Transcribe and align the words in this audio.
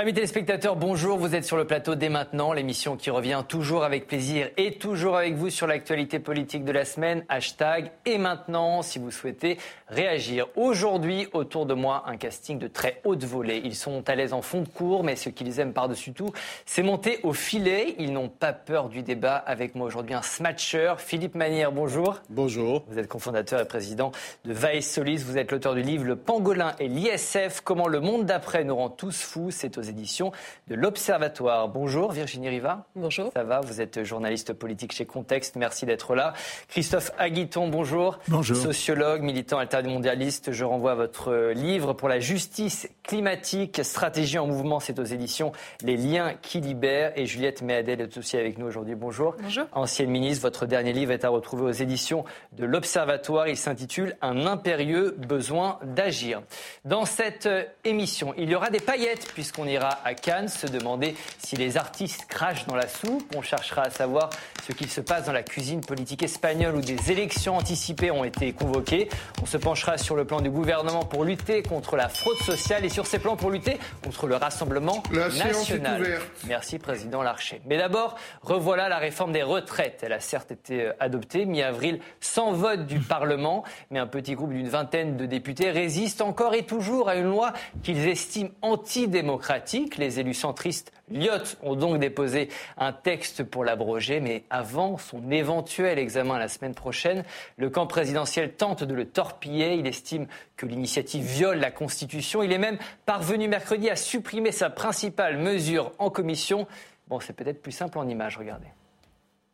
Amis 0.00 0.14
téléspectateurs, 0.14 0.76
bonjour. 0.76 1.18
Vous 1.18 1.34
êtes 1.34 1.44
sur 1.44 1.56
le 1.56 1.66
plateau 1.66 1.96
dès 1.96 2.08
maintenant, 2.08 2.52
l'émission 2.52 2.96
qui 2.96 3.10
revient 3.10 3.42
toujours 3.48 3.82
avec 3.82 4.06
plaisir 4.06 4.48
et 4.56 4.74
toujours 4.74 5.16
avec 5.16 5.34
vous 5.34 5.50
sur 5.50 5.66
l'actualité 5.66 6.20
politique 6.20 6.64
de 6.64 6.70
la 6.70 6.84
semaine. 6.84 7.24
Hashtag 7.28 7.90
et 8.06 8.16
maintenant, 8.16 8.82
si 8.82 9.00
vous 9.00 9.10
souhaitez 9.10 9.58
réagir. 9.88 10.46
Aujourd'hui, 10.54 11.26
autour 11.32 11.66
de 11.66 11.74
moi, 11.74 12.04
un 12.06 12.16
casting 12.16 12.60
de 12.60 12.68
très 12.68 13.00
haute 13.02 13.24
volée. 13.24 13.60
Ils 13.64 13.74
sont 13.74 14.08
à 14.08 14.14
l'aise 14.14 14.32
en 14.32 14.40
fond 14.40 14.60
de 14.60 14.68
cours, 14.68 15.02
mais 15.02 15.16
ce 15.16 15.30
qu'ils 15.30 15.58
aiment 15.58 15.72
par-dessus 15.72 16.12
tout, 16.12 16.30
c'est 16.64 16.84
monter 16.84 17.18
au 17.24 17.32
filet. 17.32 17.96
Ils 17.98 18.12
n'ont 18.12 18.28
pas 18.28 18.52
peur 18.52 18.90
du 18.90 19.02
débat. 19.02 19.34
Avec 19.34 19.74
moi 19.74 19.88
aujourd'hui, 19.88 20.14
un 20.14 20.22
smatcher, 20.22 20.94
Philippe 20.98 21.34
Manière. 21.34 21.72
Bonjour. 21.72 22.20
Bonjour. 22.30 22.84
Vous 22.86 23.00
êtes 23.00 23.08
cofondateur 23.08 23.60
et 23.60 23.66
président 23.66 24.12
de 24.44 24.52
Vice 24.52 24.92
Solis. 24.92 25.24
Vous 25.24 25.38
êtes 25.38 25.50
l'auteur 25.50 25.74
du 25.74 25.82
livre 25.82 26.04
Le 26.04 26.14
Pangolin 26.14 26.76
et 26.78 26.86
l'ISF. 26.86 27.62
Comment 27.64 27.88
le 27.88 27.98
monde 27.98 28.26
d'après 28.26 28.62
nous 28.62 28.76
rend 28.76 28.90
tous 28.90 29.20
fous. 29.20 29.50
C'est 29.50 29.76
aux 29.76 29.87
éditions 29.88 30.32
de 30.68 30.74
l'Observatoire. 30.74 31.68
Bonjour 31.68 32.12
Virginie 32.12 32.48
Riva. 32.48 32.86
Bonjour. 32.94 33.30
Ça 33.34 33.44
va 33.44 33.60
Vous 33.60 33.80
êtes 33.80 34.02
journaliste 34.04 34.52
politique 34.52 34.92
chez 34.92 35.06
Contexte. 35.06 35.56
Merci 35.56 35.86
d'être 35.86 36.14
là. 36.14 36.34
Christophe 36.68 37.10
Aguiton, 37.18 37.68
bonjour. 37.68 38.18
Bonjour. 38.28 38.56
Sociologue, 38.56 39.22
militant 39.22 39.58
altermondialiste. 39.58 40.52
Je 40.52 40.64
renvoie 40.64 40.92
à 40.92 40.94
votre 40.94 41.52
livre 41.54 41.92
pour 41.92 42.08
la 42.08 42.20
justice 42.20 42.88
climatique, 43.02 43.80
stratégie 43.82 44.38
en 44.38 44.46
mouvement. 44.46 44.80
C'est 44.80 44.98
aux 44.98 45.04
éditions 45.04 45.52
Les 45.82 45.96
liens 45.96 46.34
qui 46.42 46.60
libèrent. 46.60 47.12
Et 47.16 47.26
Juliette 47.26 47.62
Méadel 47.62 48.00
est 48.00 48.16
aussi 48.18 48.36
avec 48.36 48.58
nous 48.58 48.66
aujourd'hui. 48.66 48.94
Bonjour. 48.94 49.34
Bonjour. 49.40 49.64
Ancienne 49.72 50.10
ministre, 50.10 50.42
votre 50.42 50.66
dernier 50.66 50.92
livre 50.92 51.12
est 51.12 51.24
à 51.24 51.28
retrouver 51.28 51.64
aux 51.64 51.72
éditions 51.72 52.24
de 52.52 52.64
l'Observatoire. 52.64 53.48
Il 53.48 53.56
s'intitule 53.56 54.16
Un 54.20 54.46
impérieux 54.46 55.16
besoin 55.18 55.78
d'agir. 55.82 56.42
Dans 56.84 57.04
cette 57.04 57.48
émission, 57.84 58.34
il 58.36 58.50
y 58.50 58.54
aura 58.54 58.70
des 58.70 58.80
paillettes 58.80 59.32
puisqu'on 59.32 59.66
ira 59.66 59.77
à 59.82 60.14
Cannes 60.14 60.48
se 60.48 60.66
demander 60.66 61.14
si 61.38 61.56
les 61.56 61.76
artistes 61.76 62.26
crachent 62.26 62.66
dans 62.66 62.76
la 62.76 62.88
soupe. 62.88 63.24
On 63.36 63.42
cherchera 63.42 63.82
à 63.82 63.90
savoir 63.90 64.30
ce 64.66 64.72
qu'il 64.72 64.90
se 64.90 65.00
passe 65.00 65.26
dans 65.26 65.32
la 65.32 65.42
cuisine 65.42 65.80
politique 65.80 66.22
espagnole 66.22 66.76
où 66.76 66.80
des 66.80 67.10
élections 67.10 67.56
anticipées 67.56 68.10
ont 68.10 68.24
été 68.24 68.52
convoquées. 68.52 69.08
On 69.42 69.46
se 69.46 69.56
penchera 69.56 69.98
sur 69.98 70.16
le 70.16 70.24
plan 70.24 70.40
du 70.40 70.50
gouvernement 70.50 71.04
pour 71.04 71.24
lutter 71.24 71.62
contre 71.62 71.96
la 71.96 72.08
fraude 72.08 72.38
sociale 72.38 72.84
et 72.84 72.88
sur 72.88 73.06
ses 73.06 73.18
plans 73.18 73.36
pour 73.36 73.50
lutter 73.50 73.78
contre 74.02 74.26
le 74.26 74.36
Rassemblement 74.36 75.02
national. 75.12 76.20
Merci, 76.46 76.78
Président 76.78 77.22
Larcher. 77.22 77.60
Mais 77.66 77.76
d'abord, 77.76 78.16
revoilà 78.42 78.88
la 78.88 78.98
réforme 78.98 79.32
des 79.32 79.42
retraites. 79.42 80.00
Elle 80.02 80.12
a 80.12 80.20
certes 80.20 80.52
été 80.52 80.82
euh, 80.82 80.92
adoptée 81.00 81.44
mi-avril 81.44 82.00
sans 82.20 82.52
vote 82.52 82.86
du 82.86 82.98
Parlement, 83.08 83.64
mais 83.90 83.98
un 83.98 84.06
petit 84.06 84.34
groupe 84.34 84.50
d'une 84.50 84.68
vingtaine 84.68 85.16
de 85.16 85.26
députés 85.26 85.70
résiste 85.70 86.20
encore 86.20 86.54
et 86.54 86.64
toujours 86.64 87.08
à 87.08 87.16
une 87.16 87.30
loi 87.30 87.52
qu'ils 87.82 88.06
estiment 88.08 88.50
antidémocratique. 88.62 89.67
Les 89.98 90.18
élus 90.18 90.34
centristes 90.34 90.92
Lyot 91.10 91.56
ont 91.62 91.76
donc 91.76 91.98
déposé 91.98 92.48
un 92.78 92.92
texte 92.92 93.42
pour 93.42 93.64
l'abroger, 93.64 94.18
mais 94.20 94.44
avant 94.48 94.96
son 94.96 95.30
éventuel 95.30 95.98
examen 95.98 96.38
la 96.38 96.48
semaine 96.48 96.74
prochaine, 96.74 97.22
le 97.58 97.68
camp 97.68 97.86
présidentiel 97.86 98.52
tente 98.52 98.82
de 98.84 98.94
le 98.94 99.04
torpiller. 99.04 99.74
Il 99.74 99.86
estime 99.86 100.26
que 100.56 100.64
l'initiative 100.64 101.24
viole 101.24 101.58
la 101.58 101.70
Constitution. 101.70 102.42
Il 102.42 102.52
est 102.52 102.58
même 102.58 102.78
parvenu 103.04 103.46
mercredi 103.46 103.90
à 103.90 103.96
supprimer 103.96 104.52
sa 104.52 104.70
principale 104.70 105.36
mesure 105.36 105.92
en 105.98 106.08
commission. 106.08 106.66
Bon, 107.08 107.20
c'est 107.20 107.34
peut-être 107.34 107.60
plus 107.60 107.72
simple 107.72 107.98
en 107.98 108.08
image, 108.08 108.38
regardez. 108.38 108.68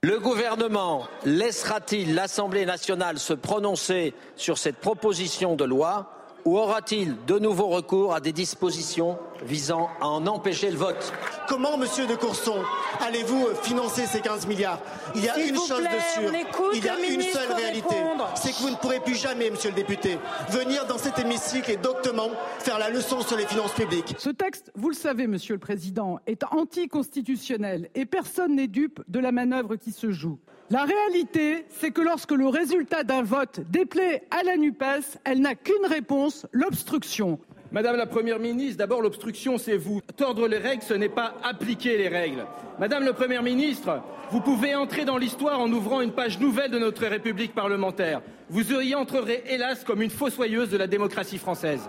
Le 0.03 0.21
gouvernement 0.21 1.09
laissera-t-il 1.25 2.15
l'Assemblée 2.15 2.67
nationale 2.67 3.19
se 3.19 3.33
prononcer 3.33 4.15
sur 4.37 4.59
cette 4.59 4.77
proposition 4.77 5.57
de 5.57 5.65
loi? 5.65 6.11
Ou 6.45 6.59
aura-t-il 6.59 7.17
de 7.27 7.39
nouveau 7.39 7.69
recours 7.69 8.15
à 8.15 8.21
des 8.21 8.33
dispositions 8.33 9.19
visant 9.43 9.89
à 10.01 10.09
en 10.09 10.27
empêcher 10.27 10.71
le 10.71 10.77
vote 10.77 11.13
Comment, 11.49 11.77
monsieur 11.77 12.07
de 12.07 12.15
Courson, 12.15 12.63
allez-vous 13.01 13.49
financer 13.63 14.07
ces 14.07 14.21
15 14.21 14.47
milliards? 14.47 14.81
Il 15.15 15.25
y 15.25 15.29
a 15.29 15.39
une 15.39 15.57
chose 15.57 15.83
de 15.83 16.23
sûre, 16.23 16.33
il 16.73 16.85
y 16.85 16.89
a 16.89 16.99
une 16.99 17.23
seule 17.23 17.53
réalité, 17.53 17.95
c'est 18.35 18.53
que 18.53 18.59
vous 18.59 18.71
ne 18.71 18.77
pourrez 18.77 19.01
plus 19.01 19.15
jamais, 19.15 19.51
monsieur 19.51 19.71
le 19.71 19.77
député, 19.77 20.19
venir 20.51 20.87
dans 20.87 20.99
cet 20.99 21.19
hémicycle 21.19 21.71
et 21.71 21.77
doctement 21.77 22.31
faire 22.59 22.79
la 22.79 22.91
leçon 22.91 23.21
sur 23.21 23.37
les 23.37 23.47
finances 23.47 23.73
publiques. 23.73 24.15
Ce 24.19 24.31
texte, 24.31 24.71
vous 24.75 24.89
le 24.89 24.95
savez, 24.95 25.27
monsieur 25.27 25.55
le 25.55 25.61
président, 25.61 26.19
est 26.27 26.45
anticonstitutionnel 26.45 27.91
et 27.95 28.07
personne 28.07 28.57
n'est 28.57 28.69
dupe 28.69 29.03
de 29.09 29.19
la 29.19 29.33
manœuvre 29.33 29.77
qui 29.77 29.93
se 29.93 30.11
joue. 30.11 30.39
La 30.71 30.85
réalité, 30.85 31.67
c'est 31.69 31.91
que 31.91 32.01
lorsque 32.01 32.33
le 32.33 32.49
résultat 32.49 33.03
d'un 33.05 33.23
vote 33.23 33.61
déplaît 33.71 34.23
à 34.31 34.43
la 34.43 34.57
NUPES, 34.57 35.19
elle 35.25 35.41
n'a 35.41 35.55
qu'une 35.55 35.85
réponse, 35.87 36.47
l'obstruction. 36.53 37.39
Madame 37.71 37.97
la 37.97 38.07
Première 38.07 38.39
ministre, 38.39 38.79
d'abord 38.79 39.03
l'obstruction, 39.03 39.59
c'est 39.59 39.77
vous. 39.77 40.01
Tordre 40.17 40.49
les 40.49 40.57
règles, 40.57 40.83
ce 40.83 40.95
n'est 40.95 41.11
pas 41.11 41.35
appliquer 41.43 41.99
les 41.99 42.09
règles. 42.09 42.47
Madame 42.79 43.05
la 43.05 43.13
Première 43.13 43.43
ministre, 43.43 44.01
vous 44.31 44.41
pouvez 44.41 44.75
entrer 44.75 45.05
dans 45.05 45.19
l'histoire 45.19 45.61
en 45.61 45.71
ouvrant 45.71 46.01
une 46.01 46.13
page 46.13 46.39
nouvelle 46.39 46.71
de 46.71 46.79
notre 46.79 47.07
République 47.07 47.55
parlementaire. 47.55 48.23
Vous 48.49 48.73
y 48.73 48.95
entrerez, 48.95 49.45
hélas, 49.47 49.85
comme 49.85 50.01
une 50.01 50.11
fossoyeuse 50.11 50.71
de 50.71 50.79
la 50.79 50.87
démocratie 50.87 51.39
française. 51.39 51.87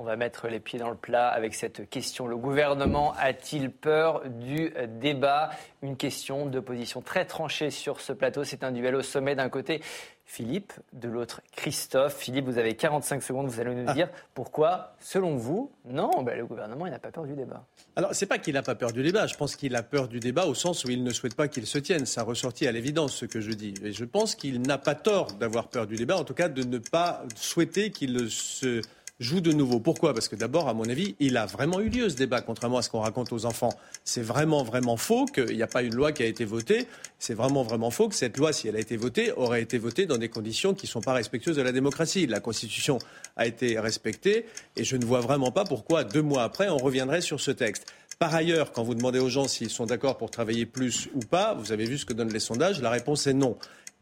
On 0.00 0.04
va 0.04 0.14
mettre 0.14 0.46
les 0.46 0.60
pieds 0.60 0.78
dans 0.78 0.90
le 0.90 0.96
plat 0.96 1.26
avec 1.26 1.56
cette 1.56 1.90
question. 1.90 2.28
Le 2.28 2.36
gouvernement 2.36 3.14
a-t-il 3.18 3.68
peur 3.68 4.22
du 4.28 4.72
débat? 5.00 5.50
Une 5.82 5.96
question 5.96 6.46
de 6.46 6.60
position 6.60 7.02
très 7.02 7.24
tranchée 7.24 7.70
sur 7.70 8.00
ce 8.00 8.12
plateau. 8.12 8.44
C'est 8.44 8.62
un 8.62 8.70
duel 8.70 8.94
au 8.94 9.02
sommet 9.02 9.34
d'un 9.34 9.48
côté. 9.48 9.82
Philippe, 10.24 10.74
de 10.92 11.08
l'autre 11.08 11.40
Christophe. 11.52 12.14
Philippe, 12.14 12.44
vous 12.44 12.58
avez 12.58 12.76
45 12.76 13.22
secondes, 13.22 13.48
vous 13.48 13.60
allez 13.60 13.74
nous 13.74 13.92
dire 13.94 14.10
pourquoi, 14.34 14.94
selon 15.00 15.36
vous, 15.36 15.72
non, 15.86 16.10
ben, 16.22 16.36
le 16.36 16.44
gouvernement 16.44 16.86
n'a 16.86 16.98
pas 16.98 17.10
peur 17.10 17.24
du 17.24 17.34
débat. 17.34 17.64
Alors, 17.96 18.14
c'est 18.14 18.26
pas 18.26 18.36
qu'il 18.36 18.52
n'a 18.52 18.62
pas 18.62 18.74
peur 18.74 18.92
du 18.92 19.02
débat, 19.02 19.26
je 19.26 19.36
pense 19.36 19.56
qu'il 19.56 19.74
a 19.74 19.82
peur 19.82 20.06
du 20.06 20.20
débat 20.20 20.44
au 20.44 20.52
sens 20.54 20.84
où 20.84 20.90
il 20.90 21.02
ne 21.02 21.10
souhaite 21.10 21.34
pas 21.34 21.48
qu'il 21.48 21.66
se 21.66 21.78
tienne. 21.78 22.04
Ça 22.04 22.22
ressortit 22.22 22.66
à 22.66 22.72
l'évidence 22.72 23.16
ce 23.16 23.24
que 23.24 23.40
je 23.40 23.52
dis. 23.52 23.72
Et 23.82 23.92
je 23.92 24.04
pense 24.04 24.34
qu'il 24.34 24.60
n'a 24.60 24.76
pas 24.76 24.94
tort 24.94 25.32
d'avoir 25.32 25.68
peur 25.68 25.86
du 25.86 25.96
débat, 25.96 26.18
en 26.18 26.24
tout 26.24 26.34
cas 26.34 26.50
de 26.50 26.62
ne 26.62 26.76
pas 26.76 27.24
souhaiter 27.34 27.90
qu'il 27.90 28.30
se 28.30 28.82
joue 29.20 29.40
de 29.40 29.52
nouveau. 29.52 29.80
Pourquoi? 29.80 30.14
Parce 30.14 30.28
que 30.28 30.36
d'abord, 30.36 30.68
à 30.68 30.74
mon 30.74 30.88
avis, 30.88 31.16
il 31.18 31.36
a 31.36 31.46
vraiment 31.46 31.80
eu 31.80 31.88
lieu 31.88 32.08
ce 32.08 32.16
débat, 32.16 32.40
contrairement 32.40 32.78
à 32.78 32.82
ce 32.82 32.90
qu'on 32.90 33.00
raconte 33.00 33.32
aux 33.32 33.46
enfants. 33.46 33.72
C'est 34.04 34.22
vraiment, 34.22 34.62
vraiment 34.62 34.96
faux 34.96 35.26
qu'il 35.26 35.56
n'y 35.56 35.62
a 35.62 35.66
pas 35.66 35.82
une 35.82 35.94
loi 35.94 36.12
qui 36.12 36.22
a 36.22 36.26
été 36.26 36.44
votée. 36.44 36.86
C'est 37.18 37.34
vraiment, 37.34 37.62
vraiment 37.62 37.90
faux 37.90 38.08
que 38.08 38.14
cette 38.14 38.36
loi, 38.36 38.52
si 38.52 38.68
elle 38.68 38.76
a 38.76 38.80
été 38.80 38.96
votée, 38.96 39.32
aurait 39.32 39.62
été 39.62 39.78
votée 39.78 40.06
dans 40.06 40.18
des 40.18 40.28
conditions 40.28 40.74
qui 40.74 40.86
ne 40.86 40.90
sont 40.90 41.00
pas 41.00 41.12
respectueuses 41.14 41.56
de 41.56 41.62
la 41.62 41.72
démocratie. 41.72 42.26
La 42.26 42.40
Constitution 42.40 42.98
a 43.36 43.46
été 43.46 43.78
respectée 43.78 44.46
et 44.76 44.84
je 44.84 44.96
ne 44.96 45.04
vois 45.04 45.20
vraiment 45.20 45.50
pas 45.50 45.64
pourquoi, 45.64 46.04
deux 46.04 46.22
mois 46.22 46.44
après, 46.44 46.68
on 46.68 46.78
reviendrait 46.78 47.20
sur 47.20 47.40
ce 47.40 47.50
texte. 47.50 47.86
Par 48.18 48.34
ailleurs, 48.34 48.72
quand 48.72 48.82
vous 48.82 48.96
demandez 48.96 49.20
aux 49.20 49.28
gens 49.28 49.46
s'ils 49.46 49.70
sont 49.70 49.86
d'accord 49.86 50.16
pour 50.16 50.30
travailler 50.30 50.66
plus 50.66 51.08
ou 51.14 51.20
pas, 51.20 51.54
vous 51.54 51.70
avez 51.70 51.84
vu 51.84 51.98
ce 51.98 52.04
que 52.04 52.12
donnent 52.12 52.32
les 52.32 52.40
sondages, 52.40 52.82
la 52.82 52.90
réponse 52.90 53.28
est 53.28 53.32
non. 53.32 53.56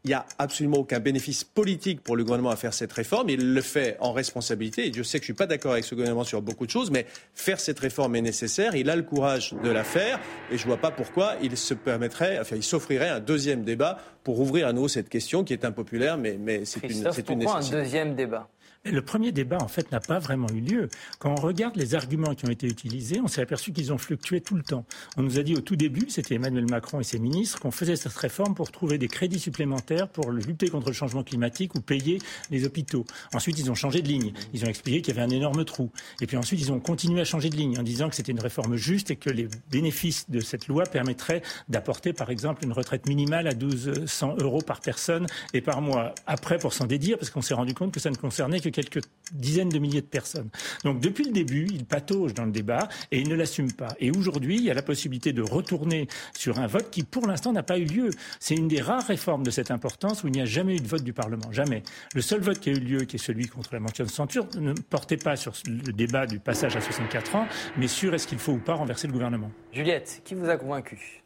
Il 0.07 0.11
n'y 0.11 0.13
a 0.13 0.25
absolument 0.39 0.77
aucun 0.77 1.01
bénéfice 1.01 1.43
politique 1.43 2.01
pour 2.01 2.15
le 2.15 2.23
gouvernement 2.23 2.49
à 2.49 2.55
faire 2.55 2.73
cette 2.73 2.93
réforme. 2.93 3.29
Il 3.29 3.53
le 3.53 3.61
fait 3.61 3.97
en 3.99 4.13
responsabilité. 4.13 4.87
Et 4.87 4.93
je 4.93 5.03
sais 5.03 5.19
que 5.19 5.25
je 5.25 5.31
ne 5.31 5.33
suis 5.35 5.37
pas 5.37 5.47
d'accord 5.47 5.73
avec 5.73 5.83
ce 5.83 5.95
gouvernement 5.95 6.23
sur 6.23 6.41
beaucoup 6.41 6.65
de 6.65 6.71
choses, 6.71 6.91
mais 6.91 7.05
faire 7.33 7.59
cette 7.59 7.77
réforme 7.77 8.15
est 8.15 8.21
nécessaire. 8.21 8.73
Il 8.73 8.89
a 8.89 8.95
le 8.95 9.03
courage 9.03 9.53
de 9.61 9.69
la 9.69 9.83
faire. 9.83 10.17
Et 10.49 10.57
je 10.57 10.63
ne 10.63 10.67
vois 10.67 10.77
pas 10.77 10.91
pourquoi 10.91 11.33
il 11.43 11.57
se 11.57 11.73
permettrait, 11.73 12.39
enfin, 12.39 12.55
il 12.55 12.63
s'offrirait 12.63 13.09
un 13.09 13.19
deuxième 13.19 13.65
débat 13.65 13.97
pour 14.23 14.39
ouvrir 14.39 14.67
à 14.67 14.71
nouveau 14.71 14.87
cette 14.87 15.09
question 15.09 15.43
qui 15.43 15.51
est 15.51 15.65
impopulaire, 15.65 16.17
mais, 16.17 16.37
mais 16.39 16.63
c'est 16.63 16.81
une, 16.83 16.91
une 16.91 17.03
nécessité. 17.03 17.45
un 17.45 17.69
deuxième 17.69 18.15
débat? 18.15 18.47
Le 18.85 19.01
premier 19.01 19.31
débat, 19.31 19.57
en 19.61 19.67
fait, 19.67 19.91
n'a 19.91 19.99
pas 19.99 20.19
vraiment 20.19 20.47
eu 20.49 20.61
lieu. 20.61 20.89
Quand 21.19 21.31
on 21.31 21.41
regarde 21.41 21.75
les 21.75 21.95
arguments 21.95 22.35
qui 22.35 22.45
ont 22.45 22.49
été 22.49 22.67
utilisés, 22.67 23.19
on 23.21 23.27
s'est 23.27 23.41
aperçu 23.41 23.71
qu'ils 23.73 23.91
ont 23.91 23.97
fluctué 23.97 24.41
tout 24.41 24.55
le 24.55 24.63
temps. 24.63 24.85
On 25.17 25.23
nous 25.23 25.39
a 25.39 25.43
dit 25.43 25.55
au 25.55 25.61
tout 25.61 25.75
début, 25.75 26.05
c'était 26.09 26.35
Emmanuel 26.35 26.65
Macron 26.69 26.99
et 26.99 27.03
ses 27.03 27.19
ministres, 27.19 27.59
qu'on 27.59 27.71
faisait 27.71 27.95
cette 27.95 28.13
réforme 28.13 28.55
pour 28.55 28.71
trouver 28.71 28.97
des 28.97 29.07
crédits 29.07 29.39
supplémentaires 29.39 30.07
pour 30.07 30.31
lutter 30.31 30.69
contre 30.69 30.87
le 30.87 30.93
changement 30.93 31.23
climatique 31.23 31.75
ou 31.75 31.81
payer 31.81 32.19
les 32.51 32.65
hôpitaux. 32.65 33.05
Ensuite, 33.33 33.59
ils 33.59 33.69
ont 33.71 33.75
changé 33.75 34.01
de 34.01 34.07
ligne. 34.07 34.33
Ils 34.53 34.63
ont 34.65 34.67
expliqué 34.67 35.01
qu'il 35.01 35.15
y 35.15 35.19
avait 35.19 35.27
un 35.27 35.35
énorme 35.35 35.65
trou. 35.65 35.91
Et 36.21 36.27
puis 36.27 36.37
ensuite, 36.37 36.59
ils 36.59 36.71
ont 36.71 36.79
continué 36.79 37.21
à 37.21 37.25
changer 37.25 37.49
de 37.49 37.55
ligne 37.55 37.77
en 37.79 37.83
disant 37.83 38.09
que 38.09 38.15
c'était 38.15 38.31
une 38.31 38.39
réforme 38.39 38.75
juste 38.75 39.11
et 39.11 39.15
que 39.15 39.29
les 39.29 39.47
bénéfices 39.71 40.29
de 40.29 40.39
cette 40.39 40.67
loi 40.67 40.83
permettraient 40.83 41.41
d'apporter, 41.69 42.13
par 42.13 42.29
exemple, 42.29 42.63
une 42.63 42.71
retraite 42.71 43.07
minimale 43.07 43.47
à 43.47 43.53
1200 43.53 44.35
euros 44.39 44.61
par 44.61 44.81
personne 44.81 45.27
et 45.53 45.61
par 45.61 45.81
mois. 45.81 46.13
Après, 46.25 46.57
pour 46.57 46.73
s'en 46.73 46.85
dédire, 46.85 47.17
parce 47.17 47.29
qu'on 47.29 47.41
s'est 47.41 47.53
rendu 47.53 47.73
compte 47.73 47.91
que 47.91 47.99
ça 47.99 48.09
ne 48.09 48.15
concernait 48.15 48.59
que 48.59 48.66
quelques 48.69 49.01
dizaines 49.31 49.69
de 49.69 49.79
milliers 49.79 50.01
de 50.01 50.07
personnes. 50.07 50.49
Donc 50.83 50.99
depuis 50.99 51.25
le 51.25 51.31
début, 51.31 51.67
il 51.71 51.85
patauge 51.85 52.33
dans 52.33 52.45
le 52.45 52.51
débat 52.51 52.87
et 53.11 53.19
il 53.19 53.29
ne 53.29 53.35
l'assume 53.35 53.73
pas. 53.73 53.89
Et 53.99 54.11
aujourd'hui, 54.11 54.55
il 54.55 54.63
y 54.63 54.71
a 54.71 54.73
la 54.73 54.81
possibilité 54.81 55.33
de 55.33 55.41
retourner 55.41 56.07
sur 56.35 56.59
un 56.59 56.67
vote 56.67 56.89
qui, 56.89 57.03
pour 57.03 57.27
l'instant, 57.27 57.51
n'a 57.51 57.63
pas 57.63 57.77
eu 57.77 57.85
lieu. 57.85 58.09
C'est 58.39 58.55
une 58.55 58.67
des 58.67 58.81
rares 58.81 59.05
réformes 59.05 59.43
de 59.43 59.51
cette 59.51 59.71
importance 59.71 60.23
où 60.23 60.27
il 60.27 60.33
n'y 60.33 60.41
a 60.41 60.45
jamais 60.45 60.75
eu 60.75 60.79
de 60.79 60.87
vote 60.87 61.03
du 61.03 61.13
Parlement. 61.13 61.51
Jamais. 61.51 61.83
Le 62.13 62.21
seul 62.21 62.41
vote 62.41 62.59
qui 62.59 62.69
a 62.69 62.73
eu 62.73 62.79
lieu, 62.79 63.05
qui 63.05 63.17
est 63.17 63.19
celui 63.19 63.47
contre 63.47 63.73
la 63.73 63.79
mention 63.79 64.03
de 64.03 64.09
censure, 64.09 64.47
ne 64.59 64.73
portait 64.73 65.17
pas 65.17 65.35
sur 65.35 65.53
le 65.65 65.93
débat 65.93 66.25
du 66.25 66.39
passage 66.39 66.75
à 66.75 66.81
64 66.81 67.35
ans, 67.35 67.47
mais 67.77 67.87
sur 67.87 68.13
est-ce 68.13 68.27
qu'il 68.27 68.39
faut 68.39 68.53
ou 68.53 68.59
pas 68.59 68.75
renverser 68.75 69.07
le 69.07 69.13
gouvernement. 69.13 69.51
Juliette, 69.71 70.21
qui 70.23 70.35
vous 70.35 70.49
a 70.49 70.57
convaincu? 70.57 71.23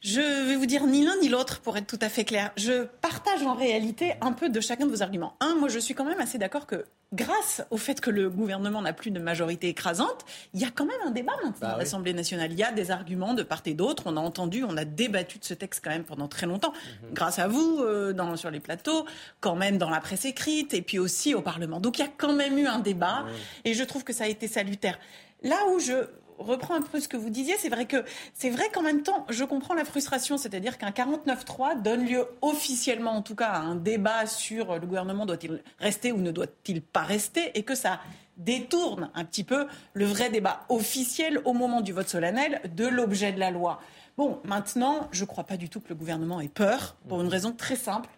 Je 0.00 0.20
vais 0.48 0.56
vous 0.56 0.64
dire 0.64 0.86
ni 0.86 1.04
l'un 1.04 1.16
ni 1.20 1.28
l'autre 1.28 1.60
pour 1.60 1.76
être 1.76 1.86
tout 1.86 1.98
à 2.00 2.08
fait 2.08 2.24
clair. 2.24 2.52
Je 2.56 2.84
partage 3.02 3.42
en 3.42 3.54
réalité 3.54 4.14
un 4.22 4.32
peu 4.32 4.48
de 4.48 4.58
chacun 4.60 4.86
de 4.86 4.90
vos 4.90 5.02
arguments. 5.02 5.36
Un, 5.40 5.56
moi 5.56 5.68
je 5.68 5.78
suis 5.78 5.92
quand 5.92 6.06
même 6.06 6.20
assez 6.20 6.38
d'accord 6.38 6.66
que 6.66 6.86
grâce 7.12 7.62
au 7.70 7.76
fait 7.76 8.00
que 8.00 8.10
le 8.10 8.30
gouvernement 8.30 8.80
n'a 8.80 8.94
plus 8.94 9.10
de 9.10 9.18
majorité 9.18 9.68
écrasante, 9.68 10.24
il 10.54 10.60
y 10.60 10.64
a 10.64 10.70
quand 10.74 10.86
même 10.86 11.00
un 11.04 11.10
débat 11.10 11.34
maintenant 11.42 11.58
bah 11.60 11.74
à 11.74 11.78
l'Assemblée 11.78 12.14
nationale. 12.14 12.50
Il 12.50 12.58
y 12.58 12.62
a 12.62 12.72
des 12.72 12.90
arguments 12.90 13.34
de 13.34 13.42
part 13.42 13.60
et 13.66 13.74
d'autre. 13.74 14.04
On 14.06 14.16
a 14.16 14.20
entendu, 14.20 14.64
on 14.64 14.76
a 14.78 14.86
débattu 14.86 15.38
de 15.38 15.44
ce 15.44 15.52
texte 15.52 15.82
quand 15.84 15.90
même 15.90 16.04
pendant 16.04 16.28
très 16.28 16.46
longtemps. 16.46 16.72
Mhm. 16.72 17.12
Grâce 17.12 17.38
à 17.38 17.48
vous, 17.48 17.80
euh, 17.80 18.14
dans, 18.14 18.36
sur 18.36 18.50
les 18.50 18.60
plateaux, 18.60 19.04
quand 19.40 19.54
même 19.54 19.76
dans 19.76 19.90
la 19.90 20.00
presse 20.00 20.24
écrite 20.24 20.72
et 20.72 20.80
puis 20.80 20.98
aussi 20.98 21.34
au 21.34 21.42
Parlement. 21.42 21.78
Donc 21.78 21.98
il 21.98 22.02
y 22.02 22.04
a 22.06 22.10
quand 22.16 22.32
même 22.32 22.56
eu 22.56 22.66
un 22.66 22.78
débat 22.78 23.26
et 23.66 23.74
je 23.74 23.84
trouve 23.84 24.04
que 24.04 24.14
ça 24.14 24.24
a 24.24 24.28
été 24.28 24.48
salutaire. 24.48 24.98
Là 25.42 25.56
où 25.74 25.78
je 25.78 26.06
reprends 26.40 26.74
un 26.74 26.82
peu 26.82 27.00
ce 27.00 27.08
que 27.08 27.16
vous 27.16 27.30
disiez, 27.30 27.54
c'est 27.58 27.68
vrai 27.68 27.86
que 27.86 28.04
c'est 28.34 28.50
vrai 28.50 28.68
qu'en 28.72 28.82
même 28.82 29.02
temps, 29.02 29.26
je 29.28 29.44
comprends 29.44 29.74
la 29.74 29.84
frustration, 29.84 30.38
c'est-à-dire 30.38 30.78
qu'un 30.78 30.90
49-3 30.90 31.82
donne 31.82 32.04
lieu 32.06 32.26
officiellement, 32.42 33.12
en 33.12 33.22
tout 33.22 33.34
cas, 33.34 33.48
à 33.48 33.58
un 33.58 33.76
débat 33.76 34.26
sur 34.26 34.78
le 34.78 34.86
gouvernement 34.86 35.26
doit-il 35.26 35.62
rester 35.78 36.12
ou 36.12 36.18
ne 36.18 36.30
doit-il 36.30 36.82
pas 36.82 37.02
rester, 37.02 37.50
et 37.54 37.62
que 37.62 37.74
ça 37.74 38.00
détourne 38.36 39.10
un 39.14 39.24
petit 39.24 39.44
peu 39.44 39.66
le 39.92 40.06
vrai 40.06 40.30
débat 40.30 40.64
officiel 40.68 41.40
au 41.44 41.52
moment 41.52 41.82
du 41.82 41.92
vote 41.92 42.08
solennel 42.08 42.60
de 42.74 42.86
l'objet 42.86 43.32
de 43.32 43.38
la 43.38 43.50
loi. 43.50 43.80
Bon, 44.16 44.40
maintenant, 44.44 45.08
je 45.12 45.22
ne 45.22 45.26
crois 45.26 45.44
pas 45.44 45.56
du 45.56 45.68
tout 45.68 45.80
que 45.80 45.90
le 45.90 45.94
gouvernement 45.94 46.40
ait 46.40 46.48
peur, 46.48 46.96
pour 47.08 47.20
une 47.20 47.28
raison 47.28 47.52
très 47.52 47.76
simple 47.76 48.08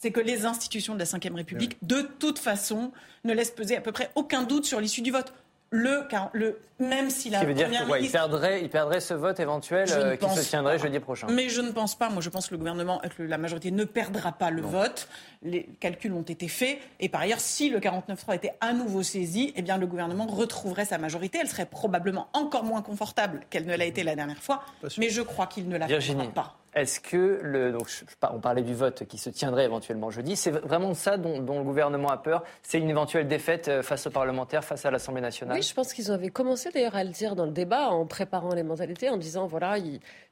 c'est 0.00 0.12
que 0.12 0.20
les 0.20 0.46
institutions 0.46 0.94
de 0.94 0.98
la 0.98 1.04
Ve 1.04 1.34
République, 1.34 1.76
de 1.82 2.00
toute 2.00 2.38
façon, 2.38 2.90
ne 3.24 3.34
laissent 3.34 3.50
peser 3.50 3.76
à 3.76 3.82
peu 3.82 3.92
près 3.92 4.10
aucun 4.14 4.44
doute 4.44 4.64
sur 4.64 4.80
l'issue 4.80 5.02
du 5.02 5.10
vote 5.10 5.34
le, 5.70 6.02
le 6.32 6.60
même 6.80 7.10
si 7.10 7.30
la 7.30 7.38
Ce 7.38 7.44
qui 7.44 7.48
veut 7.48 7.54
dire 7.54 7.70
qu'il 7.70 8.10
perdrait, 8.10 8.60
il 8.62 8.68
perdrait 8.68 9.00
ce 9.00 9.14
vote 9.14 9.38
éventuel 9.38 9.88
euh, 9.92 10.16
qui 10.16 10.28
se 10.28 10.48
tiendrait 10.48 10.78
jeudi 10.78 10.98
prochain. 10.98 11.28
Mais 11.30 11.48
je 11.48 11.60
ne 11.60 11.70
pense 11.70 11.94
pas. 11.94 12.08
Moi, 12.10 12.20
je 12.22 12.28
pense 12.28 12.48
que 12.48 12.54
le 12.54 12.58
gouvernement, 12.58 13.00
que 13.16 13.22
la 13.22 13.38
majorité 13.38 13.70
ne 13.70 13.84
perdra 13.84 14.32
pas 14.32 14.50
le 14.50 14.62
vote. 14.62 15.08
Les 15.42 15.64
calculs 15.78 16.12
ont 16.12 16.22
été 16.22 16.48
faits. 16.48 16.78
Et 16.98 17.08
par 17.08 17.20
ailleurs, 17.20 17.40
si 17.40 17.70
le 17.70 17.78
49.3 17.78 18.34
était 18.34 18.54
à 18.60 18.72
nouveau 18.72 19.02
saisi, 19.02 19.52
eh 19.54 19.62
bien, 19.62 19.78
le 19.78 19.86
gouvernement 19.86 20.26
retrouverait 20.26 20.86
sa 20.86 20.98
majorité. 20.98 21.38
Elle 21.40 21.48
serait 21.48 21.66
probablement 21.66 22.28
encore 22.32 22.64
moins 22.64 22.82
confortable 22.82 23.40
qu'elle 23.50 23.66
ne 23.66 23.76
l'a 23.76 23.84
été 23.84 24.02
la 24.02 24.16
dernière 24.16 24.42
fois. 24.42 24.64
Mais 24.98 25.10
je 25.10 25.22
crois 25.22 25.46
qu'il 25.46 25.68
ne 25.68 25.76
la 25.76 25.86
perdra 25.86 26.24
pas. 26.32 26.56
Est-ce 26.74 27.00
que, 27.00 27.40
le, 27.42 27.72
donc, 27.72 27.88
on 28.32 28.38
parlait 28.38 28.62
du 28.62 28.74
vote 28.74 29.04
qui 29.06 29.18
se 29.18 29.28
tiendrait 29.28 29.64
éventuellement 29.64 30.10
jeudi, 30.10 30.36
c'est 30.36 30.52
vraiment 30.52 30.94
ça 30.94 31.16
dont, 31.16 31.40
le 31.40 31.64
gouvernement 31.64 32.08
a 32.08 32.16
peur. 32.16 32.44
C'est 32.62 32.78
une 32.78 32.90
éventuelle 32.90 33.26
défaite 33.26 33.68
euh, 33.68 33.82
face 33.82 34.06
aux 34.06 34.10
parlementaires, 34.10 34.64
face 34.64 34.86
à 34.86 34.90
l'Assemblée 34.90 35.20
nationale. 35.20 35.56
Oui, 35.56 35.62
je 35.62 35.74
pense 35.74 35.92
qu'ils 35.92 36.12
avaient 36.12 36.30
commencé 36.30 36.70
d'ailleurs 36.70 36.94
à 36.94 37.02
le 37.02 37.10
dire 37.10 37.34
dans 37.34 37.46
le 37.46 37.50
débat 37.50 37.88
en 37.88 38.06
préparant 38.06 38.54
les 38.54 38.62
mentalités, 38.62 39.08
en 39.08 39.16
disant 39.16 39.46
voilà, 39.46 39.76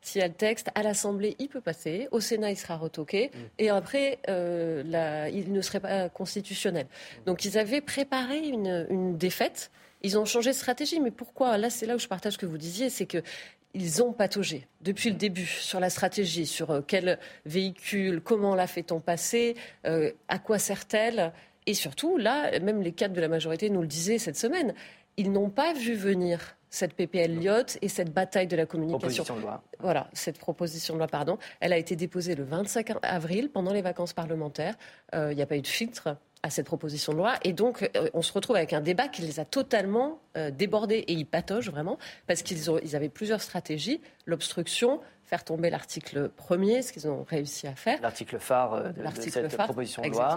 s'il 0.01 0.21
y 0.21 0.25
a 0.25 0.29
le 0.29 0.35
texte, 0.35 0.69
à 0.77 0.83
l'Assemblée, 0.83 1.35
il 1.41 1.49
peut 1.49 1.61
passer, 1.61 2.09
au 2.13 2.21
Sénat, 2.21 2.53
il 2.53 2.57
sera 2.57 2.77
retoqué, 2.77 3.33
mm. 3.35 3.39
et 3.59 3.71
après, 3.71 4.19
euh, 4.29 5.29
il 5.33 5.53
ne 5.53 5.61
serait 5.61 5.81
pas 5.81 6.09
constitutionnel. 6.09 6.87
Donc 7.27 7.45
ils 7.45 7.59
avaient 7.59 7.81
préparé 7.81 8.39
une, 8.39 8.87
une 8.91 9.17
défaite. 9.17 9.71
Ils 10.03 10.17
ont 10.17 10.25
changé 10.25 10.51
de 10.51 10.55
stratégie, 10.55 11.01
mais 11.01 11.11
pourquoi? 11.11 11.59
Là, 11.59 11.71
c'est 11.71 11.85
là 11.85 11.97
où 11.97 11.99
je 11.99 12.07
partage 12.07 12.35
ce 12.35 12.39
que 12.39 12.47
vous 12.47 12.59
disiez, 12.59 12.89
c'est 12.89 13.07
que 13.07 13.19
ils 13.75 14.03
ont 14.03 14.13
pataugé 14.13 14.67
depuis 14.81 15.11
le 15.11 15.17
début 15.17 15.47
sur 15.47 15.81
la 15.81 15.91
stratégie, 15.91 16.47
sur 16.47 16.71
euh, 16.71 16.81
quel 16.87 17.19
véhicule, 17.47 18.21
comment 18.21 18.55
la 18.55 18.67
fait-on 18.67 19.01
passer, 19.01 19.57
euh, 19.87 20.11
à 20.29 20.39
quoi 20.39 20.59
sert-elle? 20.59 21.33
Et 21.67 21.75
surtout, 21.75 22.17
là, 22.17 22.59
même 22.61 22.81
les 22.81 22.93
cadres 22.93 23.15
de 23.15 23.21
la 23.21 23.29
majorité 23.29 23.69
nous 23.69 23.83
le 23.83 23.87
disaient 23.87 24.19
cette 24.19 24.39
semaine, 24.39 24.75
ils 25.17 25.31
n'ont 25.33 25.51
pas 25.51 25.75
vu 25.75 25.95
venir 25.95 26.57
cette 26.71 26.95
PPL 26.95 27.41
Lyotte 27.41 27.79
et 27.83 27.89
cette 27.89 28.13
bataille 28.13 28.47
de 28.47 28.57
la 28.57 28.67
communication. 28.67 29.25
Proposition 29.25 29.37
de 29.37 29.41
loi. 29.41 29.63
Voilà, 29.81 30.09
cette 30.13 30.39
proposition 30.39 30.95
de 30.95 30.99
loi, 30.99 31.09
pardon. 31.09 31.39
Elle 31.61 31.73
a 31.73 31.79
été 31.79 31.97
déposée 31.97 32.35
le 32.35 32.45
25 32.45 32.93
avril, 33.03 33.51
pendant 33.51 33.73
les 33.73 33.83
vacances 33.83 34.13
parlementaires. 34.13 34.75
Euh, 35.15 35.33
il 35.33 35.37
n'y 35.37 35.43
a 35.43 35.47
pas 35.47 35.57
eu 35.57 35.63
de 35.63 35.67
filtre 35.67 36.17
à 36.43 36.51
cette 36.51 36.67
proposition 36.67 37.13
de 37.13 37.19
loi. 37.19 37.35
Et 37.43 37.53
donc, 37.53 37.91
euh, 37.97 38.09
on 38.15 38.23
se 38.23 38.33
retrouve 38.33 38.57
avec 38.57 38.73
un 38.73 38.81
débat 38.81 39.09
qui 39.09 39.23
les 39.23 39.41
a 39.41 39.45
totalement 39.45 40.21
euh, 40.37 40.51
débordés. 40.51 41.05
Et 41.09 41.13
ils 41.13 41.27
pataugent 41.27 41.71
vraiment, 41.71 41.99
parce 42.27 42.43
qu'ils 42.43 42.59
ils 42.83 42.97
avaient 42.97 43.09
plusieurs 43.09 43.41
stratégies. 43.41 44.01
L'obstruction, 44.27 45.01
faire 45.25 45.45
tomber 45.45 45.71
l'article 45.71 46.29
premier, 46.29 46.83
ce 46.83 46.93
qu'ils 46.93 47.09
ont 47.09 47.25
réussi 47.25 47.67
à 47.67 47.75
faire. 47.75 48.01
L'article 48.03 48.39
phare 48.39 48.75
euh, 48.75 48.91
de, 48.91 49.21
cette 49.21 49.57
proposition 49.57 50.03
de 50.03 50.09
loi. 50.09 50.37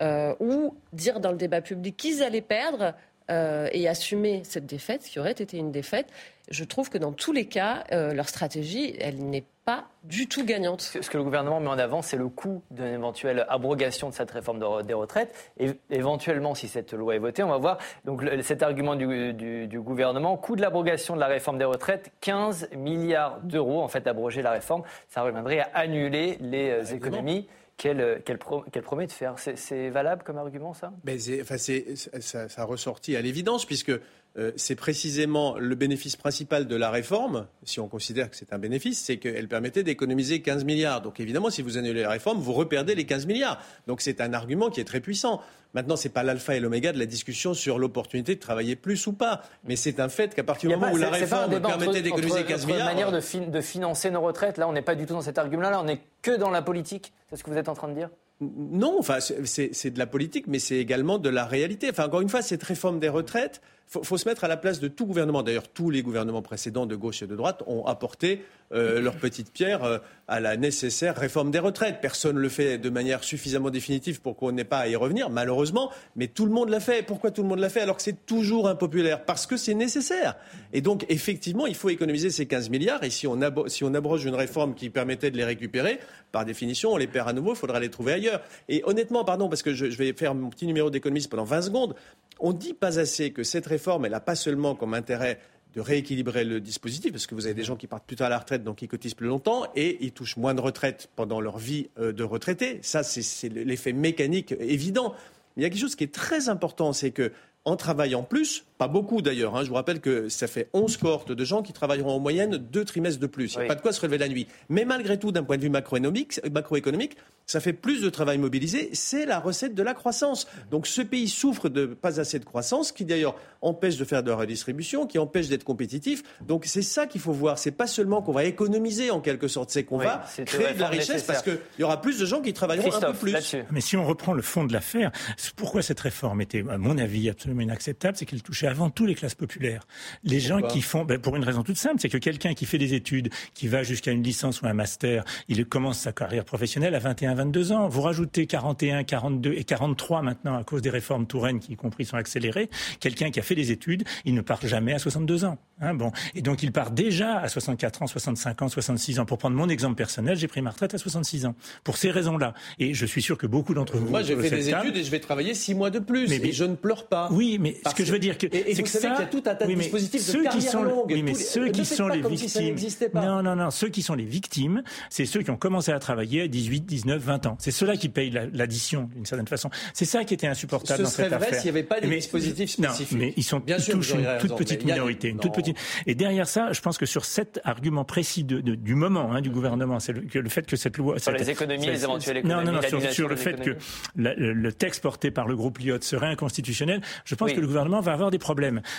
Exactement. 0.00 0.36
ou 0.40 0.74
dire 0.92 1.20
dans 1.20 1.30
le 1.30 1.38
débat 1.38 1.60
public 1.60 1.96
qu'ils 1.96 2.22
allaient 2.22 2.40
perdre 2.40 2.94
et 3.28 3.88
assumer 3.88 4.42
cette 4.44 4.66
défaite, 4.66 5.02
ce 5.02 5.10
qui 5.10 5.18
aurait 5.18 5.32
été 5.32 5.58
une 5.58 5.72
défaite. 5.72 6.06
Je 6.48 6.64
trouve 6.64 6.90
que 6.90 6.98
dans 6.98 7.12
tous 7.12 7.32
les 7.32 7.46
cas, 7.46 7.84
leur 7.90 8.28
stratégie, 8.28 8.96
elle 9.00 9.18
n'est 9.18 9.44
pas 9.66 9.88
du 10.04 10.28
tout 10.28 10.44
gagnante. 10.44 10.80
Ce 10.80 11.10
que 11.10 11.18
le 11.18 11.24
gouvernement 11.24 11.58
met 11.58 11.68
en 11.68 11.78
avant, 11.78 12.00
c'est 12.00 12.16
le 12.16 12.28
coût 12.28 12.62
d'une 12.70 12.86
éventuelle 12.86 13.44
abrogation 13.48 14.08
de 14.08 14.14
cette 14.14 14.30
réforme 14.30 14.84
des 14.84 14.94
retraites. 14.94 15.52
Et 15.58 15.72
éventuellement, 15.90 16.54
si 16.54 16.68
cette 16.68 16.92
loi 16.92 17.16
est 17.16 17.18
votée, 17.18 17.42
on 17.42 17.48
va 17.48 17.58
voir 17.58 17.78
donc 18.04 18.22
cet 18.42 18.62
argument 18.62 18.94
du, 18.94 19.80
gouvernement, 19.80 20.36
coût 20.36 20.54
de 20.54 20.62
l'abrogation 20.62 21.16
de 21.16 21.20
la 21.20 21.26
réforme 21.26 21.58
des 21.58 21.64
retraites, 21.64 22.12
15 22.20 22.68
milliards 22.76 23.40
d'euros. 23.40 23.82
En 23.82 23.88
fait, 23.88 24.06
abroger 24.06 24.40
la 24.40 24.52
réforme, 24.52 24.84
ça 25.08 25.22
reviendrait 25.22 25.58
à 25.58 25.70
annuler 25.74 26.38
les 26.40 26.70
euh, 26.70 26.94
économies 26.94 27.48
qu'elle 27.76 28.38
promet 28.82 29.06
de 29.06 29.12
faire? 29.12 29.36
C'est 29.38 29.90
valable 29.90 30.22
comme 30.22 30.38
argument, 30.38 30.74
ça? 30.74 30.92
Mais 31.04 31.18
enfin, 31.40 31.56
ça, 31.58 32.48
ça 32.48 32.64
ressorti 32.64 33.16
à 33.16 33.20
l'évidence, 33.20 33.66
puisque 33.66 33.92
euh, 34.38 34.52
c'est 34.56 34.74
précisément 34.74 35.56
le 35.58 35.74
bénéfice 35.74 36.16
principal 36.16 36.66
de 36.66 36.76
la 36.76 36.90
réforme, 36.90 37.46
si 37.62 37.80
on 37.80 37.88
considère 37.88 38.30
que 38.30 38.36
c'est 38.36 38.52
un 38.52 38.58
bénéfice, 38.58 39.00
c'est 39.00 39.16
qu'elle 39.16 39.48
permettait 39.48 39.82
d'économiser 39.82 40.42
15 40.42 40.64
milliards. 40.64 41.00
Donc 41.00 41.20
évidemment, 41.20 41.48
si 41.48 41.62
vous 41.62 41.78
annulez 41.78 42.02
la 42.02 42.10
réforme, 42.10 42.38
vous 42.38 42.52
reperdez 42.52 42.94
les 42.94 43.06
15 43.06 43.26
milliards. 43.26 43.58
Donc 43.86 44.02
c'est 44.02 44.20
un 44.20 44.34
argument 44.34 44.68
qui 44.68 44.80
est 44.80 44.84
très 44.84 45.00
puissant. 45.00 45.40
Maintenant, 45.72 45.96
ce 45.96 46.08
n'est 46.08 46.12
pas 46.12 46.22
l'alpha 46.22 46.54
et 46.54 46.60
l'oméga 46.60 46.92
de 46.92 46.98
la 46.98 47.06
discussion 47.06 47.54
sur 47.54 47.78
l'opportunité 47.78 48.34
de 48.34 48.40
travailler 48.40 48.76
plus 48.76 49.06
ou 49.06 49.12
pas. 49.12 49.42
Mais 49.64 49.76
c'est 49.76 50.00
un 50.00 50.08
fait 50.08 50.34
qu'à 50.34 50.44
partir 50.44 50.68
du 50.68 50.76
moment 50.76 50.92
où 50.92 50.96
la 50.96 51.10
réforme 51.10 51.60
permettait 51.60 52.02
d'économiser 52.02 52.44
15 52.44 52.66
milliards. 52.66 52.86
manière 52.86 53.12
de, 53.12 53.50
de 53.50 53.60
financer 53.60 54.10
nos 54.10 54.20
retraites, 54.20 54.58
là, 54.58 54.68
on 54.68 54.72
n'est 54.72 54.82
pas 54.82 54.94
du 54.94 55.06
tout 55.06 55.14
dans 55.14 55.22
cet 55.22 55.38
argument-là. 55.38 55.80
On 55.80 55.84
n'est 55.84 56.00
que 56.22 56.36
dans 56.36 56.50
la 56.50 56.62
politique. 56.62 57.12
C'est 57.30 57.36
ce 57.36 57.44
que 57.44 57.50
vous 57.50 57.56
êtes 57.56 57.68
en 57.68 57.74
train 57.74 57.88
de 57.88 57.94
dire? 57.94 58.10
Non, 58.40 58.96
enfin, 58.98 59.18
c'est 59.20 59.90
de 59.90 59.98
la 59.98 60.06
politique, 60.06 60.46
mais 60.46 60.58
c'est 60.58 60.76
également 60.76 61.18
de 61.18 61.30
la 61.30 61.46
réalité. 61.46 61.88
Enfin, 61.90 62.04
encore 62.04 62.20
une 62.20 62.28
fois, 62.28 62.42
cette 62.42 62.62
réforme 62.62 63.00
des 63.00 63.08
retraites, 63.08 63.62
faut, 63.86 64.02
faut 64.02 64.18
se 64.18 64.28
mettre 64.28 64.44
à 64.44 64.48
la 64.48 64.56
place 64.56 64.80
de 64.80 64.88
tout 64.88 65.06
gouvernement. 65.06 65.42
D'ailleurs, 65.42 65.68
tous 65.68 65.90
les 65.90 66.02
gouvernements 66.02 66.42
précédents 66.42 66.86
de 66.86 66.96
gauche 66.96 67.22
et 67.22 67.26
de 67.26 67.36
droite 67.36 67.62
ont 67.66 67.86
apporté 67.86 68.44
euh, 68.72 69.00
leur 69.00 69.16
petite 69.16 69.52
pierre 69.52 69.84
euh, 69.84 69.98
à 70.26 70.40
la 70.40 70.56
nécessaire 70.56 71.16
réforme 71.16 71.52
des 71.52 71.60
retraites. 71.60 71.98
Personne 72.00 72.34
ne 72.34 72.40
le 72.40 72.48
fait 72.48 72.78
de 72.78 72.90
manière 72.90 73.22
suffisamment 73.22 73.70
définitive 73.70 74.20
pour 74.20 74.36
qu'on 74.36 74.50
n'ait 74.50 74.64
pas 74.64 74.78
à 74.78 74.88
y 74.88 74.96
revenir, 74.96 75.30
malheureusement, 75.30 75.92
mais 76.16 76.26
tout 76.26 76.46
le 76.46 76.50
monde 76.50 76.68
l'a 76.68 76.80
fait. 76.80 77.02
Pourquoi 77.02 77.30
tout 77.30 77.42
le 77.42 77.48
monde 77.48 77.60
l'a 77.60 77.68
fait 77.68 77.80
alors 77.80 77.96
que 77.96 78.02
c'est 78.02 78.26
toujours 78.26 78.68
impopulaire? 78.68 79.24
Parce 79.24 79.46
que 79.46 79.56
c'est 79.56 79.74
nécessaire. 79.74 80.36
Et 80.72 80.80
donc, 80.80 81.06
effectivement, 81.08 81.66
il 81.66 81.76
faut 81.76 81.90
économiser 81.90 82.30
ces 82.30 82.46
15 82.46 82.70
milliards. 82.70 83.04
Et 83.04 83.10
si 83.10 83.26
on, 83.28 83.40
abroge 83.40 84.24
une 84.24 84.34
réforme 84.34 84.74
qui 84.74 84.90
permettait 84.90 85.30
de 85.30 85.36
les 85.36 85.44
récupérer, 85.44 86.00
par 86.32 86.44
définition, 86.44 86.92
on 86.92 86.96
les 86.96 87.06
perd 87.06 87.28
à 87.28 87.32
nouveau, 87.32 87.52
il 87.52 87.56
faudra 87.56 87.78
les 87.78 87.90
trouver 87.90 88.14
ailleurs. 88.14 88.40
Et 88.68 88.82
honnêtement, 88.84 89.24
pardon, 89.24 89.48
parce 89.48 89.62
que 89.62 89.74
je, 89.74 89.90
je 89.90 89.96
vais 89.96 90.12
faire 90.12 90.34
mon 90.34 90.50
petit 90.50 90.66
numéro 90.66 90.90
d'économiste 90.90 91.30
pendant 91.30 91.44
20 91.44 91.62
secondes, 91.62 91.94
on 92.40 92.52
ne 92.52 92.58
dit 92.58 92.74
pas 92.74 92.98
assez 92.98 93.30
que 93.30 93.42
cette 93.42 93.66
réforme, 93.66 94.04
elle 94.04 94.12
n'a 94.12 94.20
pas 94.20 94.34
seulement 94.34 94.74
comme 94.74 94.94
intérêt 94.94 95.38
de 95.76 95.82
rééquilibrer 95.82 96.44
le 96.44 96.58
dispositif, 96.58 97.12
parce 97.12 97.26
que 97.26 97.34
vous 97.34 97.44
avez 97.44 97.54
des 97.54 97.62
gens 97.62 97.76
qui 97.76 97.86
partent 97.86 98.06
plus 98.06 98.16
tard 98.16 98.28
à 98.28 98.30
la 98.30 98.38
retraite, 98.38 98.64
donc 98.64 98.80
ils 98.80 98.88
cotisent 98.88 99.14
plus 99.14 99.26
longtemps, 99.26 99.66
et 99.76 99.98
ils 100.00 100.10
touchent 100.10 100.38
moins 100.38 100.54
de 100.54 100.60
retraite 100.62 101.10
pendant 101.16 101.38
leur 101.38 101.58
vie 101.58 101.90
euh, 101.98 102.12
de 102.12 102.24
retraité. 102.24 102.78
Ça, 102.80 103.02
c'est 103.02 103.48
l'effet 103.50 103.92
mécanique 103.92 104.54
évident. 104.58 105.14
Mais 105.54 105.62
il 105.62 105.64
y 105.64 105.66
a 105.66 105.70
quelque 105.70 105.80
chose 105.80 105.94
qui 105.94 106.04
est 106.04 106.14
très 106.14 106.48
important, 106.48 106.94
c'est 106.94 107.10
que 107.10 107.30
en 107.66 107.76
travaillant 107.76 108.22
plus, 108.22 108.64
pas 108.78 108.88
beaucoup 108.88 109.22
d'ailleurs, 109.22 109.56
hein, 109.56 109.64
je 109.64 109.68
vous 109.68 109.74
rappelle 109.74 110.00
que 110.00 110.28
ça 110.28 110.46
fait 110.46 110.68
11 110.72 110.96
cohortes 110.98 111.32
de 111.32 111.44
gens 111.44 111.62
qui 111.62 111.72
travailleront 111.72 112.12
en 112.12 112.20
moyenne 112.20 112.56
deux 112.56 112.84
trimestres 112.84 113.20
de 113.20 113.26
plus. 113.26 113.54
Il 113.54 113.58
n'y 113.58 113.64
a 113.64 113.68
pas 113.68 113.74
de 113.74 113.80
quoi 113.80 113.92
se 113.92 114.00
relever 114.00 114.18
la 114.18 114.28
nuit. 114.28 114.46
Mais 114.68 114.84
malgré 114.84 115.18
tout, 115.18 115.32
d'un 115.32 115.42
point 115.42 115.56
de 115.56 115.62
vue 115.62 115.70
macroéconomique, 115.70 116.40
macroéconomique, 116.52 117.16
ça 117.46 117.60
fait 117.60 117.72
plus 117.72 118.02
de 118.02 118.10
travail 118.10 118.38
mobilisé. 118.38 118.90
C'est 118.92 119.24
la 119.24 119.38
recette 119.38 119.74
de 119.74 119.82
la 119.82 119.94
croissance. 119.94 120.48
Donc 120.70 120.86
ce 120.86 121.00
pays 121.00 121.28
souffre 121.28 121.68
de 121.68 121.86
pas 121.86 122.20
assez 122.20 122.38
de 122.38 122.44
croissance, 122.44 122.90
qui 122.92 123.04
d'ailleurs 123.04 123.36
empêche 123.62 123.96
de 123.96 124.04
faire 124.04 124.22
de 124.22 124.30
la 124.30 124.36
redistribution, 124.36 125.06
qui 125.06 125.18
empêche 125.18 125.48
d'être 125.48 125.64
compétitif. 125.64 126.22
Donc 126.46 126.64
c'est 126.66 126.82
ça 126.82 127.06
qu'il 127.06 127.20
faut 127.20 127.32
voir. 127.32 127.58
C'est 127.58 127.70
pas 127.70 127.86
seulement 127.86 128.20
qu'on 128.20 128.32
va 128.32 128.44
économiser 128.44 129.10
en 129.10 129.20
quelque 129.20 129.48
sorte, 129.48 129.70
c'est 129.70 129.84
qu'on 129.84 129.98
va 129.98 130.24
créer 130.44 130.74
de 130.74 130.80
la 130.80 130.88
richesse 130.88 131.22
parce 131.22 131.42
qu'il 131.42 131.58
y 131.78 131.82
aura 131.84 132.00
plus 132.00 132.18
de 132.18 132.26
gens 132.26 132.42
qui 132.42 132.52
travailleront 132.52 132.92
un 132.92 133.12
peu 133.12 133.18
plus. 133.18 133.56
Mais 133.70 133.80
si 133.80 133.96
on 133.96 134.04
reprend 134.04 134.32
le 134.32 134.42
fond 134.42 134.64
de 134.64 134.72
l'affaire, 134.72 135.12
pourquoi 135.54 135.82
cette 135.82 136.00
réforme 136.00 136.40
était, 136.40 136.64
à 136.68 136.78
mon 136.78 136.98
avis, 136.98 137.30
absolument 137.30 137.62
inacceptable, 137.62 138.16
c'est 138.16 138.26
qu'elle 138.26 138.42
touchait 138.42 138.65
c'est 138.66 138.70
avant 138.70 138.90
tout 138.90 139.06
les 139.06 139.14
classes 139.14 139.36
populaires. 139.36 139.86
Les 140.24 140.40
gens 140.40 140.60
qui 140.60 140.82
font, 140.82 141.04
ben, 141.04 141.20
pour 141.20 141.36
une 141.36 141.44
raison 141.44 141.62
toute 141.62 141.76
simple, 141.76 141.96
c'est 142.00 142.08
que 142.08 142.18
quelqu'un 142.18 142.54
qui 142.54 142.66
fait 142.66 142.78
des 142.78 142.94
études, 142.94 143.28
qui 143.54 143.68
va 143.68 143.84
jusqu'à 143.84 144.10
une 144.10 144.24
licence 144.24 144.60
ou 144.60 144.66
un 144.66 144.74
master, 144.74 145.24
il 145.48 145.64
commence 145.66 146.00
sa 146.00 146.12
carrière 146.12 146.44
professionnelle 146.44 146.94
à 146.96 146.98
21, 146.98 147.34
22 147.34 147.72
ans. 147.72 147.88
Vous 147.88 148.02
rajoutez 148.02 148.46
41, 148.46 149.04
42 149.04 149.52
et 149.52 149.62
43 149.62 150.22
maintenant 150.22 150.56
à 150.56 150.64
cause 150.64 150.82
des 150.82 150.90
réformes 150.90 151.26
Touraine 151.26 151.60
qui, 151.60 151.72
y 151.72 151.76
compris, 151.76 152.04
sont 152.04 152.16
accélérées. 152.16 152.68
Quelqu'un 152.98 153.30
qui 153.30 153.38
a 153.38 153.42
fait 153.42 153.54
des 153.54 153.70
études, 153.70 154.02
il 154.24 154.34
ne 154.34 154.40
part 154.40 154.66
jamais 154.66 154.92
à 154.92 154.98
62 154.98 155.44
ans. 155.44 155.58
Hein, 155.80 155.94
bon. 155.94 156.10
Et 156.34 156.42
donc 156.42 156.62
il 156.62 156.72
part 156.72 156.90
déjà 156.90 157.38
à 157.38 157.48
64 157.48 158.02
ans, 158.02 158.06
65 158.06 158.62
ans, 158.62 158.68
66 158.68 159.20
ans. 159.20 159.26
Pour 159.26 159.38
prendre 159.38 159.56
mon 159.56 159.68
exemple 159.68 159.94
personnel, 159.94 160.36
j'ai 160.36 160.48
pris 160.48 160.62
ma 160.62 160.70
retraite 160.70 160.94
à 160.94 160.98
66 160.98 161.46
ans. 161.46 161.54
Pour 161.84 161.98
ces 161.98 162.10
raisons-là. 162.10 162.54
Et 162.78 162.94
je 162.94 163.06
suis 163.06 163.22
sûr 163.22 163.38
que 163.38 163.46
beaucoup 163.46 163.74
d'entre 163.74 163.96
vous. 163.98 164.08
Moi, 164.08 164.22
j'ai 164.22 164.36
fait 164.36 164.50
des 164.50 164.70
études 164.70 164.96
et 164.96 165.04
je 165.04 165.10
vais 165.10 165.20
travailler 165.20 165.54
6 165.54 165.74
mois 165.74 165.90
de 165.90 165.98
plus. 165.98 166.28
Mais, 166.28 166.36
et 166.36 166.52
je 166.52 166.64
ne 166.64 166.74
pleure 166.74 167.06
pas. 167.06 167.28
Oui, 167.30 167.58
mais 167.60 167.76
ce 167.86 167.94
que 167.94 168.04
je 168.04 168.12
veux 168.12 168.18
dire, 168.18 168.38
que, 168.38 168.46
c'est 168.74 168.82
que 168.82 168.88
ça. 168.88 168.98
qu'il 168.98 169.08
y 169.08 169.22
a 169.22 169.26
tout 169.26 169.42
un 169.46 169.54
tas 169.54 169.66
de 169.66 169.74
dispositifs 169.74 170.20
ceux 170.22 170.44
de 170.44 170.48
qui 170.48 170.62
sont, 170.62 170.82
longue. 170.82 171.06
Oui, 171.08 171.22
mais 171.22 171.34
ceux 171.34 171.68
qui 171.68 171.84
sont 171.84 172.08
les 172.08 172.22
victimes. 172.22 172.76
non, 173.14 173.42
non, 173.42 173.56
non. 173.56 173.70
Ceux 173.70 173.88
qui 173.88 174.02
sont 174.02 174.14
les 174.14 174.24
victimes, 174.24 174.82
c'est 175.10 175.26
ceux 175.26 175.42
qui 175.42 175.50
ont 175.50 175.56
commencé 175.56 175.92
à 175.92 175.98
travailler 175.98 176.42
à 176.42 176.48
18, 176.48 176.86
19, 176.86 177.22
20 177.22 177.46
ans. 177.46 177.56
C'est 177.58 177.70
ceux-là 177.70 177.96
qui 177.96 178.08
payent 178.08 178.30
l'addition, 178.52 179.08
d'une 179.14 179.26
certaine 179.26 179.48
façon. 179.48 179.70
C'est 179.94 180.04
ça 180.04 180.24
qui 180.24 180.34
était 180.34 180.46
insupportable 180.46 181.02
dans 181.02 181.08
cette 181.08 181.32
affaire. 181.32 181.40
Ce 181.40 181.44
serait 181.44 181.50
vrai 181.50 181.60
s'il 181.60 181.72
n'y 181.72 181.78
avait 181.78 181.86
pas 181.86 182.00
des 182.00 182.08
dispositifs 182.08 182.70
spécifiques. 182.70 183.12
Non, 183.12 183.18
mais 183.18 183.34
ils 183.36 183.42
sont 183.42 183.60
Bien 183.60 183.78
touchent 183.78 184.14
une 184.14 184.38
toute 184.40 184.56
petite 184.56 184.84
minorité, 184.84 185.28
une 185.28 185.38
toute 185.38 185.54
petite. 185.54 185.76
Et 186.06 186.14
derrière 186.14 186.48
ça, 186.48 186.72
je 186.72 186.80
pense 186.80 186.98
que 186.98 187.06
sur 187.06 187.24
cet 187.24 187.60
argument 187.64 188.04
précis 188.04 188.44
du 188.44 188.94
moment 188.94 189.32
hein, 189.32 189.40
du 189.40 189.50
gouvernement, 189.50 190.00
c'est 190.00 190.12
le, 190.12 190.48
fait 190.48 190.66
que 190.66 190.76
cette 190.76 190.96
loi 190.96 191.18
sur 191.18 191.32
les 191.32 191.50
économies, 191.50 191.86
les 191.86 192.04
éventuelles 192.04 192.38
économies. 192.38 192.64
Non, 192.64 192.72
non, 192.72 192.80
non, 192.80 193.10
sur, 193.10 193.28
le 193.28 193.36
fait 193.36 193.60
que 193.60 193.76
le 194.16 194.72
texte 194.72 195.02
porté 195.02 195.30
par 195.30 195.46
le 195.46 195.56
groupe 195.56 195.78
Lyotte 195.78 196.04
serait 196.04 196.26
inconstitutionnel. 196.26 197.00
Je 197.24 197.34
pense 197.34 197.52
que 197.52 197.60
le 197.60 197.66
gouvernement 197.66 198.00
va 198.00 198.12
avoir 198.12 198.30
des 198.30 198.38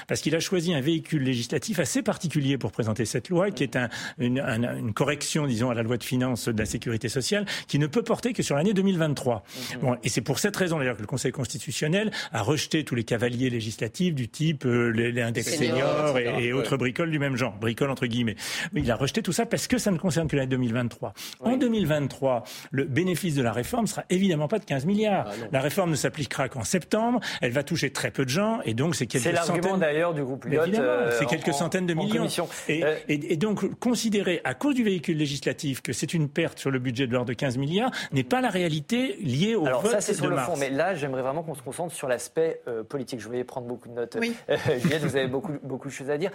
parce 0.08 0.22
qu'il 0.22 0.36
a 0.36 0.40
choisi 0.40 0.74
un 0.74 0.82
véhicule 0.82 1.24
législatif 1.24 1.80
assez 1.80 2.02
particulier 2.02 2.58
pour 2.58 2.72
présenter 2.72 3.06
cette 3.06 3.30
loi, 3.30 3.52
qui 3.52 3.64
est 3.64 3.78
une, 4.18 4.94
correction, 4.94 5.48
disons, 5.48 5.70
à 5.70 5.74
la 5.74 5.84
loi 5.84 5.98
de 5.98 6.04
finances 6.04 6.48
de 6.48 6.58
la 6.58 6.66
sécurité 6.66 7.10
sociale, 7.10 7.46
qui 7.68 7.80
ne 7.80 7.88
peut 7.88 8.04
porter 8.04 8.34
que 8.34 8.44
sur 8.44 8.56
l'année 8.56 8.74
2023. 8.74 9.44
Mhm. 9.76 9.80
Bon, 9.82 9.98
et 10.04 10.10
c'est 10.10 10.22
pour 10.22 10.40
cette 10.40 10.56
raison 10.56 10.80
d'ailleurs 10.80 10.96
que 10.96 11.02
le 11.02 11.08
Conseil 11.08 11.32
constitutionnel 11.32 12.12
a 12.32 12.42
rejeté 12.42 12.84
tous 12.84 12.96
les 12.96 13.04
cavaliers 13.04 13.50
législatifs 13.50 14.16
du 14.16 14.28
type 14.30 14.66
euh, 14.66 14.90
les, 14.90 15.22
index 15.22 15.58
seniors 15.58 16.18
et, 16.18 16.54
autres 16.54 16.78
bricoles 16.78 17.12
du 17.12 17.20
même 17.20 17.36
genre, 17.36 17.56
bricoles 17.58 17.90
entre 17.90 18.06
guillemets. 18.06 18.36
Il 18.76 18.90
a 18.92 18.96
rejeté 18.96 19.22
tout 19.22 19.32
ça 19.32 19.46
parce 19.46 19.68
que 19.68 19.78
ça 19.78 19.92
ne 19.92 19.98
concerne 19.98 20.28
que 20.28 20.36
l'année 20.36 20.48
2023. 20.48 21.14
En 21.40 21.58
2023, 21.58 22.44
le 22.72 22.86
bénéfice 22.86 23.36
de 23.36 23.42
la 23.42 23.52
réforme 23.52 23.88
sera 23.88 24.04
évidemment 24.10 24.48
pas 24.48 24.60
de 24.60 24.66
15 24.66 24.86
milliards. 24.86 25.28
Ah 25.30 25.48
la 25.52 25.62
réforme 25.62 25.92
ne 25.92 25.96
s'appliquera 25.96 26.50
qu'en 26.50 26.64
septembre. 26.64 27.20
Elle 27.42 27.52
va 27.52 27.64
toucher 27.64 27.92
très 27.92 28.12
peu 28.12 28.26
de 28.26 28.30
gens 28.30 28.60
et 28.66 28.74
donc 28.74 28.96
c'est. 28.96 29.08
C'est 29.18 29.32
l'argument 29.46 29.78
d'ailleurs 29.78 30.14
du 30.14 30.24
groupe 30.24 30.46
Lyot. 30.46 30.62
Euh, 30.76 31.12
c'est 31.18 31.26
quelques 31.26 31.54
centaines 31.54 31.86
de 31.86 31.94
millions. 31.94 32.28
Euh, 32.70 32.98
et, 33.08 33.34
et, 33.34 33.38
donc 33.38 33.80
considérer 33.80 34.42
à 34.44 34.54
cause 34.54 34.76
du 34.76 34.84
véhicule 34.84 35.18
législatif 35.18 35.82
que 35.82 35.94
c'est 35.94 36.14
une 36.14 36.30
perte 36.30 36.60
sur 36.60 36.72
le 36.72 36.80
budget 36.80 37.08
de 37.08 37.14
l'ordre 37.14 37.30
de 37.30 37.34
15 37.34 37.58
milliards 37.58 37.92
n'est 38.12 38.24
pas 38.24 38.42
la 38.42 38.50
réalité 38.50 39.18
liée 39.22 39.56
au 39.56 39.66
Alors, 39.66 39.82
vote 39.82 39.92
ça, 39.92 40.02
c'est 40.02 40.14
sur 40.14 40.28
le 40.28 40.38
fond. 40.38 40.56
Mais 40.58 40.70
là, 40.70 40.96
j'aimerais 40.96 41.22
vraiment 41.22 41.44
qu'on 41.44 41.56
se 41.56 41.62
concentre 41.62 41.94
sur 41.94 42.08
l'aspect 42.08 42.62
euh, 42.68 42.84
politique. 42.84 43.20
Je 43.20 43.26
voulais 43.26 43.44
prendre 43.44 43.68
beaucoup 43.68 43.90
de 43.90 43.94
notes. 43.94 44.18
Oui. 44.20 44.36
Juliette, 44.80 45.04
vous 45.04 45.16
avez 45.16 45.28
beaucoup, 45.28 45.54
beaucoup 45.64 45.88
de 45.88 45.94
choses 45.94 46.10
à 46.10 46.18
dire 46.18 46.32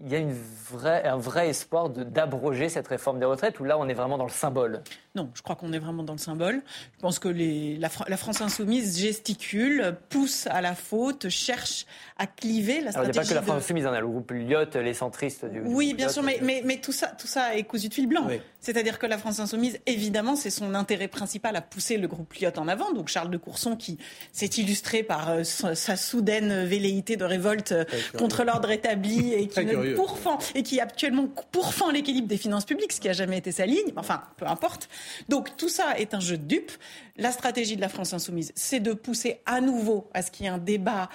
il 0.00 0.08
y 0.08 0.14
a 0.14 0.18
une 0.18 0.34
vraie, 0.70 1.04
un 1.04 1.16
vrai 1.16 1.48
espoir 1.48 1.88
d'abroger 1.88 2.68
cette 2.68 2.86
réforme 2.86 3.18
des 3.18 3.24
retraites, 3.24 3.58
où 3.58 3.64
là, 3.64 3.78
on 3.78 3.88
est 3.88 3.94
vraiment 3.94 4.16
dans 4.16 4.24
le 4.24 4.30
symbole 4.30 4.82
Non, 5.18 5.30
je 5.34 5.42
crois 5.42 5.56
qu'on 5.56 5.72
est 5.72 5.80
vraiment 5.80 6.04
dans 6.04 6.12
le 6.12 6.20
symbole. 6.20 6.62
Je 6.94 7.00
pense 7.00 7.18
que 7.18 7.26
les, 7.26 7.76
la, 7.76 7.88
France 7.88 8.40
insoumise 8.40 9.00
gesticule, 9.00 9.96
pousse 10.10 10.46
à 10.46 10.60
la 10.60 10.76
faute, 10.76 11.28
cherche 11.28 11.86
à 12.18 12.28
cliver 12.28 12.80
la 12.80 12.92
stratégie. 12.92 13.10
il 13.10 13.12
n'y 13.12 13.18
a 13.18 13.22
pas 13.22 13.28
que 13.28 13.34
la 13.34 13.42
France 13.42 13.64
insoumise, 13.64 13.86
on 13.86 13.88
hein, 13.88 13.94
a 13.94 14.00
le 14.00 14.06
groupe 14.06 14.30
Lyotte, 14.30 14.76
les 14.76 14.94
centristes 14.94 15.44
du. 15.44 15.60
Oui, 15.64 15.92
bien 15.94 16.08
sûr, 16.08 16.22
mais, 16.22 16.38
mais, 16.40 16.62
mais, 16.64 16.76
tout, 16.76 16.92
ça, 16.92 17.08
tout 17.08 17.26
ça 17.26 17.56
est 17.56 17.64
cousu 17.64 17.88
de 17.88 17.94
fil 17.94 18.06
blanc. 18.06 18.28
C'est-à-dire 18.60 19.00
que 19.00 19.06
la 19.06 19.18
France 19.18 19.40
insoumise, 19.40 19.80
évidemment, 19.86 20.36
c'est 20.36 20.50
son 20.50 20.74
intérêt 20.74 21.08
principal 21.08 21.56
à 21.56 21.60
pousser 21.60 21.96
le 21.96 22.06
groupe 22.06 22.32
Lyotte 22.34 22.58
en 22.58 22.68
avant. 22.68 22.92
Donc 22.92 23.08
Charles 23.08 23.30
de 23.30 23.38
Courson, 23.38 23.74
qui 23.74 23.98
s'est 24.32 24.46
illustré 24.46 25.02
par 25.02 25.30
euh, 25.30 25.42
sa, 25.42 25.96
soudaine 25.96 26.64
velléité 26.64 27.16
de 27.16 27.24
révolte 27.24 27.74
contre 28.16 28.44
l'ordre 28.44 28.70
établi 28.70 29.32
et 29.34 29.48
qui 29.48 29.64
ne 29.64 29.94
pourfend 29.94 30.38
et 30.54 30.62
qui 30.62 30.80
actuellement 30.80 31.26
pourfend 31.50 31.90
l'équilibre 31.90 32.28
des 32.28 32.36
finances 32.36 32.64
publiques, 32.64 32.92
ce 32.92 33.00
qui 33.00 33.08
n'a 33.08 33.14
jamais 33.14 33.38
été 33.38 33.50
sa 33.50 33.66
ligne. 33.66 33.92
Enfin, 33.96 34.22
peu 34.36 34.46
importe. 34.46 34.88
Donc 35.28 35.56
tout 35.56 35.68
ça 35.68 35.98
est 35.98 36.14
un 36.14 36.20
jeu 36.20 36.38
de 36.38 36.44
dupes. 36.44 36.72
La 37.16 37.32
stratégie 37.32 37.76
de 37.76 37.80
la 37.80 37.88
France 37.88 38.12
insoumise, 38.12 38.52
c'est 38.54 38.80
de 38.80 38.92
pousser 38.92 39.40
à 39.46 39.60
nouveau 39.60 40.08
à 40.14 40.22
ce 40.22 40.30
qu'il 40.30 40.46
y 40.46 40.48
ait 40.48 40.52
un 40.52 40.58
débat 40.58 41.08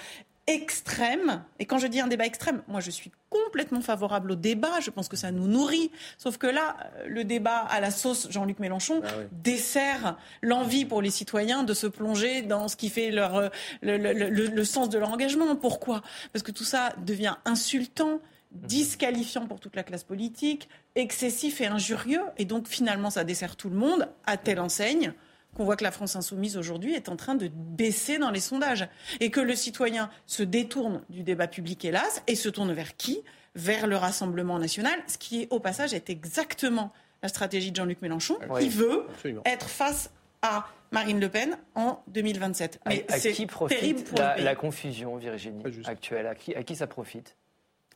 extrême. 0.46 1.42
Et 1.58 1.64
quand 1.64 1.78
je 1.78 1.86
dis 1.86 2.00
un 2.00 2.06
débat 2.06 2.26
extrême, 2.26 2.62
moi 2.68 2.80
je 2.80 2.90
suis 2.90 3.10
complètement 3.30 3.80
favorable 3.80 4.32
au 4.32 4.34
débat. 4.34 4.80
Je 4.80 4.90
pense 4.90 5.08
que 5.08 5.16
ça 5.16 5.30
nous 5.30 5.48
nourrit. 5.48 5.90
Sauf 6.18 6.36
que 6.36 6.46
là, 6.46 6.76
le 7.06 7.24
débat 7.24 7.60
à 7.60 7.80
la 7.80 7.90
sauce 7.90 8.28
Jean-Luc 8.30 8.58
Mélenchon 8.58 9.00
ah 9.04 9.10
dessert 9.32 10.18
l'envie 10.42 10.84
pour 10.84 11.00
les 11.00 11.10
citoyens 11.10 11.62
de 11.62 11.72
se 11.72 11.86
plonger 11.86 12.42
dans 12.42 12.68
ce 12.68 12.76
qui 12.76 12.90
fait 12.90 13.10
leur, 13.10 13.50
le, 13.80 13.96
le 13.96 14.64
sens 14.64 14.90
de 14.90 14.98
leur 14.98 15.10
engagement. 15.10 15.56
Pourquoi? 15.56 16.02
Parce 16.32 16.42
que 16.42 16.52
tout 16.52 16.64
ça 16.64 16.92
devient 17.04 17.36
insultant 17.46 18.20
disqualifiant 18.54 19.46
pour 19.46 19.60
toute 19.60 19.76
la 19.76 19.82
classe 19.82 20.04
politique, 20.04 20.68
excessif 20.94 21.60
et 21.60 21.66
injurieux. 21.66 22.22
Et 22.38 22.44
donc 22.44 22.68
finalement, 22.68 23.10
ça 23.10 23.24
dessert 23.24 23.56
tout 23.56 23.68
le 23.68 23.76
monde 23.76 24.08
à 24.26 24.36
telle 24.36 24.60
enseigne 24.60 25.12
qu'on 25.54 25.64
voit 25.64 25.76
que 25.76 25.84
la 25.84 25.92
France 25.92 26.16
insoumise 26.16 26.56
aujourd'hui 26.56 26.94
est 26.94 27.08
en 27.08 27.16
train 27.16 27.34
de 27.34 27.48
baisser 27.48 28.18
dans 28.18 28.30
les 28.30 28.40
sondages. 28.40 28.88
Et 29.20 29.30
que 29.30 29.40
le 29.40 29.54
citoyen 29.54 30.10
se 30.26 30.42
détourne 30.42 31.02
du 31.08 31.22
débat 31.22 31.46
public, 31.46 31.84
hélas, 31.84 32.22
et 32.26 32.34
se 32.34 32.48
tourne 32.48 32.72
vers 32.72 32.96
qui? 32.96 33.22
Vers 33.54 33.86
le 33.86 33.96
Rassemblement 33.96 34.58
national, 34.58 34.98
ce 35.06 35.16
qui, 35.16 35.42
est, 35.42 35.48
au 35.50 35.60
passage, 35.60 35.94
est 35.94 36.10
exactement 36.10 36.92
la 37.22 37.28
stratégie 37.28 37.70
de 37.70 37.76
Jean-Luc 37.76 38.02
Mélenchon, 38.02 38.36
qui 38.58 38.68
veut 38.68 39.06
être 39.44 39.68
face 39.68 40.10
à 40.42 40.66
Marine 40.90 41.20
Le 41.20 41.28
Pen 41.28 41.56
en 41.76 42.02
2027. 42.08 42.80
Mais 42.86 43.06
c'est 43.08 43.32
terrible 43.32 43.52
pour 43.52 44.18
la, 44.18 44.54
confusion, 44.56 45.16
Virginie, 45.16 45.62
actuelle? 45.84 46.26
À 46.26 46.34
qui, 46.34 46.52
à 46.54 46.64
qui 46.64 46.74
ça 46.74 46.88
profite? 46.88 47.36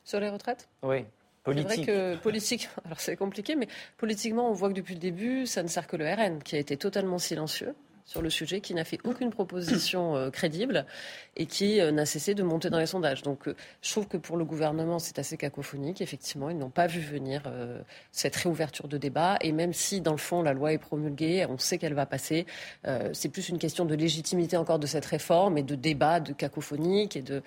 Sur 0.08 0.20
les 0.20 0.30
retraites 0.30 0.68
Oui. 0.82 1.04
Politique. 1.44 1.70
C'est 1.70 1.76
vrai 1.76 1.86
que 1.86 2.16
politique, 2.16 2.68
alors 2.84 3.00
c'est 3.00 3.16
compliqué, 3.16 3.54
mais 3.56 3.68
politiquement, 3.96 4.50
on 4.50 4.52
voit 4.52 4.68
que 4.68 4.74
depuis 4.74 4.94
le 4.94 5.00
début, 5.00 5.46
ça 5.46 5.62
ne 5.62 5.68
sert 5.68 5.86
que 5.86 5.96
le 5.96 6.06
RN, 6.06 6.42
qui 6.42 6.56
a 6.56 6.58
été 6.58 6.76
totalement 6.76 7.18
silencieux 7.18 7.74
sur 8.04 8.22
le 8.22 8.30
sujet, 8.30 8.62
qui 8.62 8.72
n'a 8.72 8.84
fait 8.84 8.98
aucune 9.04 9.28
proposition 9.28 10.16
euh, 10.16 10.30
crédible 10.30 10.86
et 11.36 11.44
qui 11.44 11.78
euh, 11.78 11.90
n'a 11.90 12.06
cessé 12.06 12.34
de 12.34 12.42
monter 12.42 12.70
dans 12.70 12.78
les 12.78 12.86
sondages. 12.86 13.20
Donc 13.20 13.46
euh, 13.48 13.54
je 13.82 13.90
trouve 13.90 14.08
que 14.08 14.16
pour 14.16 14.38
le 14.38 14.46
gouvernement, 14.46 14.98
c'est 14.98 15.18
assez 15.18 15.36
cacophonique. 15.36 16.00
Effectivement, 16.00 16.48
ils 16.48 16.56
n'ont 16.56 16.70
pas 16.70 16.86
vu 16.86 17.00
venir 17.00 17.42
cette 18.10 18.34
réouverture 18.34 18.88
de 18.88 18.96
débat. 18.96 19.36
Et 19.42 19.52
même 19.52 19.74
si, 19.74 20.00
dans 20.00 20.12
le 20.12 20.18
fond, 20.18 20.40
la 20.40 20.54
loi 20.54 20.72
est 20.72 20.78
promulguée, 20.78 21.46
on 21.50 21.58
sait 21.58 21.76
qu'elle 21.76 21.92
va 21.92 22.06
passer, 22.06 22.46
c'est 23.12 23.28
plus 23.28 23.50
une 23.50 23.58
question 23.58 23.84
de 23.84 23.94
légitimité 23.94 24.56
encore 24.56 24.78
de 24.78 24.86
cette 24.86 25.04
réforme 25.04 25.58
et 25.58 25.62
de 25.62 25.74
débat, 25.74 26.20
de 26.20 26.32
cacophonique 26.32 27.14
et 27.14 27.22
de 27.22 27.42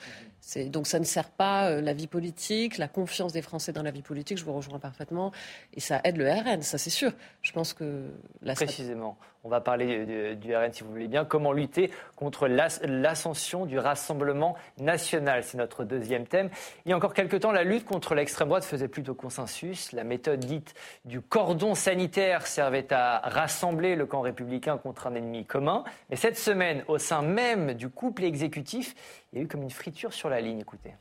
donc 0.67 0.87
ça 0.87 0.99
ne 0.99 1.05
sert 1.05 1.29
pas 1.29 1.69
euh, 1.69 1.81
la 1.81 1.93
vie 1.93 2.07
politique, 2.07 2.77
la 2.77 2.87
confiance 2.87 3.33
des 3.33 3.41
Français 3.41 3.73
dans 3.73 3.83
la 3.83 3.91
vie 3.91 4.01
politique, 4.01 4.37
je 4.37 4.43
vous 4.43 4.53
rejoins 4.53 4.79
parfaitement, 4.79 5.31
et 5.73 5.79
ça 5.79 6.01
aide 6.03 6.17
le 6.17 6.29
RN, 6.29 6.61
ça 6.61 6.77
c'est 6.77 6.89
sûr. 6.89 7.11
Je 7.41 7.51
pense 7.51 7.73
que... 7.73 8.09
Précisément, 8.55 9.17
on 9.43 9.49
va 9.49 9.59
parler 9.59 10.35
du, 10.35 10.55
RN 10.55 10.71
si 10.71 10.83
vous 10.83 10.91
voulez 10.91 11.07
bien. 11.07 11.25
Comment 11.25 11.51
lutter 11.51 11.89
contre 12.15 12.47
l'ascension 12.47 13.65
du 13.65 13.79
Rassemblement 13.79 14.55
national? 14.79 15.43
C'est 15.43 15.57
notre 15.57 15.83
deuxième 15.83 16.27
thème. 16.27 16.49
Il 16.85 16.89
y 16.89 16.93
a 16.93 16.97
encore 16.97 17.15
quelques 17.15 17.39
temps, 17.39 17.51
la 17.51 17.63
lutte 17.63 17.85
contre 17.85 18.13
l'extrême 18.13 18.49
droite 18.49 18.63
faisait 18.63 18.87
plutôt 18.87 19.15
consensus. 19.15 19.93
La 19.93 20.03
méthode 20.03 20.41
dite 20.41 20.75
du 21.05 21.21
cordon 21.21 21.73
sanitaire 21.73 22.45
servait 22.45 22.93
à 22.93 23.19
rassembler 23.23 23.95
le 23.95 24.05
camp 24.05 24.21
républicain 24.21 24.77
contre 24.77 25.07
un 25.07 25.15
ennemi 25.15 25.45
commun. 25.45 25.83
Mais 26.11 26.17
cette 26.17 26.37
semaine, 26.37 26.83
au 26.87 26.99
sein 26.99 27.23
même 27.23 27.73
du 27.73 27.89
couple 27.89 28.23
exécutif, 28.23 28.95
il 29.31 29.37
y 29.37 29.41
a 29.41 29.43
eu 29.45 29.47
comme 29.47 29.63
une 29.63 29.69
friture 29.69 30.13
sur 30.13 30.29
la 30.29 30.41
ligne. 30.41 30.59
Écoutez. 30.59 30.91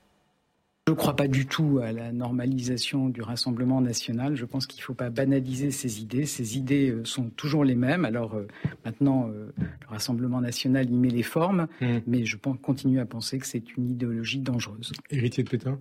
Je 0.86 0.92
ne 0.92 0.96
crois 0.96 1.14
pas 1.14 1.28
du 1.28 1.46
tout 1.46 1.78
à 1.82 1.92
la 1.92 2.10
normalisation 2.10 3.10
du 3.10 3.22
Rassemblement 3.22 3.80
national. 3.80 4.34
Je 4.34 4.44
pense 4.44 4.66
qu'il 4.66 4.80
ne 4.80 4.84
faut 4.84 4.94
pas 4.94 5.10
banaliser 5.10 5.70
ces 5.70 6.02
idées. 6.02 6.26
Ces 6.26 6.56
idées 6.56 6.90
euh, 6.90 7.04
sont 7.04 7.30
toujours 7.30 7.64
les 7.64 7.76
mêmes. 7.76 8.04
Alors 8.04 8.34
euh, 8.34 8.48
maintenant, 8.84 9.28
euh, 9.28 9.52
le 9.58 9.86
Rassemblement 9.88 10.40
national 10.40 10.90
y 10.90 10.96
met 10.96 11.10
les 11.10 11.22
formes, 11.22 11.68
mmh. 11.80 11.98
mais 12.06 12.24
je 12.24 12.36
continue 12.36 12.98
à 12.98 13.06
penser 13.06 13.38
que 13.38 13.46
c'est 13.46 13.76
une 13.76 13.88
idéologie 13.88 14.40
dangereuse. 14.40 14.92
Héritier 15.10 15.44
de 15.44 15.50
Pétain? 15.50 15.78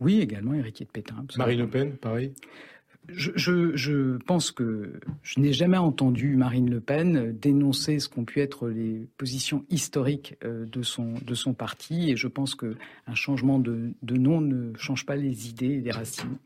Oui, 0.00 0.20
également 0.20 0.52
héritier 0.52 0.84
de 0.84 0.90
Pétain. 0.90 1.24
Marine 1.38 1.60
Le 1.60 1.68
Pen, 1.68 1.92
pareil? 1.96 2.34
Je, 3.08 4.16
pense 4.18 4.50
que 4.50 5.00
je 5.22 5.40
n'ai 5.40 5.52
jamais 5.52 5.76
entendu 5.76 6.36
Marine 6.36 6.70
Le 6.70 6.80
Pen 6.80 7.36
dénoncer 7.38 7.98
ce 7.98 8.08
qu'ont 8.08 8.24
pu 8.24 8.40
être 8.40 8.68
les 8.68 9.08
positions 9.16 9.64
historiques 9.70 10.36
euh, 10.44 10.66
de 10.66 10.82
son, 10.82 11.54
parti 11.54 12.10
et 12.10 12.16
je 12.16 12.28
pense 12.28 12.54
qu'un 12.54 13.14
changement 13.14 13.58
de, 13.58 13.92
de, 14.02 14.16
nom 14.16 14.40
ne 14.40 14.76
change 14.76 15.06
pas 15.06 15.16
les 15.16 15.48
idées 15.48 15.74
et 15.74 15.80
les 15.80 15.92
racines. 15.92 16.36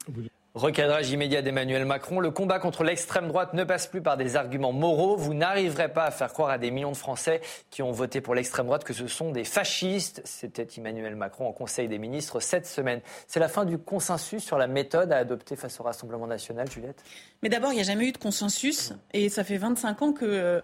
Recadrage 0.54 1.10
immédiat 1.10 1.42
d'Emmanuel 1.42 1.84
Macron. 1.84 2.18
Le 2.18 2.32
combat 2.32 2.58
contre 2.58 2.82
l'extrême 2.82 3.28
droite 3.28 3.54
ne 3.54 3.62
passe 3.62 3.86
plus 3.86 4.02
par 4.02 4.16
des 4.16 4.34
arguments 4.34 4.72
moraux. 4.72 5.16
Vous 5.16 5.32
n'arriverez 5.32 5.92
pas 5.92 6.04
à 6.04 6.10
faire 6.10 6.32
croire 6.32 6.50
à 6.50 6.58
des 6.58 6.72
millions 6.72 6.90
de 6.90 6.96
Français 6.96 7.40
qui 7.70 7.82
ont 7.82 7.92
voté 7.92 8.20
pour 8.20 8.34
l'extrême 8.34 8.66
droite 8.66 8.82
que 8.82 8.92
ce 8.92 9.06
sont 9.06 9.30
des 9.30 9.44
fascistes. 9.44 10.20
C'était 10.24 10.66
Emmanuel 10.76 11.14
Macron 11.14 11.46
en 11.46 11.52
Conseil 11.52 11.86
des 11.86 11.98
ministres 11.98 12.40
cette 12.40 12.66
semaine. 12.66 13.00
C'est 13.28 13.38
la 13.38 13.46
fin 13.46 13.64
du 13.64 13.78
consensus 13.78 14.42
sur 14.42 14.58
la 14.58 14.66
méthode 14.66 15.12
à 15.12 15.18
adopter 15.18 15.54
face 15.54 15.78
au 15.78 15.84
Rassemblement 15.84 16.26
national, 16.26 16.68
Juliette? 16.68 17.04
Mais 17.44 17.48
d'abord, 17.48 17.72
il 17.72 17.76
n'y 17.76 17.82
a 17.82 17.84
jamais 17.84 18.08
eu 18.08 18.12
de 18.12 18.18
consensus. 18.18 18.92
Et 19.12 19.28
ça 19.28 19.44
fait 19.44 19.56
25 19.56 20.02
ans 20.02 20.12
qu'on 20.12 20.24
euh, 20.26 20.60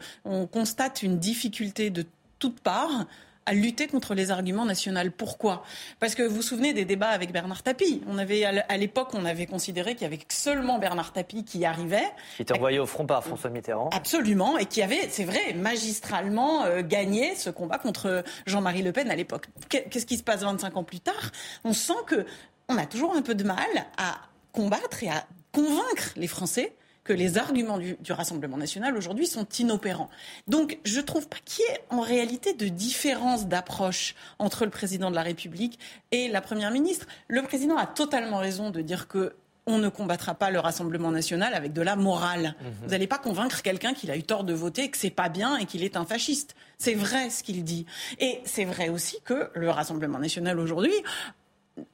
constate 0.51 1.05
une 1.05 1.19
difficulté 1.19 1.91
de 1.91 2.05
toutes 2.41 2.59
parts 2.59 3.07
à 3.47 3.55
lutter 3.55 3.87
contre 3.87 4.15
les 4.15 4.31
arguments 4.31 4.65
nationaux. 4.65 5.01
Pourquoi? 5.17 5.65
Parce 6.01 6.15
que 6.15 6.23
vous 6.23 6.37
vous 6.37 6.43
souvenez 6.43 6.73
des 6.73 6.85
débats 6.85 7.09
avec 7.09 7.33
Bernard 7.33 7.63
Tapie. 7.63 8.03
On 8.09 8.19
avait 8.19 8.45
à 8.45 8.77
l'époque, 8.77 9.09
on 9.15 9.25
avait 9.25 9.47
considéré 9.47 9.95
qu'il 9.95 10.03
y 10.03 10.07
avait 10.07 10.19
seulement 10.29 10.79
Bernard 10.79 11.13
Tapie 11.13 11.45
qui 11.45 11.65
arrivait. 11.65 12.09
Qui 12.37 12.43
était 12.43 12.55
envoyé 12.55 12.79
au 12.79 12.87
front 12.87 13.07
par 13.07 13.25
François 13.25 13.51
Mitterrand. 13.51 13.91
Absolument, 13.93 14.59
et 14.59 14.67
qui 14.67 14.83
avait, 14.83 15.09
c'est 15.09 15.25
vrai, 15.25 15.55
magistralement 15.55 16.65
euh, 16.65 16.83
gagné 16.83 17.35
ce 17.37 17.51
combat 17.51 17.79
contre 17.79 18.25
Jean-Marie 18.47 18.83
Le 18.83 18.93
Pen 18.93 19.11
à 19.11 19.17
l'époque. 19.17 19.47
Qu'est-ce 19.69 20.07
qui 20.07 20.17
se 20.17 20.23
passe 20.23 20.41
25 20.41 20.77
ans 20.77 20.85
plus 20.85 21.01
tard? 21.01 21.31
On 21.65 21.73
sent 21.73 21.93
que 22.07 22.27
on 22.69 22.77
a 22.79 22.87
toujours 22.87 23.15
un 23.15 23.23
peu 23.23 23.35
de 23.35 23.45
mal 23.45 23.59
à 23.97 24.17
combattre 24.53 25.03
et 25.03 25.09
à 25.09 25.25
convaincre 25.53 26.13
les 26.17 26.27
Français 26.27 26.75
que 27.07 27.13
les 27.13 27.39
arguments 27.39 27.79
du, 27.79 27.97
Rassemblement 28.11 28.57
national 28.57 28.97
aujourd'hui 28.97 29.27
sont 29.27 29.47
inopérants. 29.59 30.11
Donc 30.49 30.79
je 30.85 30.97
ne 30.99 31.05
trouve 31.05 31.29
pas 31.29 31.37
qu'il 31.45 31.65
y 31.65 31.69
ait 31.69 31.81
en 31.91 32.01
réalité 32.01 32.55
de 32.55 32.67
différence 32.67 33.47
d'approche 33.47 34.15
entre 34.39 34.65
le 34.65 34.71
président 34.71 35.11
de 35.11 35.15
la 35.15 35.23
République 35.23 35.79
et 36.11 36.29
la 36.29 36.41
Première 36.41 36.71
ministre. 36.71 37.07
Le 37.29 37.43
président 37.43 37.77
a 37.77 37.87
totalement 37.87 38.39
raison 38.39 38.71
de 38.71 38.81
dire 38.81 39.07
que 39.07 39.35
on 39.69 39.79
ne 39.79 39.89
combattra 39.89 40.35
pas 40.35 40.51
le 40.51 40.61
Rassemblement 40.61 41.11
national 41.11 41.53
avec 41.53 41.73
de 41.73 41.83
la 41.83 41.97
morale. 41.97 42.55
Mhm. 42.61 42.73
Vous 42.83 42.91
n'allez 42.91 43.09
pas 43.09 43.19
convaincre 43.19 43.63
quelqu'un 43.63 43.95
qu'il 43.95 44.11
a 44.13 44.17
eu 44.17 44.23
tort 44.23 44.45
de 44.45 44.55
voter, 44.55 44.91
que 44.91 44.97
c'est 44.97 45.11
pas 45.11 45.29
bien 45.29 45.57
et 45.57 45.67
qu'il 45.67 45.83
est 45.83 45.97
un 45.97 46.05
fasciste. 46.05 46.55
C'est 46.79 46.95
vrai 46.95 47.31
ce 47.31 47.43
qu'il 47.43 47.65
dit. 47.65 47.85
Et 48.21 48.41
c'est 48.45 48.65
vrai 48.65 48.89
aussi 48.89 49.19
que 49.25 49.51
le 49.55 49.71
Rassemblement 49.71 50.19
national 50.19 50.61
aujourd'hui 50.61 50.95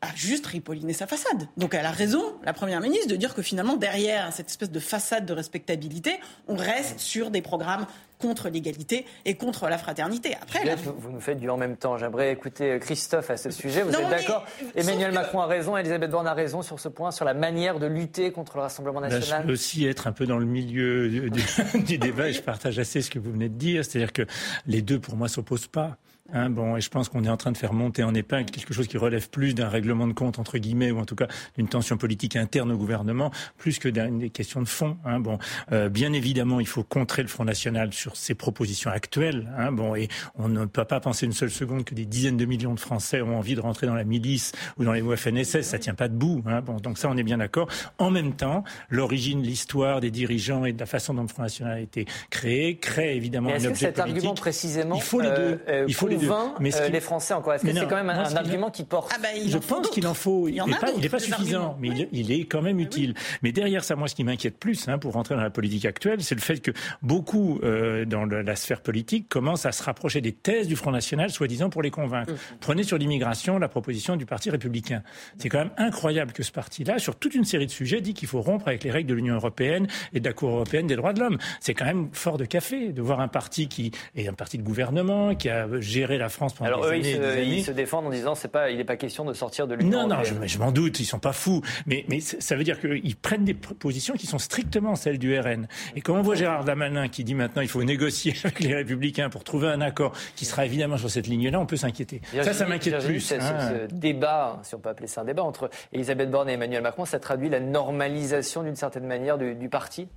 a 0.01 0.15
juste 0.15 0.47
ripolliné 0.47 0.93
sa 0.93 1.07
façade. 1.07 1.49
Donc 1.57 1.75
elle 1.75 1.87
a 1.87 1.91
raison, 1.91 2.23
la 2.45 2.53
Première 2.53 2.81
ministre, 2.81 3.09
de 3.09 3.17
dire 3.17 3.35
que 3.35 3.43
finalement, 3.43 3.77
derrière 3.77 4.33
cette 4.33 4.49
espèce 4.49 4.71
de 4.71 4.81
façade 4.81 5.27
de 5.27 5.33
respectabilité, 5.33 6.21
on 6.49 6.57
reste 6.57 7.01
sur 7.01 7.31
des 7.31 7.43
programmes 7.43 7.87
contre 8.23 8.49
l'égalité 8.49 9.05
et 9.25 9.35
contre 9.35 9.69
la 9.69 9.79
fraternité. 9.79 10.37
Après, 10.41 10.77
vous, 10.77 11.11
nous 11.11 11.21
faites 11.21 11.41
du 11.41 11.51
en 11.51 11.57
même 11.57 11.77
temps. 11.77 11.99
J'aimerais 11.99 12.33
écouter 12.33 12.79
Christophe 12.81 13.31
à 13.31 13.37
ce 13.37 13.51
sujet. 13.51 13.83
Vous 13.83 13.95
êtes 13.95 14.09
d'accord 14.09 14.47
Emmanuel 14.77 15.13
Macron 15.13 15.41
a 15.41 15.47
raison, 15.47 15.77
Elisabeth 15.77 16.11
Borne 16.11 16.29
a 16.29 16.35
raison 16.35 16.63
sur 16.63 16.79
ce 16.79 16.89
point, 16.89 17.11
sur 17.11 17.25
la 17.25 17.35
manière 17.35 17.81
de 17.81 17.87
lutter 17.87 18.31
contre 18.31 18.57
le 18.57 18.63
Rassemblement 18.63 19.01
ben, 19.01 19.09
national. 19.09 19.43
je 19.43 19.47
peux 19.49 19.53
aussi 19.53 19.87
être 19.87 20.07
un 20.07 20.13
peu 20.13 20.25
dans 20.25 20.39
le 20.39 20.47
milieu 20.47 21.11
du, 21.11 21.43
du 21.85 21.99
débat 21.99 22.29
et 22.29 22.33
je 22.33 22.43
partage 22.43 22.79
assez 22.79 23.03
ce 23.03 23.11
que 23.11 23.19
vous 23.19 23.33
venez 23.33 23.49
de 23.49 23.59
dire. 23.59 23.85
C'est-à-dire 23.85 24.13
que 24.13 24.23
les 24.67 24.83
deux, 24.83 25.01
pour 25.01 25.17
moi, 25.17 25.29
s'opposent 25.29 25.67
pas. 25.67 25.97
Hein, 26.33 26.49
bon, 26.49 26.77
et 26.77 26.81
je 26.81 26.89
pense 26.89 27.09
qu'on 27.09 27.25
est 27.25 27.29
en 27.29 27.37
train 27.37 27.53
de 27.53 27.59
faire 27.59 27.75
monter 27.75 28.03
en 28.05 28.15
épingle 28.15 28.51
quelque 28.51 28.73
chose 28.73 28.87
qui 28.87 28.97
relève 28.97 29.29
plus 29.29 29.55
d'un 29.55 29.69
règlement 29.69 30.07
de 30.07 30.13
compte 30.13 30.39
entre 30.39 30.57
guillemets 30.57 30.91
ou 30.91 30.99
en 30.99 31.05
tout 31.05 31.17
cas 31.17 31.27
d'une 31.59 31.69
tension 31.69 31.99
politique 31.99 32.37
interne 32.37 32.73
au 32.73 32.79
gouvernement, 32.79 33.31
plus 33.59 33.79
que 33.79 33.89
d'une 33.89 34.31
question 34.31 34.63
de 34.63 34.69
fond. 34.69 34.97
Hein, 35.05 35.21
bon, 35.21 35.39
euh, 35.73 35.89
bien 35.89 36.13
évidemment, 36.13 36.61
il 36.61 36.67
faut 36.67 36.85
contrer 36.85 37.23
le 37.23 37.29
Front 37.29 37.45
National 37.45 37.93
sur 37.93 38.12
ses 38.15 38.35
propositions 38.35 38.91
actuelles. 38.91 39.51
Hein, 39.59 39.73
bon, 39.73 39.95
et 39.95 40.09
on 40.37 40.49
ne 40.49 40.65
peut 40.65 40.85
pas 40.85 41.01
penser 41.01 41.27
une 41.27 41.33
seule 41.33 41.51
seconde 41.51 41.85
que 41.85 41.95
des 41.95 42.07
dizaines 42.07 42.37
de 42.37 42.45
millions 42.45 42.75
de 42.75 42.81
Français 42.81 43.23
ont 43.23 43.39
envie 43.39 43.55
de 43.55 43.61
rentrer 43.61 43.87
dans 43.87 43.95
la 43.95 44.05
milice 44.05 44.53
ou 44.79 44.85
dans 44.85 44.93
les 44.93 45.03
FNSS. 45.17 45.63
Ça 45.63 45.79
tient 45.79 45.95
pas 45.95 46.09
debout. 46.09 46.43
Hein, 46.47 46.61
bon, 46.61 46.77
donc 46.77 46.99
ça, 46.99 47.09
on 47.11 47.17
est 47.17 47.23
bien 47.23 47.39
d'accord. 47.39 47.69
En 47.99 48.11
même 48.11 48.35
temps, 48.35 48.65
l'origine, 48.89 49.43
l'histoire 49.43 50.01
des 50.01 50.11
dirigeants 50.11 50.65
et 50.65 50.73
de 50.73 50.81
la 50.81 50.87
façon 50.87 51.15
dont 51.15 51.23
le 51.23 51.29
Front 51.29 51.43
National 51.43 51.75
a 51.75 51.81
été 51.81 52.07
créé 52.31 52.77
crée 52.77 53.17
évidemment 53.17 53.51
un 53.51 53.57
objet 53.57 53.71
que 53.71 53.79
cet 53.79 53.99
argument 53.99 54.35
précisément, 54.35 54.97
il 54.97 55.03
faut 55.03 55.21
les 55.21 55.31
deux. 55.31 55.61
Euh, 55.69 55.85
il 55.89 55.95
faut 55.95 56.09
les 56.09 56.17
deux. 56.17 56.31
mais 56.61 56.75
euh, 56.75 56.89
les 56.89 57.01
Français 57.01 57.35
encore? 57.35 57.55
Est-ce 57.55 57.65
que 57.65 57.73
c'est 57.73 57.87
quand 57.87 57.97
même 57.97 58.11
un, 58.11 58.37
argument 58.37 58.71
qui 58.71 58.85
porte? 58.85 59.13
Ah 59.15 59.19
bah, 59.21 59.29
Je 59.47 59.59
pense 59.59 59.91
qu'il 59.91 60.07
en 60.07 60.15
faut. 60.15 60.49
Il 60.49 60.55
n'est 60.55 60.75
pas, 60.75 60.93
pas 61.11 61.19
suffisant, 61.19 61.77
mais 61.81 62.09
il, 62.13 62.33
est 62.33 62.45
quand 62.45 62.63
même 62.63 62.81
utile. 62.81 63.15
Mais 63.43 63.53
derrière 63.53 63.85
ça, 63.85 63.97
moi, 63.97 64.09
ce 64.09 64.15
qui 64.15 64.25
m'inquiète 64.25 64.59
plus, 64.59 64.89
hein, 64.89 64.99
pour 64.99 65.13
rentrer 65.13 65.35
dans 65.35 65.43
la 65.43 65.51
politique 65.51 65.85
actuelle, 65.85 66.23
c'est 66.23 66.35
le 66.35 66.41
fait 66.41 66.61
que 66.61 66.71
beaucoup 67.03 67.61
euh, 67.63 68.02
dans 68.05 68.25
la 68.25 68.57
sphère 68.57 68.81
politique 68.81 69.29
commencent 69.29 69.67
à 69.67 69.73
se 69.73 69.83
rapprocher 69.83 70.21
des 70.21 70.33
thèses 70.33 70.69
du 70.69 70.77
Front 70.77 70.91
National, 70.91 71.31
soi-disant 71.31 71.71
pour 71.71 71.83
les 71.83 71.91
convaincre. 71.91 72.33
Mmh. 72.33 72.57
Prenez 72.61 72.83
sur 72.83 72.99
l'immigration 72.99 73.59
la 73.59 73.69
proposition 73.69 74.17
du 74.17 74.27
Parti 74.27 74.51
républicain. 74.51 75.03
C'est 75.39 75.49
quand 75.49 75.59
même 75.59 75.73
incroyable 75.77 76.33
que 76.33 76.43
ce 76.43 76.53
parti-là, 76.53 76.99
sur 76.99 77.17
toute 77.17 77.35
une 77.35 77.45
série 77.45 77.67
de 77.67 77.71
sujets, 77.71 78.01
dit 78.01 78.15
qu'il 78.15 78.29
faut 78.29 78.41
rompre 78.41 78.69
avec 78.69 78.85
les 78.85 78.91
règles 78.91 79.09
de 79.09 79.15
l'Union 79.15 79.35
européenne 79.35 79.87
et 80.13 80.21
de 80.21 80.25
la 80.25 80.33
Cour 80.33 80.51
européenne 80.51 80.87
des 80.87 80.97
droits 80.97 81.13
de 81.13 81.21
l'homme. 81.21 81.39
C'est 81.61 81.75
quand 81.75 81.85
même 81.85 82.09
fort 82.13 82.39
de 82.39 82.45
café 82.45 82.93
de 82.93 83.03
voir 83.03 83.21
un 83.21 83.29
parti 83.29 83.69
qui 83.69 83.93
est 84.17 84.29
un 84.29 84.33
parti 84.33 84.59
de 84.59 84.63
gouvernement, 84.63 85.35
qui 85.35 85.49
a 85.49 85.69
géré 85.81 86.19
la 86.19 86.29
France 86.29 86.55
pendant 86.55 86.81
des 86.81 86.89
années, 86.89 87.15
Alors 87.15 87.31
eux, 87.39 87.45
ils 87.45 87.65
se 87.65 87.71
défendent 87.71 88.07
en 88.07 88.11
disant 88.11 88.35
c'est 88.35 88.49
pas, 88.49 88.71
il 88.71 88.77
n'est 88.77 88.85
pas 88.85 88.97
question 88.97 89.25
de 89.25 89.33
sortir 89.33 89.67
de 89.67 89.75
l'Union. 89.75 90.09
Non, 90.09 90.17
non, 90.17 90.25
je, 90.25 90.35
je 90.47 90.59
m'en 90.59 90.73
doute, 90.73 91.01
ils 91.01 91.05
sont 91.05 91.19
pas 91.19 91.33
fous, 91.33 91.63
mais, 91.87 92.05
mais 92.09 92.21
ça 92.21 92.57
veut 92.57 92.65
dire 92.65 92.81
qu'ils 92.81 93.17
prennent 93.17 93.45
des 93.45 93.55
positions 93.55 94.15
qui 94.15 94.27
sont 94.27 94.39
strictement 94.39 94.97
celles 94.97 95.19
du 95.19 95.39
RN. 95.39 95.67
Et 95.97 96.01
quand 96.01 96.15
on 96.15 96.23
voit 96.23 96.35
Gérard 96.35 96.65
Damanin 96.65 97.09
qui 97.09 97.25
dit 97.25 97.35
maintenant 97.35 97.63
il 97.63 97.69
faut 97.69 97.81
négocier 97.93 98.35
avec 98.45 98.61
les 98.61 98.75
Républicains 98.75 99.31
pour 99.31 99.45
trouver 99.45 99.69
un 99.69 99.81
accord 99.81 100.13
qui 100.37 100.45
sera 100.45 100.67
évidemment 100.67 100.99
sur 100.99 101.11
cette 101.11 101.27
ligne-là, 101.27 101.61
on 101.61 101.67
peut 101.67 101.77
s'inquiéter. 101.77 102.21
Ça, 102.43 102.53
ça 102.53 102.67
m'inquiète 102.67 103.05
plus. 103.05 103.33
Hein. 103.33 103.87
Ce, 103.89 103.95
débat, 103.95 104.61
si 104.63 104.75
on 104.75 104.79
peut 104.79 104.89
appeler 104.89 105.09
ça 105.09 105.23
un 105.23 105.25
débat 105.25 105.43
entre 105.43 105.71
Elisabeth 105.93 106.31
Borne 106.31 106.49
et 106.49 106.55
Emmanuel 106.55 106.83
Macron, 106.83 107.05
ça 107.05 107.19
traduit 107.19 107.49
la 107.49 107.61
normalisation 107.61 108.63
d'une 108.63 108.77
certaine 108.77 109.07
manière 109.07 109.39
du, 109.39 109.55
du 109.55 109.69
parti, 109.69 110.09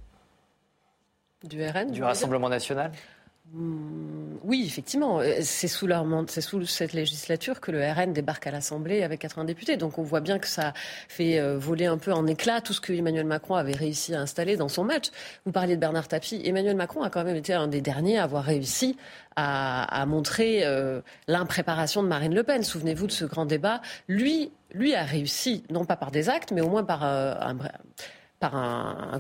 du 1.44 1.64
RN, 1.64 1.92
du 1.92 2.04
Rassemblement 2.04 2.50
national? 2.50 2.92
Hmm, 3.54 4.38
oui, 4.44 4.64
effectivement. 4.66 5.20
Euh, 5.20 5.36
c'est 5.42 5.68
sous, 5.68 5.88
cette 6.66 6.94
législature 6.94 7.62
que 7.62 7.72
le 7.72 7.84
RN 7.84 8.12
débarque 8.12 8.48
à 8.48 8.52
l'Assemblée 8.52 9.04
avec 9.04 9.22
80 9.22 9.46
députés. 9.46 9.78
Donc 9.78 9.98
on 9.98 10.04
voit 10.04 10.20
bien 10.20 10.40
que 10.40 10.48
ça 10.48 10.74
fait 11.08 11.40
euh, 11.40 11.58
voler 11.58 11.86
un 11.86 11.98
peu 11.98 12.12
en 12.12 12.26
éclat 12.28 12.62
tout 12.62 12.74
ce 12.74 12.82
que 12.82 12.92
Emmanuel 12.92 13.26
Macron 13.26 13.56
avait 13.56 13.74
réussi 13.74 14.14
à 14.16 14.22
installer 14.22 14.58
dans 14.58 14.68
son 14.68 14.84
match. 14.84 15.12
Vous 15.46 15.52
parliez 15.52 15.76
de 15.76 15.82
Bernard 15.82 16.08
Tapie. 16.08 16.42
Emmanuel 16.44 16.76
Macron 16.76 17.04
a 17.04 17.10
quand 17.10 17.24
même 17.24 17.36
été 17.36 17.54
un 17.54 17.68
des 17.68 17.82
derniers 17.82 18.18
à 18.18 18.24
avoir 18.24 18.44
réussi 18.44 18.98
à, 19.36 20.06
montrer 20.08 20.62
euh, 20.64 21.02
l'impréparation 21.28 22.02
de 22.02 22.08
Marine 22.08 22.34
Le 22.34 22.44
Pen. 22.44 22.64
Souvenez-vous 22.64 23.08
de 23.08 23.12
ce 23.12 23.26
grand 23.26 23.46
débat. 23.46 23.82
Lui, 24.08 24.52
lui 24.72 24.96
a 24.96 25.04
réussi, 25.04 25.64
non 25.70 25.86
pas 25.86 25.98
par 25.98 26.12
des 26.12 26.30
actes, 26.30 26.52
mais 26.52 26.62
au 26.62 26.70
moins 26.70 26.84
par 26.84 27.04
un 27.04 27.58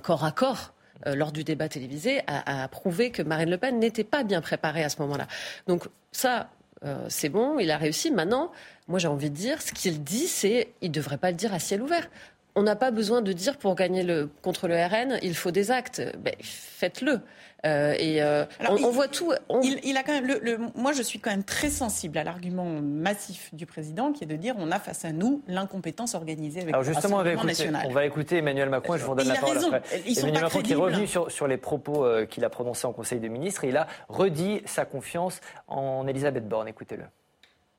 corps 0.02 0.24
à 0.24 0.32
corps 0.32 0.75
euh, 1.06 1.16
lors 1.16 1.32
du 1.32 1.44
débat 1.44 1.70
télévisé, 1.70 2.22
a, 2.28 2.68
prouvé 2.68 3.12
que 3.12 3.22
Marine 3.22 3.50
Le 3.50 3.58
Pen 3.58 3.80
n'était 3.80 4.04
pas 4.04 4.24
bien 4.24 4.42
préparée 4.42 4.84
à 4.84 4.90
ce 4.90 5.02
moment-là. 5.02 5.28
Donc 5.68 5.88
ça, 6.12 6.50
euh, 6.84 7.06
c'est 7.10 7.30
bon, 7.30 7.60
il 7.60 7.72
a 7.72 7.78
réussi. 7.78 8.12
Maintenant, 8.12 8.52
moi 8.88 9.00
j'ai 9.00 9.08
envie 9.08 9.30
de 9.30 9.36
dire, 9.36 9.62
ce 9.62 9.72
qu'il 9.72 10.04
dit, 10.04 10.28
c'est 10.28 10.70
il 10.82 10.90
ne 10.90 10.94
devrait 10.94 11.18
pas 11.18 11.32
le 11.32 11.38
dire 11.38 11.54
à 11.54 11.60
ciel 11.60 11.82
ouvert. 11.82 12.08
On 12.56 12.64
n'a 12.64 12.76
pas 12.76 12.92
besoin 12.92 13.22
de 13.22 13.34
dire 13.34 13.58
pour 13.58 13.76
gagner 13.76 14.04
le, 14.04 14.30
contre 14.42 14.68
le 14.68 14.76
RN, 14.76 15.20
il 15.22 15.36
faut 15.36 15.52
des 15.52 15.72
actes. 15.72 16.02
Ben, 16.20 16.34
faites-le. 16.42 17.20
Euh, 17.66 17.96
et 17.98 18.22
euh, 18.22 18.46
on, 18.70 18.92
voit 18.92 19.08
tout. 19.08 19.34
Il, 19.64 19.98
a 19.98 20.04
quand 20.04 20.14
même. 20.14 20.28
Le, 20.28 20.60
moi, 20.76 20.94
je 20.94 21.02
suis 21.02 21.20
quand 21.20 21.32
même 21.32 21.44
très 21.44 21.70
sensible 21.70 22.18
à 22.18 22.24
l'argument 22.24 22.66
massif 22.66 23.54
du 23.54 23.66
président, 23.66 24.12
qui 24.12 24.24
est 24.24 24.28
de 24.28 24.36
dire 24.36 24.56
on 24.58 24.72
a 24.72 24.80
face 24.80 25.04
à 25.04 25.12
nous 25.12 25.42
l'incompétence 25.48 26.14
organisée 26.14 26.62
avec 26.62 26.74
Alors 26.74 26.84
justement, 26.84 27.18
on 27.18 27.24
va, 27.24 27.34
écouter, 27.34 27.70
on 27.86 27.92
va 27.92 28.06
écouter 28.06 28.38
Emmanuel 28.38 28.70
Macron 28.70 28.96
et 28.96 29.00
je 29.00 29.04
vous 29.04 29.12
redonne 29.12 29.28
la 29.28 29.36
parole 29.36 29.58
après. 29.58 29.82
Emmanuel 30.06 30.44
Macron 30.44 30.62
qui 30.62 30.74
est 30.74 30.76
revenu 30.76 31.08
sur, 31.08 31.32
sur 31.32 31.48
les 31.48 31.58
propos 31.58 32.06
euh, 32.06 32.26
qu'il 32.26 32.46
a 32.46 32.50
prononcés 32.50 32.86
en 32.86 32.94
Conseil 32.94 33.20
des 33.20 33.30
ministres 33.30 33.64
et 33.64 33.70
il 33.70 33.78
a 33.78 33.88
redit 34.10 34.62
sa 34.66 34.86
confiance 34.86 35.42
en 35.68 36.08
Elisabeth 36.08 36.48
Borne. 36.48 36.68
Écoutez-le. 36.68 37.06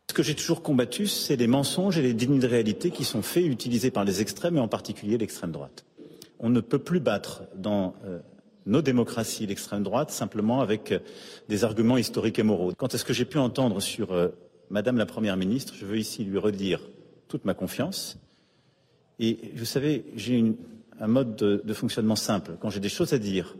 Ce 0.09 0.14
que 0.14 0.23
j'ai 0.23 0.35
toujours 0.35 0.62
combattu, 0.62 1.07
c'est 1.07 1.37
les 1.37 1.47
mensonges 1.47 1.99
et 1.99 2.03
les 2.03 2.14
dénis 2.14 2.38
de 2.38 2.47
réalité 2.47 2.90
qui 2.90 3.05
sont 3.05 3.23
faits, 3.23 3.45
utilisés 3.45 3.90
par 3.90 4.05
les 4.05 4.21
extrêmes 4.21 4.57
et 4.57 4.61
en 4.61 4.69
particulier 4.69 5.19
l'extrême 5.19 5.53
droite. 5.53 5.85
On 6.38 6.49
ne 6.49 6.61
peut 6.61 6.79
plus 6.79 7.01
battre 7.01 7.42
dans 7.57 7.95
nos 8.66 8.83
démocraties, 8.83 9.47
l'extrême 9.47 9.83
droite, 9.83 10.11
simplement 10.11 10.61
avec 10.61 10.92
euh, 10.92 10.99
des 11.49 11.64
arguments 11.64 11.97
historiques 11.97 12.38
et 12.38 12.42
moraux. 12.42 12.73
Quant 12.77 12.88
à 12.88 12.99
ce 12.99 13.05
que 13.05 13.12
j'ai 13.12 13.25
pu 13.25 13.38
entendre 13.38 13.81
sur 13.81 14.12
euh, 14.12 14.29
Madame 14.71 14.99
la 14.99 15.07
Première 15.07 15.37
ministre, 15.37 15.75
je 15.79 15.87
veux 15.87 15.99
ici 15.99 16.25
lui 16.25 16.38
redire 16.38 16.81
toute 17.29 17.45
ma 17.45 17.55
confiance. 17.55 18.19
Et 19.19 19.53
vous 19.55 19.64
savez, 19.64 20.05
j'ai 20.16 20.55
un 21.01 21.07
mode 21.07 21.37
de, 21.37 21.73
fonctionnement 21.73 22.16
simple. 22.16 22.57
Quand 22.61 22.71
j'ai 22.71 22.81
des 22.81 22.88
choses 22.88 23.12
à 23.12 23.19
dire, 23.19 23.57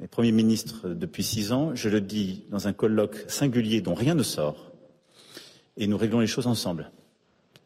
les 0.00 0.08
Premier 0.08 0.32
ministre 0.32 0.88
depuis 0.88 1.22
six 1.22 1.52
ans, 1.52 1.74
je 1.74 1.88
le 1.88 2.00
dis 2.00 2.44
dans 2.50 2.68
un 2.68 2.72
colloque 2.72 3.24
singulier 3.28 3.80
dont 3.80 3.94
rien 3.94 4.14
ne 4.14 4.22
sort, 4.22 4.71
et 5.76 5.86
nous 5.86 5.96
réglons 5.96 6.20
les 6.20 6.26
choses 6.26 6.46
ensemble. 6.46 6.90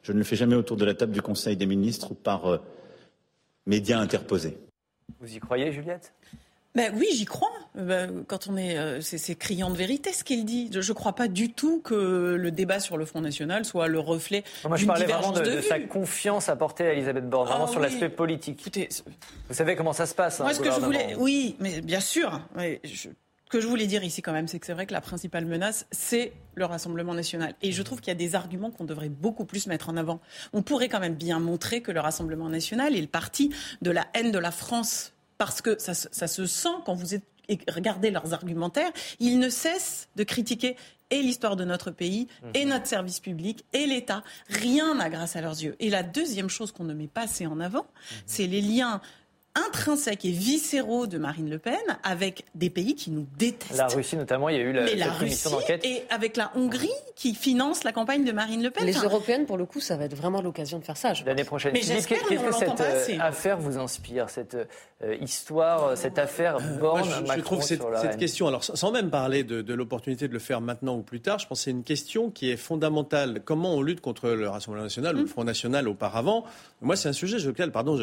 Je 0.03 0.12
ne 0.12 0.19
le 0.19 0.25
fais 0.25 0.37
jamais 0.37 0.55
autour 0.55 0.77
de 0.77 0.85
la 0.85 0.95
table 0.95 1.12
du 1.12 1.23
Conseil 1.23 1.57
des 1.57 1.66
ministres 1.66 2.12
ou 2.12 2.14
par 2.14 2.47
euh, 2.47 2.59
médias 3.66 3.99
interposés. 3.99 4.59
Vous 5.21 5.35
y 5.35 5.38
croyez, 5.38 5.73
Juliette? 5.73 6.12
Ben 6.77 6.92
oui, 6.95 7.09
j'y 7.14 7.25
crois. 7.25 7.51
Ben, 7.75 8.23
quand 8.29 8.49
on 8.49 8.57
est, 8.59 8.77
euh, 8.77 9.01
c'est 9.01 9.35
criant 9.35 9.71
de 9.71 9.77
vérité 9.77 10.12
ce 10.12 10.23
qu'il 10.23 10.45
dit. 10.45 10.69
Je 10.71 10.79
ne 10.79 10.95
crois 10.95 11.14
pas 11.14 11.27
du 11.27 11.51
tout 11.51 11.81
que 11.81 12.37
le 12.38 12.51
débat 12.51 12.81
sur 12.81 12.99
le 12.99 13.07
Front 13.07 13.23
National 13.23 13.64
soit 13.64 13.88
le 13.88 13.99
reflet. 13.99 14.45
Moi, 14.69 14.77
je 14.77 14.85
parlais 14.85 15.07
vraiment 15.07 15.33
de, 15.33 15.62
sa 15.62 15.81
confiance 15.81 16.51
apportée 16.51 16.85
à 16.85 16.92
Elisabeth 16.92 17.31
Borne, 17.31 17.49
vraiment 17.49 17.64
ah 17.66 17.73
sur 17.73 17.81
l'aspect 17.81 18.11
politique. 18.11 18.61
Écoutez, 18.61 18.90
vous 19.49 19.55
savez 19.55 19.75
comment 19.75 19.95
ça 19.95 20.05
se 20.05 20.14
passe. 20.14 20.38
Moi, 20.38 20.51
hein, 20.51 20.53
ce 20.53 20.61
que 20.61 20.71
je 20.71 20.81
voulais, 20.81 21.16
oui, 21.19 21.57
mais 21.61 21.81
bien 21.81 22.01
sûr. 22.01 22.42
Mais 22.55 22.83
que 23.57 23.62
je 23.62 23.69
voulais 23.69 23.87
dire 23.87 24.05
ici 24.05 24.21
quand 24.21 24.35
même, 24.35 24.49
c'est 24.49 24.59
que 24.59 24.66
c'est 24.66 24.75
vrai 24.75 24.85
que 24.85 24.92
la 24.92 25.01
principale 25.01 25.47
menace, 25.47 25.87
c'est 25.90 26.35
le 26.57 26.66
Rassemblement 26.66 27.14
national. 27.14 27.55
Et 27.62 27.73
je 27.73 27.83
trouve 27.83 28.01
qu'il 28.01 28.09
y 28.09 28.11
a 28.11 28.14
des 28.14 28.35
arguments 28.35 28.71
qu'on 28.71 28.85
devrait 28.85 29.09
beaucoup 29.09 29.47
plus 29.47 29.66
mettre 29.66 29.88
en 29.88 29.97
avant. 29.97 30.21
On 30.53 30.61
pourrait 30.61 30.90
quand 30.90 31.01
même 31.01 31.14
bien 31.14 31.40
montrer 31.40 31.81
que 31.81 31.90
le 31.90 32.01
Rassemblement 32.01 32.51
national 32.51 32.95
est 32.95 33.01
le 33.01 33.07
parti 33.07 33.55
de 33.81 33.90
la 33.90 34.07
haine 34.12 34.31
de 34.31 34.38
la 34.38 34.51
France 34.51 35.14
parce 35.38 35.62
que 35.62 35.79
ça, 35.79 35.95
se 35.95 36.47
sent 36.47 36.69
quand 36.85 36.92
vous 36.92 37.07
regardez 37.69 38.11
leurs 38.11 38.35
argumentaires, 38.35 38.90
ils 39.21 39.38
ne 39.38 39.49
cessent 39.49 40.09
de 40.16 40.25
critiquer 40.25 40.77
et 41.09 41.23
l'histoire 41.23 41.57
de 41.57 41.64
notre 41.64 41.90
pays, 41.90 42.27
et 42.53 42.64
mhm. 42.64 42.73
notre 42.73 42.87
service 42.87 43.21
public, 43.21 43.64
et 43.73 43.87
l'État. 43.87 44.23
Rien 44.51 44.97
n'a 44.97 45.09
grâce 45.09 45.37
à 45.37 45.40
leurs 45.40 45.62
yeux. 45.62 45.77
Et 45.79 45.88
la 45.88 46.03
deuxième 46.03 46.51
chose 46.51 46.73
qu'on 46.73 46.85
ne 46.85 46.95
met 46.95 47.07
pas 47.07 47.23
assez 47.23 47.47
en 47.47 47.61
avant, 47.61 47.85
mhm. 47.85 48.16
c'est 48.27 48.47
les 48.47 48.61
liens 48.61 49.01
intrinsèques 49.57 50.25
et 50.25 50.31
viscéraux 50.31 51.07
de 51.07 51.19
Marine 51.19 51.51
Le 51.51 51.59
Pen 51.59 51.75
avec 52.03 52.45
des 52.55 52.71
pays 52.71 52.95
qui 52.95 53.11
nous 53.11 53.27
détestent. 53.37 53.77
La 53.77 53.88
Russie 53.88 54.16
notamment, 54.16 54.49
il 54.49 54.57
y 54.57 54.61
a 54.61 54.62
eu 54.62 54.73
la, 54.73 54.85
Mais 54.85 54.95
la 54.95 55.11
Russie 55.11 55.49
Et 55.83 56.03
avec 56.11 56.37
la 56.37 56.53
Hongrie 56.55 56.88
qui 57.14 57.35
finance 57.35 57.83
la 57.85 57.92
campagne 57.92 58.25
de 58.25 58.33
Marine 58.33 58.62
Le 58.62 58.71
Pen. 58.71 58.85
Les 58.85 58.92
Européennes, 58.92 59.47
pour 59.47 59.57
le 59.57 59.64
coup, 59.64 59.81
ça 59.81 59.97
va 59.97 60.05
être 60.05 60.14
vraiment 60.14 60.42
l'occasion 60.42 60.79
de 60.79 60.85
faire 60.85 60.97
ça. 60.97 61.12
L'année 61.25 61.45
prochaine. 61.45 61.73
Mais 61.73 61.81
qu'est-ce 61.81 62.07
que 62.07 62.14
cette 62.53 62.81
euh, 62.81 63.19
affaire 63.21 63.59
vous 63.59 63.79
inspire, 63.79 64.29
cette 64.29 64.55
euh, 64.55 65.16
histoire, 65.21 65.85
euh, 65.85 65.97
cette 65.97 66.19
affaire 66.19 66.59
Borne 66.79 67.05
je, 67.05 67.33
je, 67.33 67.40
trouve 67.40 67.62
cette, 67.62 67.83
cette 68.01 68.19
question, 68.19 68.49
alors 68.49 68.62
sans 68.62 68.92
même 68.92 69.11
parler 69.11 69.45
de, 69.45 69.62
de 69.62 69.75
l'opportunité 69.75 70.29
de 70.29 70.33
le 70.33 70.38
faire 70.38 70.61
maintenant 70.61 70.97
ou 70.97 71.03
plus 71.03 71.21
tard, 71.21 71.38
je 71.38 71.47
pense 71.47 71.61
que 71.61 71.64
c'est 71.64 71.71
une 71.71 71.85
question 71.85 72.31
qui 72.31 72.51
est 72.51 72.57
fondamentale. 72.57 73.40
Comment 73.45 73.75
on 73.75 73.83
lutte 73.83 74.01
contre 74.01 74.31
le 74.31 74.49
Rassemblement 74.49 74.85
national 74.85 75.16
ou 75.16 75.21
le 75.21 75.25
mm. 75.25 75.29
Front 75.29 75.45
national 75.45 75.88
auparavant? 75.88 76.45
Moi, 76.83 76.97
c'est 76.97 77.09
un 77.09 77.14
sujet 77.14 77.38
sur 77.38 77.49
lequel, 77.49 77.73
pardon, 77.73 77.99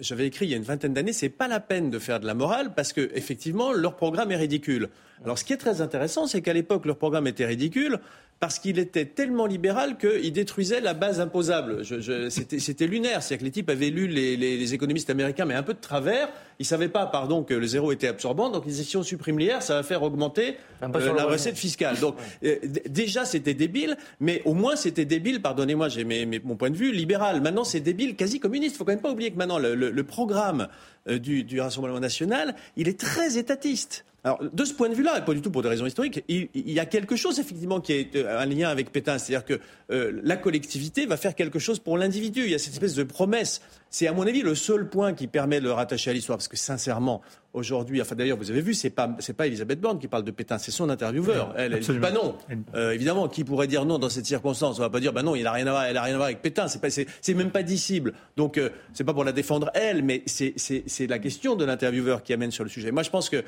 j'avais 0.00 0.26
écrit 0.26 0.46
il 0.46 0.50
y 0.50 0.54
a 0.54 0.56
une 0.56 0.64
vingtaine 0.64 0.87
d'années, 0.92 1.12
c'est 1.12 1.28
pas 1.28 1.48
la 1.48 1.60
peine 1.60 1.90
de 1.90 1.98
faire 1.98 2.20
de 2.20 2.26
la 2.26 2.34
morale 2.34 2.72
parce 2.74 2.92
que 2.92 3.10
effectivement 3.14 3.72
leur 3.72 3.96
programme 3.96 4.32
est 4.32 4.36
ridicule. 4.36 4.88
Alors 5.24 5.38
ce 5.38 5.44
qui 5.44 5.52
est 5.52 5.58
très 5.58 5.80
intéressant, 5.80 6.26
c'est 6.26 6.42
qu'à 6.42 6.52
l'époque 6.52 6.86
leur 6.86 6.96
programme 6.96 7.26
était 7.26 7.46
ridicule 7.46 7.98
parce 8.40 8.58
qu'il 8.58 8.78
était 8.78 9.06
tellement 9.06 9.46
libéral 9.46 9.98
qu'il 9.98 10.32
détruisait 10.32 10.80
la 10.80 10.94
base 10.94 11.20
imposable. 11.20 11.82
C'était 12.30 12.86
lunaire, 12.86 13.22
c'est-à-dire 13.22 13.40
que 13.40 13.44
les 13.44 13.50
types 13.50 13.70
avaient 13.70 13.90
lu 13.90 14.06
les, 14.06 14.74
économistes 14.74 15.10
américains, 15.10 15.44
mais 15.44 15.54
un 15.54 15.62
peu 15.62 15.74
de 15.74 15.80
travers. 15.80 16.28
Ils 16.60 16.64
ne 16.64 16.66
savaient 16.66 16.88
pas, 16.88 17.06
pardon, 17.06 17.44
que 17.44 17.54
le 17.54 17.66
zéro 17.66 17.92
était 17.92 18.08
absorbant, 18.08 18.50
donc 18.50 18.64
ils 18.66 18.70
disaient 18.70 18.82
si 18.82 18.96
on 18.96 19.04
supprime 19.04 19.38
l'IR, 19.38 19.62
ça 19.62 19.74
va 19.74 19.82
faire 19.84 20.02
augmenter 20.02 20.56
euh, 20.82 21.14
la 21.14 21.24
recette 21.24 21.56
fiscale. 21.56 22.00
Donc 22.00 22.16
euh, 22.42 22.56
déjà 22.88 23.24
c'était 23.24 23.54
débile, 23.54 23.96
mais 24.18 24.42
au 24.44 24.54
moins 24.54 24.74
c'était 24.74 25.04
débile, 25.04 25.40
pardonnez-moi, 25.40 25.88
j'ai 25.88 26.04
mon 26.42 26.56
point 26.56 26.70
de 26.70 26.76
vue 26.76 26.90
libéral. 26.90 27.40
Maintenant 27.40 27.62
c'est 27.62 27.78
débile, 27.78 28.16
quasi 28.16 28.40
communiste. 28.40 28.74
Il 28.74 28.78
faut 28.78 28.84
quand 28.84 28.92
même 28.92 29.00
pas 29.00 29.12
oublier 29.12 29.30
que 29.30 29.36
maintenant 29.36 29.58
le, 29.58 30.02
programme 30.02 30.66
euh, 31.08 31.18
du, 31.18 31.44
du 31.44 31.60
Rassemblement 31.60 32.00
national, 32.00 32.56
il 32.76 32.88
est 32.88 32.98
très 32.98 33.38
étatiste. 33.38 34.04
Alors, 34.24 34.40
de 34.42 34.64
ce 34.64 34.74
point 34.74 34.88
de 34.88 34.94
vue-là, 34.94 35.18
et 35.18 35.24
pas 35.24 35.32
du 35.32 35.40
tout 35.40 35.50
pour 35.50 35.62
des 35.62 35.68
raisons 35.68 35.86
historiques, 35.86 36.24
il, 36.28 36.48
y 36.54 36.80
a 36.80 36.86
quelque 36.86 37.14
chose 37.14 37.38
effectivement 37.38 37.80
qui 37.80 37.92
est 37.92 38.16
un 38.16 38.46
lien 38.46 38.68
avec 38.68 38.90
Pétain, 38.90 39.16
c'est-à-dire 39.16 39.44
que 39.44 39.60
euh, 39.92 40.20
la 40.24 40.36
collectivité 40.36 41.06
va 41.06 41.16
faire 41.16 41.36
quelque 41.36 41.60
chose 41.60 41.78
pour 41.78 41.96
l'individu. 41.96 42.42
Il 42.44 42.50
y 42.50 42.54
a 42.54 42.58
cette 42.58 42.72
espèce 42.72 42.96
de 42.96 43.04
promesse. 43.04 43.62
C'est 43.90 44.06
à 44.06 44.12
mon 44.12 44.26
avis 44.26 44.42
le 44.42 44.54
seul 44.54 44.88
point 44.88 45.14
qui 45.14 45.26
permet 45.26 45.60
de 45.60 45.64
le 45.64 45.72
rattacher 45.72 46.10
à 46.10 46.12
l'histoire, 46.12 46.38
parce 46.38 46.48
que 46.48 46.56
sincèrement, 46.56 47.22
aujourd'hui, 47.52 48.02
enfin 48.02 48.14
d'ailleurs, 48.14 48.36
vous 48.36 48.50
avez 48.50 48.60
vu, 48.60 48.74
c'est 48.74 48.90
pas 48.90 49.16
c'est 49.18 49.32
pas 49.32 49.46
Elisabeth 49.46 49.80
Borne 49.80 49.98
qui 49.98 50.08
parle 50.08 50.24
de 50.24 50.30
Pétain, 50.30 50.58
c'est 50.58 50.70
son 50.70 50.90
intervieweur. 50.90 51.54
Elle, 51.56 51.74
elle 51.74 51.80
dit 51.80 51.98
pas 51.98 52.10
non. 52.10 52.36
Euh, 52.74 52.92
évidemment, 52.92 53.28
qui 53.28 53.44
pourrait 53.44 53.66
dire 53.66 53.84
non 53.84 53.98
dans 53.98 54.08
cette 54.08 54.26
circonstance? 54.26 54.78
On 54.78 54.82
va 54.82 54.90
pas 54.90 55.00
dire 55.00 55.12
bah 55.12 55.22
non, 55.22 55.34
il 55.34 55.46
a 55.46 55.52
rien 55.52 55.66
à 55.66 55.70
voir, 55.70 55.84
elle 55.84 55.96
a 55.96 56.02
rien 56.02 56.14
à 56.14 56.16
voir 56.16 56.26
avec 56.26 56.42
Pétain. 56.42 56.68
C'est 56.68 56.80
pas 56.80 56.90
c'est 56.90 57.34
même 57.34 57.50
pas 57.50 57.62
dissible. 57.62 58.12
Donc 58.36 58.58
euh, 58.58 58.70
c'est 58.92 59.04
pas 59.04 59.14
pour 59.14 59.24
la 59.24 59.32
défendre 59.32 59.70
elle, 59.74 60.02
mais 60.02 60.22
c'est 60.26 60.54
c'est 60.56 61.06
la 61.06 61.18
question 61.18 61.56
de 61.56 61.64
l'intervieweur 61.64 62.22
qui 62.22 62.32
amène 62.32 62.50
sur 62.50 62.64
le 62.64 62.70
sujet. 62.70 62.90
Moi, 62.90 63.02
je 63.02 63.10
pense 63.10 63.30
que 63.30 63.42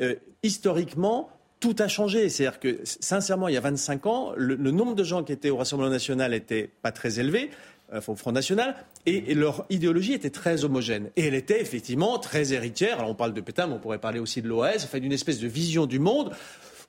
euh, 0.00 0.14
historiquement, 0.42 1.30
tout 1.60 1.76
a 1.78 1.88
changé. 1.88 2.28
C'est-à-dire 2.28 2.60
que, 2.60 2.80
sincèrement, 2.84 3.48
il 3.48 3.54
y 3.54 3.56
a 3.56 3.60
25 3.60 4.06
ans, 4.06 4.32
le, 4.36 4.56
nombre 4.56 4.94
de 4.94 5.04
gens 5.04 5.24
qui 5.24 5.32
étaient 5.32 5.50
au 5.50 5.56
Rassemblement 5.56 5.90
national 5.90 6.32
n'était 6.32 6.70
pas 6.82 6.92
très 6.92 7.18
élevé, 7.18 7.50
euh, 7.92 8.00
au 8.06 8.16
Front 8.16 8.32
national, 8.32 8.74
et, 9.06 9.34
leur 9.34 9.64
idéologie 9.70 10.12
était 10.12 10.30
très 10.30 10.64
homogène. 10.64 11.10
Et 11.16 11.26
elle 11.26 11.34
était 11.34 11.60
effectivement 11.60 12.18
très 12.18 12.52
héritière. 12.52 12.98
Alors 12.98 13.10
on 13.10 13.14
parle 13.14 13.32
de 13.32 13.40
Pétain, 13.40 13.66
mais 13.66 13.74
on 13.74 13.78
pourrait 13.78 13.98
parler 13.98 14.18
aussi 14.18 14.42
de 14.42 14.48
l'OAS, 14.48 14.84
enfin 14.84 14.98
d'une 14.98 15.12
espèce 15.12 15.40
de 15.40 15.48
vision 15.48 15.86
du 15.86 15.98
monde 15.98 16.32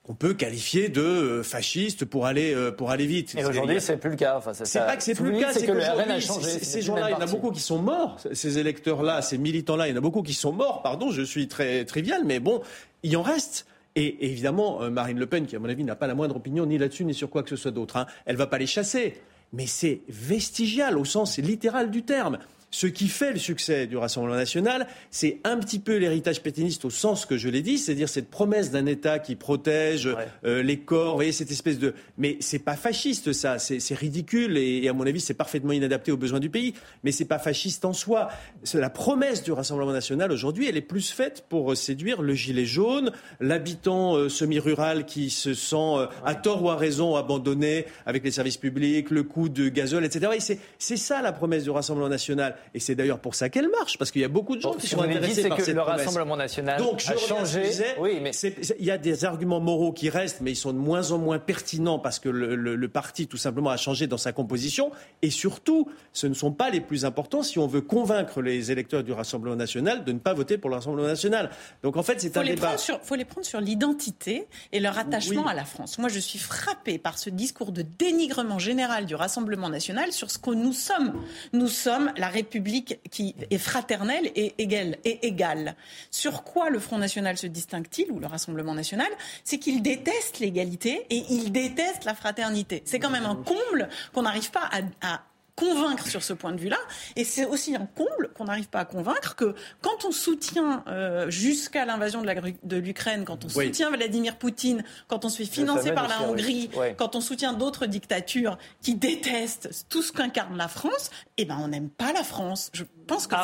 qu'on 0.03 0.15
peut 0.15 0.33
qualifier 0.33 0.87
de 0.87 1.01
euh, 1.01 1.43
fasciste 1.43 2.05
pour 2.05 2.25
aller 2.25 2.55
pour 2.77 2.91
aller 2.91 3.05
vite. 3.05 3.35
Et 3.37 3.43
aujourd'hui, 3.43 3.81
c'est 3.81 3.97
plus 3.97 4.11
le 4.11 4.15
cas. 4.15 4.37
Enfin, 4.37 4.53
c'est 4.53 4.79
pas 4.79 4.95
que 4.95 5.03
c'est 5.03 5.15
plus 5.15 5.31
le 5.31 5.39
cas, 5.39 5.51
c'est 5.51 5.65
que, 5.65 6.19
changé. 6.19 6.47
Ces 6.47 6.81
gens-là, 6.81 7.09
il 7.09 7.13
y 7.13 7.15
en 7.15 7.19
a 7.21 7.27
beaucoup 7.27 7.51
qui 7.51 7.59
sont 7.59 7.79
morts. 7.79 8.17
Ces 8.31 8.57
électeurs-là, 8.57 9.21
ces 9.21 9.37
militants-là, 9.37 9.87
il 9.87 9.91
y 9.91 9.93
en 9.93 9.97
a 9.97 10.01
beaucoup 10.01 10.23
qui 10.23 10.33
sont 10.33 10.53
morts. 10.53 10.81
Pardon, 10.81 11.11
je 11.11 11.21
suis 11.21 11.47
très 11.47 11.83
trivial, 11.85 12.23
mais 12.25 12.39
bon, 12.39 12.61
il 13.03 13.15
en 13.17 13.21
reste. 13.21 13.65
Et 13.97 14.27
évidemment, 14.27 14.83
euh, 14.83 14.91
Marine 14.91 15.17
Le 15.17 15.25
Pen, 15.25 15.47
qui 15.47 15.55
à 15.55 15.59
mon 15.59 15.67
avis 15.67 15.83
n'a 15.83 15.95
pas 15.95 16.05
la 16.05 16.13
moindre 16.13 16.35
opinion 16.35 16.67
ni 16.67 16.77
là-dessus 16.77 17.03
ni 17.03 17.15
sur 17.15 17.31
quoi 17.31 17.41
que 17.41 17.49
ce 17.49 17.55
soit 17.55 17.71
d'autre, 17.71 17.97
hein, 17.97 18.05
elle 18.27 18.35
ne 18.35 18.37
va 18.37 18.45
pas 18.45 18.59
les 18.59 18.67
chasser. 18.67 19.19
Mais 19.53 19.67
c'est 19.67 20.01
vestigial 20.07 20.97
au 20.97 21.05
sens 21.05 21.37
littéral 21.37 21.89
du 21.91 22.03
terme. 22.03 22.39
Ce 22.69 22.85
qui 22.85 23.07
fait 23.07 23.31
le 23.31 23.39
succès 23.39 23.87
du 23.87 23.95
Rassemblement 23.95 24.35
national, 24.35 24.87
c'est 25.09 25.39
un 25.45 25.57
petit 25.57 25.79
peu 25.79 25.95
l'héritage 25.95 26.43
pétiniste 26.43 26.83
au 26.83 26.89
sens 26.89 27.25
que 27.25 27.37
je 27.37 27.47
l'ai 27.47 27.61
dit, 27.61 27.77
c'est-à-dire 27.77 28.09
cette 28.09 28.29
promesse 28.29 28.71
d'un 28.71 28.85
État 28.85 29.19
qui 29.19 29.35
protège 29.35 30.09
euh, 30.43 30.61
les 30.61 30.77
corps, 30.77 31.11
vous 31.11 31.15
voyez, 31.15 31.31
cette 31.31 31.49
espèce 31.49 31.79
de... 31.79 31.93
Mais 32.17 32.35
c'est 32.41 32.59
pas 32.59 32.75
fasciste 32.75 33.31
ça, 33.31 33.57
c'est 33.57 33.95
ridicule 33.95 34.57
et, 34.57 34.85
à 34.89 34.93
mon 34.93 35.07
avis 35.07 35.21
c'est 35.21 35.33
parfaitement 35.33 35.71
inadapté 35.71 36.11
aux 36.11 36.17
besoins 36.17 36.41
du 36.41 36.49
pays, 36.49 36.73
mais 37.05 37.13
c'est 37.13 37.25
pas 37.25 37.39
fasciste 37.39 37.85
en 37.85 37.93
soi. 37.93 38.27
La 38.73 38.89
promesse 38.89 39.43
du 39.43 39.53
Rassemblement 39.53 39.93
national 39.93 40.33
aujourd'hui, 40.33 40.67
elle 40.67 40.77
est 40.77 40.81
plus 40.81 41.09
faite 41.09 41.45
pour 41.47 41.75
séduire 41.77 42.21
le 42.21 42.33
gilet 42.33 42.65
jaune, 42.65 43.13
l'habitant 43.39 44.17
euh, 44.17 44.27
semi-rural 44.27 45.05
qui 45.05 45.29
se 45.29 45.53
sent 45.53 46.07
à 46.25 46.35
tort 46.35 46.63
ou 46.63 46.69
à 46.69 46.75
raison 46.75 47.15
abandonné 47.15 47.85
avec 48.05 48.25
les 48.25 48.31
services 48.31 48.57
publics, 48.57 49.09
le 49.09 49.23
coût 49.23 49.47
de 49.47 49.69
gazole, 49.69 50.03
etc. 50.03 50.59
C'est 50.79 50.97
ça 50.97 51.21
la 51.21 51.31
promesse 51.31 51.63
du 51.63 51.69
Rassemblement 51.69 52.09
national. 52.09 52.56
Et 52.73 52.79
c'est 52.79 52.95
d'ailleurs 52.95 53.19
pour 53.19 53.35
ça 53.35 53.49
qu'elle 53.49 53.69
marche, 53.69 53.97
parce 53.97 54.11
qu'il 54.11 54.21
y 54.21 54.25
a 54.25 54.29
beaucoup 54.29 54.55
de 54.55 54.61
gens 54.61 54.73
qui 54.73 54.87
sont 54.87 55.01
intéressés 55.01 55.47
par 55.47 55.57
que 55.57 55.71
le 55.71 55.81
Rassemblement 55.81 56.37
national 56.37 56.79
Donc, 56.79 57.03
a 57.07 57.17
changé. 57.17 57.63
oui, 57.99 58.19
mais 58.21 58.31
il 58.79 58.85
y 58.85 58.91
a 58.91 58.97
des 58.97 59.25
arguments 59.25 59.59
moraux 59.59 59.93
qui 59.93 60.09
restent, 60.09 60.41
mais 60.41 60.51
ils 60.51 60.57
sont 60.57 60.73
de 60.73 60.77
moins 60.77 61.11
en 61.11 61.17
moins 61.17 61.39
pertinents 61.39 61.99
parce 61.99 62.19
que 62.19 62.29
le, 62.29 62.87
parti, 62.87 63.27
tout 63.27 63.37
simplement, 63.37 63.69
a 63.69 63.77
changé 63.77 64.07
dans 64.07 64.17
sa 64.17 64.31
composition. 64.31 64.91
Et 65.21 65.29
surtout, 65.29 65.87
ce 66.13 66.27
ne 66.27 66.33
sont 66.33 66.51
pas 66.51 66.69
les 66.69 66.81
plus 66.81 67.05
importants 67.05 67.43
si 67.43 67.59
on 67.59 67.67
veut 67.67 67.81
convaincre 67.81 68.41
les 68.41 68.71
électeurs 68.71 69.03
du 69.03 69.11
Rassemblement 69.11 69.55
national 69.55 70.03
de 70.03 70.11
ne 70.11 70.19
pas 70.19 70.33
voter 70.33 70.57
pour 70.57 70.69
le 70.69 70.77
Rassemblement 70.77 71.07
national. 71.07 71.49
Donc, 71.83 71.97
en 71.97 72.03
fait, 72.03 72.19
c'est 72.19 72.35
un 72.37 72.43
débat. 72.43 72.75
Il 72.87 72.99
faut 73.03 73.15
les 73.15 73.25
prendre 73.25 73.45
sur 73.45 73.61
l'identité 73.61 74.47
et 74.71 74.79
leur 74.79 74.97
attachement 74.97 75.47
à 75.47 75.53
la 75.53 75.65
France. 75.65 75.97
Moi, 75.97 76.09
je 76.09 76.19
suis 76.19 76.39
frappée 76.39 76.97
par 76.97 77.17
ce 77.17 77.29
discours 77.29 77.71
de 77.71 77.83
dénigrement 77.83 78.59
général 78.59 79.05
du 79.05 79.15
Rassemblement 79.15 79.69
national 79.69 80.11
sur 80.11 80.31
ce 80.31 80.37
que 80.37 80.51
nous 80.51 80.73
sommes. 80.73 81.13
Nous 81.53 81.67
sommes 81.67 82.11
la 82.17 82.27
République 82.27 82.46
République 82.47 82.99
qui 83.11 83.35
est 83.51 83.57
fraternelle 83.57 84.31
et 84.35 84.53
égale, 84.57 84.97
et. 85.03 85.75
Sur 86.11 86.43
quoi 86.43 86.69
le 86.69 86.79
Front 86.79 86.97
National 86.97 87.37
se 87.37 87.47
distingue-t-il, 87.47 88.09
ou 88.11 88.19
le 88.19 88.27
Rassemblement 88.27 88.73
National? 88.73 89.09
C'est 89.43 89.59
qu'il 89.59 89.81
déteste 89.81 90.39
l'égalité 90.39 91.05
et 91.09 91.25
il 91.29 91.51
déteste 91.51 92.05
la 92.05 92.15
fraternité. 92.15 92.81
C'est 92.85 92.99
quand 92.99 93.09
même 93.09 93.25
un 93.25 93.35
comble 93.35 93.89
qu'on 94.13 94.21
n'arrive 94.21 94.49
pas 94.51 94.69
à 95.01 95.23
convaincre 95.57 96.07
sur 96.07 96.23
ce 96.23 96.33
point 96.33 96.53
de 96.53 96.61
vue-là. 96.61 96.77
Et 97.15 97.23
c'est 97.25 97.45
aussi 97.45 97.75
un 97.75 97.87
comble 97.87 98.29
qu'on 98.35 98.45
n'arrive 98.45 98.69
pas 98.69 98.79
à 98.79 98.85
convaincre 98.85 99.35
que 99.35 99.55
quand 99.81 100.05
on 100.05 100.11
soutient 100.11 100.83
euh, 100.87 101.29
jusqu'à 101.29 101.83
l'invasion 101.85 102.21
de 102.21 102.77
l'Ukraine, 102.77 103.25
quand 103.25 103.43
on 103.43 103.49
soutient 103.49 103.89
Vladimir 103.89 104.37
Poutine, 104.37 104.83
quand 105.07 105.25
on 105.25 105.29
se 105.29 105.37
fait 105.37 105.51
financer 105.51 105.91
par 105.91 106.07
la 106.07 106.21
Hongrie, 106.29 106.69
quand 106.97 107.15
on 107.15 107.21
soutient 107.21 107.53
d'autres 107.53 107.87
dictatures 107.87 108.57
qui 108.81 108.95
détestent 108.95 109.85
tout 109.89 110.03
ce 110.03 110.13
qu'incarne 110.13 110.55
la 110.55 110.67
France, 110.67 111.09
eh 111.37 111.45
ben 111.45 111.57
on 111.59 111.69
n'aime 111.69 111.89
pas 111.89 112.13
la 112.13 112.23
France. 112.23 112.69
Je 112.73 112.83
pense 113.07 113.25
que 113.25 113.35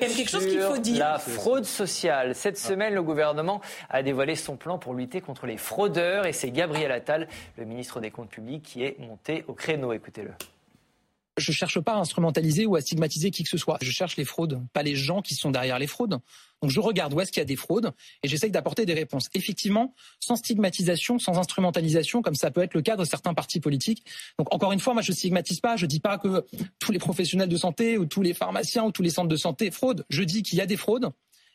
c'est 0.00 0.08
quelque 0.08 0.30
chose 0.30 0.46
qu'il 0.46 0.60
faut 0.60 0.78
dire. 0.78 0.98
La 0.98 1.18
fraude 1.18 1.64
sociale. 1.64 2.34
Cette 2.34 2.58
semaine, 2.58 2.94
le 2.94 3.02
gouvernement 3.02 3.60
a 3.90 4.02
dévoilé 4.02 4.34
son 4.34 4.56
plan 4.56 4.78
pour 4.78 4.94
lutter 4.94 5.20
contre 5.20 5.46
les 5.46 5.58
fraudeurs 5.58 6.26
et 6.26 6.32
c'est 6.32 6.50
Gabriel 6.50 6.90
Attal, 6.90 7.28
le 7.58 7.66
ministre 7.66 8.00
des 8.00 8.10
Comptes 8.10 8.30
publics, 8.30 8.62
qui 8.62 8.82
est 8.82 8.98
monté 8.98 9.44
au 9.46 9.52
créneau. 9.52 9.92
Écoutez-le. 9.92 10.30
Je 11.40 11.52
cherche 11.52 11.80
pas 11.80 11.94
à 11.94 11.98
instrumentaliser 11.98 12.66
ou 12.66 12.76
à 12.76 12.80
stigmatiser 12.80 13.30
qui 13.30 13.42
que 13.42 13.48
ce 13.48 13.58
soit. 13.58 13.78
Je 13.80 13.90
cherche 13.90 14.16
les 14.16 14.24
fraudes, 14.24 14.62
pas 14.72 14.82
les 14.82 14.94
gens 14.94 15.22
qui 15.22 15.34
sont 15.34 15.50
derrière 15.50 15.78
les 15.78 15.86
fraudes. 15.86 16.18
Donc 16.62 16.70
je 16.70 16.80
regarde 16.80 17.14
où 17.14 17.20
est-ce 17.20 17.32
qu'il 17.32 17.40
y 17.40 17.42
a 17.42 17.46
des 17.46 17.56
fraudes 17.56 17.92
et 18.22 18.28
j'essaye 18.28 18.50
d'apporter 18.50 18.84
des 18.84 18.94
réponses. 18.94 19.28
Effectivement, 19.34 19.94
sans 20.20 20.36
stigmatisation, 20.36 21.18
sans 21.18 21.38
instrumentalisation, 21.38 22.22
comme 22.22 22.34
ça 22.34 22.50
peut 22.50 22.62
être 22.62 22.74
le 22.74 22.82
cas 22.82 22.96
de 22.96 23.04
certains 23.04 23.34
partis 23.34 23.60
politiques. 23.60 24.04
Donc 24.38 24.52
encore 24.54 24.72
une 24.72 24.80
fois, 24.80 24.92
moi 24.92 25.02
je 25.02 25.12
stigmatise 25.12 25.60
pas, 25.60 25.76
je 25.76 25.86
dis 25.86 26.00
pas 26.00 26.18
que 26.18 26.44
tous 26.78 26.92
les 26.92 26.98
professionnels 26.98 27.48
de 27.48 27.56
santé 27.56 27.96
ou 27.96 28.04
tous 28.04 28.22
les 28.22 28.34
pharmaciens 28.34 28.84
ou 28.84 28.92
tous 28.92 29.02
les 29.02 29.10
centres 29.10 29.28
de 29.28 29.36
santé 29.36 29.70
fraudent. 29.70 30.04
Je 30.10 30.22
dis 30.22 30.42
qu'il 30.42 30.58
y 30.58 30.60
a 30.60 30.66
des 30.66 30.76
fraudes 30.76 31.10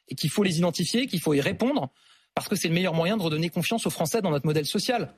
et 0.08 0.15
qu'il 0.15 0.30
faut 0.30 0.43
les 0.43 0.58
identifier, 0.58 1.08
qu'il 1.08 1.19
faut 1.19 1.34
y 1.34 1.41
répondre, 1.41 1.91
parce 2.34 2.48
que 2.48 2.56
c'est 2.56 2.67
le 2.67 2.74
meilleur 2.74 2.93
moyen 2.93 3.17
de 3.17 3.21
redonner 3.21 3.50
confiance 3.50 3.86
aux 3.88 3.89
Français 3.89 4.21
dans 4.21 4.32
notre 4.32 4.45
modèle 4.45 4.65
social. 4.65 5.13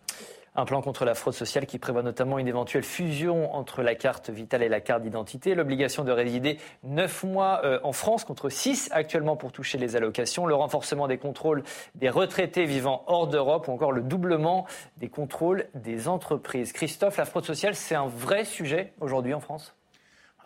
Un 0.59 0.65
plan 0.65 0.81
contre 0.81 1.05
la 1.05 1.13
fraude 1.13 1.35
sociale 1.35 1.67
qui 1.67 1.77
prévoit 1.77 2.01
notamment 2.01 2.39
une 2.39 2.47
éventuelle 2.47 2.81
fusion 2.81 3.53
entre 3.53 3.83
la 3.83 3.93
carte 3.93 4.31
vitale 4.31 4.63
et 4.63 4.69
la 4.69 4.81
carte 4.81 5.03
d'identité, 5.03 5.53
l'obligation 5.53 6.03
de 6.03 6.11
résider 6.11 6.57
9 6.81 7.25
mois 7.25 7.61
euh, 7.63 7.79
en 7.83 7.91
France 7.91 8.25
contre 8.25 8.49
6 8.49 8.89
actuellement 8.91 9.35
pour 9.35 9.51
toucher 9.51 9.77
les 9.77 9.95
allocations, 9.95 10.47
le 10.47 10.55
renforcement 10.55 11.07
des 11.07 11.19
contrôles 11.19 11.61
des 11.93 12.09
retraités 12.09 12.65
vivant 12.65 13.03
hors 13.05 13.27
d'Europe 13.27 13.67
ou 13.67 13.71
encore 13.71 13.91
le 13.91 14.01
doublement 14.01 14.65
des 14.97 15.09
contrôles 15.09 15.67
des 15.75 16.07
entreprises. 16.07 16.73
Christophe, 16.73 17.17
la 17.17 17.25
fraude 17.25 17.45
sociale, 17.45 17.75
c'est 17.75 17.93
un 17.93 18.07
vrai 18.07 18.43
sujet 18.43 18.93
aujourd'hui 18.99 19.35
en 19.35 19.39
France? 19.39 19.76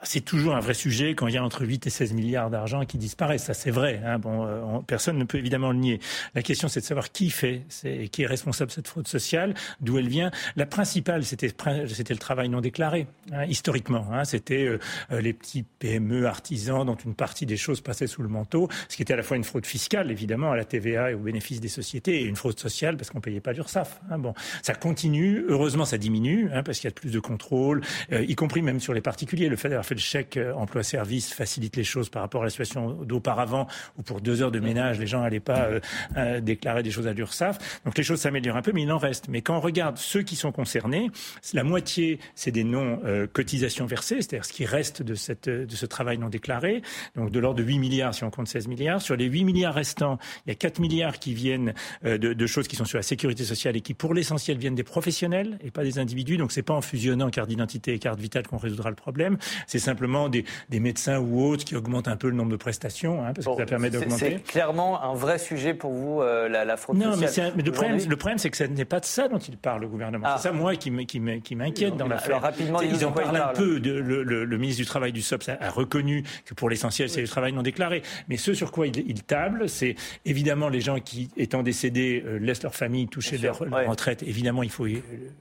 C'est 0.04 0.22
toujours 0.22 0.56
un 0.56 0.60
vrai 0.60 0.74
sujet 0.74 1.14
quand 1.14 1.28
il 1.28 1.36
y 1.36 1.38
a 1.38 1.44
entre 1.44 1.66
8 1.66 1.88
et 1.88 1.90
16 1.90 2.14
milliards 2.14 2.50
d'argent 2.50 2.86
qui 2.86 2.98
disparaissent. 2.98 3.44
Ça, 3.44 3.54
c'est 3.54 3.72
vrai. 3.72 4.02
Hein. 4.04 4.20
Bon, 4.20 4.46
euh, 4.46 4.80
personne 4.86 5.18
ne 5.18 5.24
peut 5.24 5.38
évidemment 5.38 5.72
le 5.72 5.78
nier. 5.78 6.00
La 6.36 6.42
question, 6.42 6.68
c'est 6.68 6.80
de 6.80 6.86
savoir 6.86 7.12
qui 7.12 7.30
fait, 7.30 7.64
c'est, 7.70 8.08
qui 8.12 8.24
est 8.24 8.26
responsable 8.26 8.70
de 8.70 8.76
cette 8.76 8.88
fraude 8.88 9.08
sociale, 9.08 9.54
d'où 9.80 9.98
elle 9.98 10.08
vient. 10.08 10.32
La 10.56 10.66
principale, 10.66 11.24
c'était, 11.24 11.48
le 11.48 12.18
travail 12.18 12.50
non 12.50 12.62
déclaré, 12.62 13.08
hein, 13.32 13.46
historiquement. 13.46 14.08
Hein. 14.12 14.26
C'était 14.26 14.66
euh, 14.66 14.80
euh, 15.12 15.22
les 15.22 15.34
petits 15.34 15.64
PME 15.64 16.26
artisans 16.26 16.86
dont 16.86 16.96
une 16.96 17.16
partie 17.16 17.46
des 17.46 17.58
choses 17.58 17.82
passait 17.82 18.08
sous 18.08 18.24
le 18.24 18.30
manteau, 18.30 18.70
ce 18.90 18.96
qui 18.96 19.04
était 19.04 19.14
à 19.14 19.18
la 19.18 19.24
fois 19.24 19.38
une 19.38 19.44
fraude 19.44 19.66
fiscale, 19.66 20.10
évidemment, 20.10 20.52
à 20.52 20.56
la 20.56 20.66
TVA 20.66 21.12
et 21.12 21.14
au 21.14 21.20
bénéfice 21.20 21.60
des 21.60 21.68
sociétés, 21.68 22.22
et 22.22 22.26
une 22.26 22.36
fraude 22.36 22.60
sociale 22.60 22.98
parce 22.98 23.12
qu'on 23.12 23.22
payait 23.22 23.40
pas 23.40 23.54
l'URSSAF. 23.54 24.02
Hein. 24.10 24.18
Bon, 24.18 24.34
ça 24.64 24.74
continue. 24.74 25.46
Heureusement, 25.48 25.86
ça 25.86 25.98
diminue 25.98 26.50
hein, 26.54 26.64
parce 26.64 26.80
qu'il 26.80 26.88
y 26.88 26.92
a 26.92 26.96
plus 26.96 27.12
de 27.12 27.20
contrôle, 27.20 27.82
y 28.12 28.36
compris 28.36 28.62
même 28.62 28.80
sur 28.80 28.94
les 28.94 29.02
particuliers. 29.02 29.50
Le 29.50 29.56
fait 29.56 29.70
le 29.94 30.00
chèque 30.00 30.38
euh, 30.38 30.54
emploi-service 30.54 31.34
facilite 31.34 31.76
les 31.76 31.84
choses 31.84 32.10
par 32.10 32.22
rapport 32.22 32.42
à 32.42 32.46
la 32.46 32.50
situation 32.50 32.92
d'auparavant, 33.04 33.68
où 33.98 34.04
pour 34.04 34.22
deux 34.22 34.42
heures 34.42 34.52
de 34.52 34.60
ménage, 34.60 35.00
les 35.00 35.08
gens 35.08 35.22
n'allaient 35.22 35.40
pas 35.40 35.62
euh, 35.62 35.80
euh, 36.18 36.42
déclarer 36.42 36.84
des 36.84 36.92
choses 36.92 37.08
à 37.08 37.14
l'URSSAF. 37.14 37.82
Donc 37.86 37.98
les 37.98 38.04
choses 38.04 38.20
s'améliorent 38.20 38.58
un 38.58 38.62
peu, 38.62 38.72
mais 38.74 38.84
il 38.84 38.92
en 38.92 38.98
reste. 38.98 39.28
Mais 39.30 39.42
quand 39.42 39.58
on 39.58 39.62
regarde 39.62 39.98
ceux 39.98 40.22
qui 40.22 40.36
sont 40.36 40.52
concernés, 40.52 41.10
la 41.54 41.64
moitié, 41.64 42.20
c'est 42.36 42.52
des 42.52 42.64
non-cotisations 42.64 43.86
versées, 43.86 44.18
c'est-à-dire 44.18 44.46
ce 44.46 44.54
qui 44.54 44.66
reste 44.66 45.02
de, 45.02 45.16
cette, 45.16 45.50
de 45.50 45.76
ce 45.76 45.86
travail 45.86 46.18
non 46.18 46.30
déclaré, 46.30 46.82
donc 47.16 47.32
de 47.32 47.40
l'ordre 47.40 47.60
de 47.60 47.64
8 47.64 47.80
milliards 47.80 48.14
si 48.14 48.24
on 48.24 48.30
compte 48.30 48.48
16 48.48 48.68
milliards. 48.68 49.02
Sur 49.02 49.16
les 49.16 49.26
8 49.26 49.44
milliards 49.44 49.74
restants, 49.74 50.18
il 50.46 50.50
y 50.50 50.52
a 50.52 50.56
4 50.56 50.80
milliards 50.80 51.20
qui 51.20 51.34
viennent 51.34 51.74
de, 52.04 52.48
choses 52.48 52.68
qui 52.68 52.76
sont 52.76 52.86
sur 52.86 52.98
la 52.98 53.04
sécurité 53.04 53.44
sociale 53.44 53.76
et 53.76 53.82
qui, 53.82 53.94
pour 53.94 54.14
l'essentiel, 54.14 54.58
viennent 54.58 54.76
des 54.76 54.84
professionnels 54.84 55.58
et 55.64 55.72
pas 55.72 55.84
des 55.84 56.00
individus. 56.00 56.38
Donc 56.38 56.52
c'est 56.52 56.62
pas 56.62 56.74
en 56.74 56.82
fusionnant 56.82 57.30
carte 57.30 57.50
d'identité 57.50 57.94
et 57.94 58.00
carte 58.00 58.20
vitale 58.20 58.48
qu'on 58.48 58.58
résoudra 58.58 58.90
le 58.90 58.96
problème. 58.96 59.38
Simplement 59.82 60.30
des, 60.30 60.46
médecins 60.80 61.20
ou 61.20 61.44
autres 61.44 61.66
qui 61.66 61.76
augmentent 61.76 62.08
un 62.08 62.16
peu 62.16 62.30
le 62.30 62.36
nombre 62.36 62.52
de 62.52 62.56
prestations, 62.56 63.24
hein, 63.24 63.34
parce 63.34 63.46
que 63.46 63.56
ça 63.56 63.66
permet 63.66 63.90
d'augmenter. 63.90 64.38
C'est 64.38 64.44
clairement 64.44 65.04
un 65.04 65.14
vrai 65.14 65.38
sujet 65.38 65.74
pour 65.74 65.92
vous, 65.92 66.22
euh, 66.22 66.48
la, 66.48 66.66
la, 66.66 66.78
fraude 66.78 66.98
non, 66.98 67.14
sociale. 67.14 67.54
mais, 67.56 67.64
le, 67.64 67.72
problème, 67.72 68.00
le 68.08 68.16
problème, 68.16 68.38
c'est 68.38 68.50
que 68.50 68.58
ce 68.58 68.64
n'est 68.64 68.86
pas 68.86 69.00
de 69.00 69.06
ça 69.06 69.28
dont 69.28 69.38
il 69.38 69.58
parle, 69.58 69.82
le 69.82 69.88
gouvernement. 69.88 70.26
C'est 70.28 70.34
ah. 70.34 70.38
ça, 70.38 70.52
moi, 70.52 70.76
qui 70.76 70.90
m'inquiète 70.90 71.98
dans 71.98 72.08
l'affaire. 72.08 72.38
Alors, 72.38 72.42
rapidement, 72.42 72.82
ils 72.82 73.06
en 73.06 73.12
parlent 73.12 73.36
un 73.36 73.54
peu. 73.54 73.80
De, 73.80 73.92
le, 73.92 74.58
ministre 74.58 74.82
du 74.82 74.86
Travail 74.86 75.12
du 75.12 75.22
SOPS 75.22 75.50
a, 75.50 75.70
reconnu 75.70 76.24
que 76.46 76.54
pour 76.54 76.70
l'essentiel, 76.70 77.10
c'est 77.10 77.22
le 77.22 77.28
travail 77.28 77.52
non 77.52 77.64
déclaré. 77.64 78.04
Mais 78.30 78.38
ce 78.38 78.54
sur 78.54 78.72
quoi 78.72 78.88
il, 78.88 78.98
il 79.10 79.24
table, 79.24 79.68
c'est 79.70 79.96
évidemment 80.26 80.70
les 80.70 80.82
gens 80.82 81.00
qui, 81.00 81.30
étant 81.38 81.64
décédés, 81.64 82.24
euh, 82.26 82.38
laissent 82.40 82.64
leur 82.64 82.76
famille 82.76 83.08
toucher 83.08 83.38
leur, 83.38 83.60
retraite. 83.60 84.24
Évidemment, 84.24 84.64
il 84.64 84.70
faut 84.70 84.86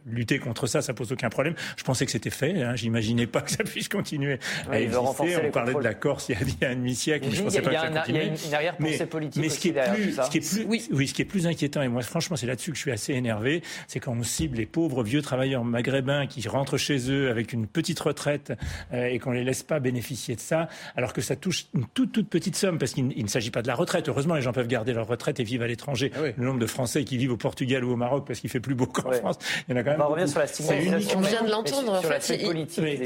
lutter 0.06 0.38
contre 0.38 0.66
ça, 0.66 0.82
ça 0.82 0.94
pose 0.94 1.12
aucun 1.12 1.28
problème. 1.28 1.54
Je 1.76 1.84
pensais 1.84 2.06
que 2.06 2.12
c'était 2.12 2.30
fait. 2.30 2.62
Hein. 2.62 2.76
J'imaginais 2.76 3.26
pas 3.26 3.42
que 3.42 3.50
ça 3.50 3.64
puisse 3.64 3.88
continuer 3.88 4.29
à 4.70 4.80
exister. 4.80 5.36
On 5.46 5.50
parlait 5.50 5.74
de 5.74 5.80
la 5.80 5.94
Corse 5.94 6.28
il 6.28 6.36
y 6.60 6.64
a, 6.64 6.70
un 6.70 6.76
demi-siècle, 6.76 7.28
je 7.30 7.42
pensais 7.42 7.62
pas 7.62 7.70
que 7.70 7.76
ça 7.76 7.88
continuait. 7.88 8.26
Il 8.26 8.26
y 8.26 8.44
a 8.44 8.48
une, 8.48 8.54
arrière-pensée 8.54 9.06
politique 9.06 9.42
mais 9.42 9.48
ce 9.48 9.58
qui 9.58 9.68
est 9.68 9.72
plus, 9.72 10.12
ce 10.12 10.30
qui 10.30 10.38
est 10.38 10.66
plus, 10.66 10.88
oui. 10.92 11.08
ce 11.08 11.14
qui 11.14 11.22
est 11.22 11.24
plus 11.24 11.46
inquiétant, 11.46 11.82
et 11.82 11.88
moi 11.88 12.02
franchement 12.02 12.36
c'est 12.36 12.46
là-dessus 12.46 12.70
que 12.70 12.76
je 12.76 12.82
suis 12.82 12.92
assez 12.92 13.12
énervé, 13.14 13.62
c'est 13.86 14.00
quand 14.00 14.12
on 14.12 14.22
cible 14.22 14.58
les 14.58 14.66
pauvres 14.66 15.02
vieux 15.02 15.22
travailleurs 15.22 15.64
maghrébins 15.64 16.26
qui 16.26 16.46
rentrent 16.48 16.76
chez 16.76 17.10
eux 17.10 17.30
avec 17.30 17.52
une 17.52 17.66
petite 17.66 18.00
retraite 18.00 18.52
euh, 18.92 19.06
et 19.06 19.18
qu'on 19.18 19.32
les 19.32 19.44
laisse 19.44 19.62
pas 19.62 19.80
bénéficier 19.80 20.36
de 20.36 20.40
ça, 20.40 20.68
alors 20.96 21.12
que 21.12 21.20
ça 21.20 21.36
touche 21.36 21.66
une 21.74 21.86
toute 21.86 22.12
toute 22.12 22.28
petite 22.28 22.56
somme, 22.56 22.78
parce 22.78 22.92
qu'il 22.92 23.06
ne 23.06 23.28
s'agit 23.28 23.50
pas 23.50 23.62
de 23.62 23.68
la 23.68 23.74
retraite. 23.74 24.08
Heureusement, 24.08 24.34
les 24.34 24.42
gens 24.42 24.52
peuvent 24.52 24.68
garder 24.68 24.92
leur 24.92 25.06
retraite 25.06 25.40
et 25.40 25.44
vivre 25.44 25.64
à 25.64 25.66
l'étranger. 25.66 26.12
Ah 26.14 26.20
le 26.36 26.44
nombre 26.44 26.58
de 26.58 26.66
Français 26.66 27.04
qui 27.04 27.16
vivent 27.16 27.32
au 27.32 27.36
Portugal 27.36 27.84
ou 27.84 27.92
au 27.92 27.96
Maroc 27.96 28.24
parce 28.26 28.40
qu'il 28.40 28.50
fait 28.50 28.60
plus 28.60 28.74
beau 28.74 28.86
qu'en 28.86 29.10
France, 29.12 29.38
il 29.68 29.72
y 29.72 29.74
en 29.74 29.80
a 29.80 29.84
quand 29.84 29.90
même. 29.92 30.00
On 30.00 30.08
revient 30.08 30.28
sur 30.28 30.40
la 30.40 30.46
stigmatisation. 30.46 31.18
On 31.18 31.22
vient 31.22 31.42
de 31.44 31.50
l'entendre. 31.50 31.92
En 31.92 32.02
fait, 32.02 32.22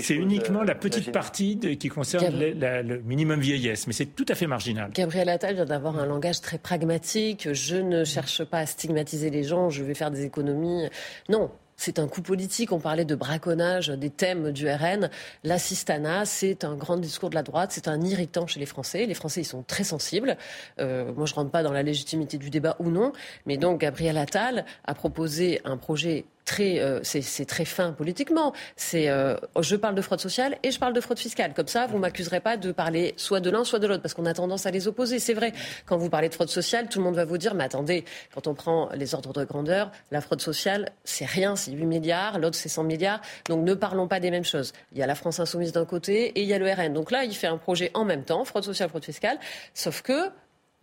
c'est 0.01 0.15
uniquement 0.15 0.63
la 0.63 0.75
petite 0.75 1.13
partie 1.15 1.59
qui 1.79 1.89
concerne 1.89 2.37
le 2.37 2.99
minimum 3.03 3.41
vieillesse, 3.41 3.87
mais 3.87 3.93
c'est 3.93 4.17
tout 4.17 4.27
à 4.29 4.35
fait 4.35 4.49
marginal. 4.49 4.91
Gabriel 4.93 5.29
Attal 5.29 5.55
vient 5.55 5.65
d'avoir 5.65 5.99
un 5.99 6.07
langage 6.07 6.41
très 6.41 6.59
pragmatique. 6.59 7.49
Je 7.53 7.77
ne 7.77 8.05
cherche 8.05 8.43
pas 8.43 8.59
à 8.59 8.67
stigmatiser 8.67 9.31
les 9.31 9.45
gens, 9.45 9.71
je 9.71 9.85
vais 9.85 9.95
faire 9.95 10.11
des 10.11 10.25
économies. 10.25 10.89
Non, 11.29 11.51
c'est 11.77 11.99
un 11.99 12.09
coup 12.09 12.23
politique. 12.23 12.73
On 12.73 12.81
parlait 12.81 13.05
de 13.05 13.15
braconnage 13.15 13.89
des 13.89 14.11
thèmes 14.11 14.51
du 14.53 14.69
RN. 14.69 15.09
L'assistanat, 15.45 16.25
c'est 16.25 16.65
un 16.65 16.75
grand 16.75 16.97
discours 16.97 17.31
de 17.31 17.35
la 17.35 17.43
droite. 17.43 17.71
C'est 17.73 17.89
un 17.89 18.01
irritant 18.01 18.47
chez 18.47 18.61
les 18.61 18.67
Français. 18.67 19.07
Les 19.07 19.15
Français, 19.15 19.43
ils 19.43 19.47
sont 19.47 19.63
très 19.63 19.85
sensibles. 19.85 20.37
Euh, 20.81 21.13
moi, 21.15 21.27
je 21.27 21.35
rentre 21.35 21.51
pas 21.51 21.63
dans 21.63 21.73
la 21.73 21.83
légitimité 21.83 22.39
du 22.39 22.51
débat 22.51 22.77
ou 22.81 22.91
non. 22.91 23.13
Mais 23.47 23.57
donc, 23.57 23.81
Gabriel 23.81 24.19
Attal 24.19 24.65
a 24.85 24.95
proposé 24.95 25.61
un 25.65 25.77
projet 25.77 26.25
très, 26.45 26.79
euh, 26.79 27.01
c'est 27.03 27.47
très 27.47 27.65
fin 27.65 27.93
politiquement. 27.93 28.53
C'est, 28.77 29.09
euh, 29.09 29.37
je 29.61 29.77
parle 29.77 29.95
de 29.95 30.03
fraude 30.03 30.21
sociale 30.21 30.57
et 30.63 30.71
je 30.71 30.79
parle 30.79 30.93
de 30.93 31.01
fraude 31.01 31.19
fiscale. 31.19 31.55
Comme 31.55 31.69
ça, 31.69 31.87
vous 31.87 31.99
m'accuserez 31.99 32.41
pas 32.41 32.57
de 32.57 32.73
parler 32.73 33.15
soit 33.17 33.41
de 33.41 33.51
l'un, 33.51 33.65
soit 33.65 33.79
de 33.79 33.87
l'autre, 33.87 34.03
parce 34.03 34.15
qu'on 34.15 34.27
a 34.27 34.35
tendance 34.35 34.67
à 34.67 34.71
les 34.71 34.89
opposer. 34.89 35.19
C'est 35.19 35.35
vrai. 35.35 35.53
Quand 35.87 35.97
vous 35.97 36.11
parlez 36.11 36.29
de 36.29 36.35
fraude 36.35 36.49
sociale, 36.49 36.89
tout 36.89 36.99
le 36.99 37.05
monde 37.05 37.17
va 37.17 37.25
vous 37.25 37.39
dire, 37.39 37.55
mais 37.55 37.65
attendez, 37.65 38.05
quand 38.35 38.47
on 38.47 38.55
prend 38.55 38.89
les 38.95 39.15
ordres 39.15 39.33
de 39.33 39.45
grandeur, 39.45 39.91
la 40.11 40.21
fraude 40.21 40.41
sociale, 40.41 40.91
c'est 41.05 41.27
rien, 41.27 41.57
c'est 41.57 41.73
8 41.73 41.87
milliards, 41.87 42.39
l'autre 42.39 42.57
c'est 42.57 42.69
100 42.69 42.85
milliards. 42.85 43.21
Donc 43.49 43.65
ne 43.65 43.75
parlons 43.75 44.09
pas 44.09 44.21
des 44.21 44.31
mêmes 44.31 44.45
choses. 44.45 44.73
Il 44.93 44.99
y 44.99 45.03
a 45.03 45.07
la 45.07 45.15
France 45.15 45.41
insoumise 45.41 45.73
d'un 45.73 45.85
côté 45.85 46.27
et 46.27 46.43
il 46.43 46.49
y 46.49 46.55
a 46.55 46.59
le 46.59 46.71
RN. 46.71 46.93
Donc 46.93 47.11
là, 47.11 47.25
il 47.25 47.35
fait 47.35 47.47
un 47.47 47.59
projet 47.59 47.91
en 47.95 48.05
même 48.05 48.25
temps, 48.25 48.45
fraude 48.45 48.65
sociale, 48.65 48.89
fraude 48.89 49.05
fiscale, 49.05 49.39
sauf 49.75 50.03
que 50.03 50.31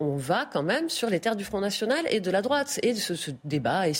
on 0.02 0.16
va 0.16 0.46
quand 0.52 0.62
même 0.62 0.88
sur 0.88 1.08
les 1.08 1.20
terres 1.20 1.36
du 1.36 1.44
Front 1.44 1.60
National 1.60 2.04
et 2.10 2.20
de 2.20 2.30
la 2.30 2.42
droite. 2.42 2.80
Et 2.82 2.94
ce, 2.94 3.14
ce 3.14 3.30
débat 3.44 3.88
est 3.88 3.94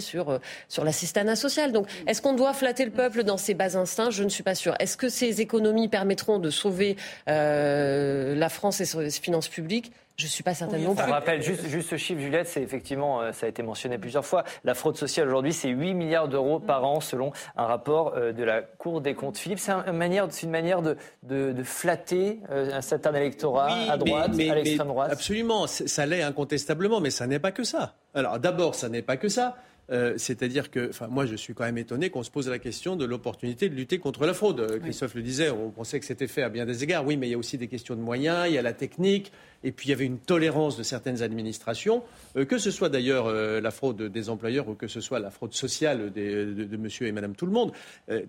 sur, 0.00 0.30
euh, 0.30 0.38
sur 0.68 0.84
l'assistanat 0.84 1.36
social. 1.36 1.72
Donc, 1.72 1.88
est-ce 2.06 2.20
qu'on 2.22 2.34
doit 2.34 2.52
flatter 2.52 2.84
le 2.84 2.90
peuple 2.90 3.24
dans 3.24 3.36
ses 3.36 3.54
bas 3.54 3.76
instincts? 3.76 4.10
Je 4.10 4.24
ne 4.24 4.28
suis 4.28 4.42
pas 4.42 4.54
sûre. 4.54 4.74
Est-ce 4.78 4.96
que 4.96 5.08
ces 5.08 5.40
économies 5.40 5.88
permettront 5.88 6.38
de 6.38 6.50
sauver 6.50 6.96
euh, 7.28 8.34
la 8.34 8.48
France 8.48 8.80
et 8.80 8.84
ses 8.84 9.10
finances 9.10 9.48
publiques? 9.48 9.92
Je 10.18 10.24
ne 10.24 10.28
suis 10.28 10.42
pas 10.42 10.52
certaine 10.52 10.82
non 10.82 10.96
plus. 10.96 11.04
Je 11.06 11.10
rappelle 11.10 11.42
juste, 11.42 11.68
juste 11.68 11.90
ce 11.90 11.96
chiffre, 11.96 12.20
Juliette, 12.20 12.48
c'est 12.48 12.60
effectivement, 12.60 13.22
euh, 13.22 13.30
ça 13.30 13.46
a 13.46 13.48
été 13.48 13.62
mentionné 13.62 13.98
plusieurs 13.98 14.26
fois. 14.26 14.42
La 14.64 14.74
fraude 14.74 14.96
sociale 14.96 15.28
aujourd'hui, 15.28 15.52
c'est 15.52 15.68
8 15.68 15.94
milliards 15.94 16.26
d'euros 16.26 16.58
par 16.58 16.84
an 16.84 17.00
selon 17.00 17.30
un 17.56 17.66
rapport 17.66 18.14
euh, 18.16 18.32
de 18.32 18.42
la 18.42 18.62
Cour 18.62 19.00
des 19.00 19.14
comptes. 19.14 19.38
Philippe, 19.38 19.60
c'est 19.60 19.70
une 19.70 19.92
manière, 19.92 20.26
une 20.42 20.50
manière 20.50 20.82
de, 20.82 20.96
de, 21.22 21.52
de 21.52 21.62
flatter 21.62 22.40
euh, 22.50 22.72
un 22.72 22.80
certain 22.80 23.14
électorat 23.14 23.68
à 23.88 23.96
droite, 23.96 24.32
à 24.32 24.54
l'extrême 24.56 24.88
droite? 24.88 25.12
Absolument, 25.12 25.68
ça 25.68 26.04
l'est 26.04 26.22
incontestablement, 26.22 27.00
mais 27.00 27.10
ça 27.10 27.28
n'est 27.28 27.38
pas 27.38 27.52
que 27.52 27.62
ça. 27.62 27.94
Alors 28.12 28.40
d'abord, 28.40 28.74
ça 28.74 28.88
n'est 28.88 29.02
pas 29.02 29.16
que 29.16 29.28
ça. 29.28 29.56
Euh, 29.90 30.14
c'est-à-dire 30.18 30.70
que, 30.70 30.90
enfin, 30.90 31.06
moi, 31.08 31.24
je 31.24 31.34
suis 31.34 31.54
quand 31.54 31.64
même 31.64 31.78
étonné 31.78 32.10
qu'on 32.10 32.22
se 32.22 32.30
pose 32.30 32.48
la 32.48 32.58
question 32.58 32.94
de 32.94 33.06
l'opportunité 33.06 33.68
de 33.68 33.74
lutter 33.74 33.98
contre 33.98 34.26
la 34.26 34.34
fraude. 34.34 34.80
Christophe 34.82 35.14
le 35.14 35.22
disait, 35.22 35.50
on 35.50 35.70
pensait 35.70 35.98
que 35.98 36.04
c'était 36.04 36.26
fait 36.26 36.42
à 36.42 36.50
bien 36.50 36.66
des 36.66 36.84
égards. 36.84 37.06
Oui, 37.06 37.16
mais 37.16 37.28
il 37.28 37.30
y 37.30 37.34
a 37.34 37.38
aussi 37.38 37.56
des 37.56 37.68
questions 37.68 37.96
de 37.96 38.00
moyens, 38.00 38.46
il 38.48 38.54
y 38.54 38.58
a 38.58 38.62
la 38.62 38.74
technique, 38.74 39.32
et 39.64 39.72
puis 39.72 39.88
il 39.88 39.90
y 39.90 39.92
avait 39.92 40.04
une 40.04 40.18
tolérance 40.18 40.76
de 40.76 40.82
certaines 40.82 41.22
administrations, 41.22 42.02
euh, 42.36 42.44
que 42.44 42.58
ce 42.58 42.70
soit 42.70 42.88
d'ailleurs 42.88 43.28
la 43.28 43.70
fraude 43.70 44.02
des 44.02 44.30
employeurs 44.30 44.68
ou 44.68 44.74
que 44.74 44.88
ce 44.88 45.00
soit 45.00 45.18
la 45.18 45.30
fraude 45.30 45.54
sociale 45.54 46.12
de, 46.12 46.76
monsieur 46.76 47.06
et 47.06 47.12
madame 47.12 47.34
tout 47.34 47.46
le 47.46 47.52
monde. 47.52 47.72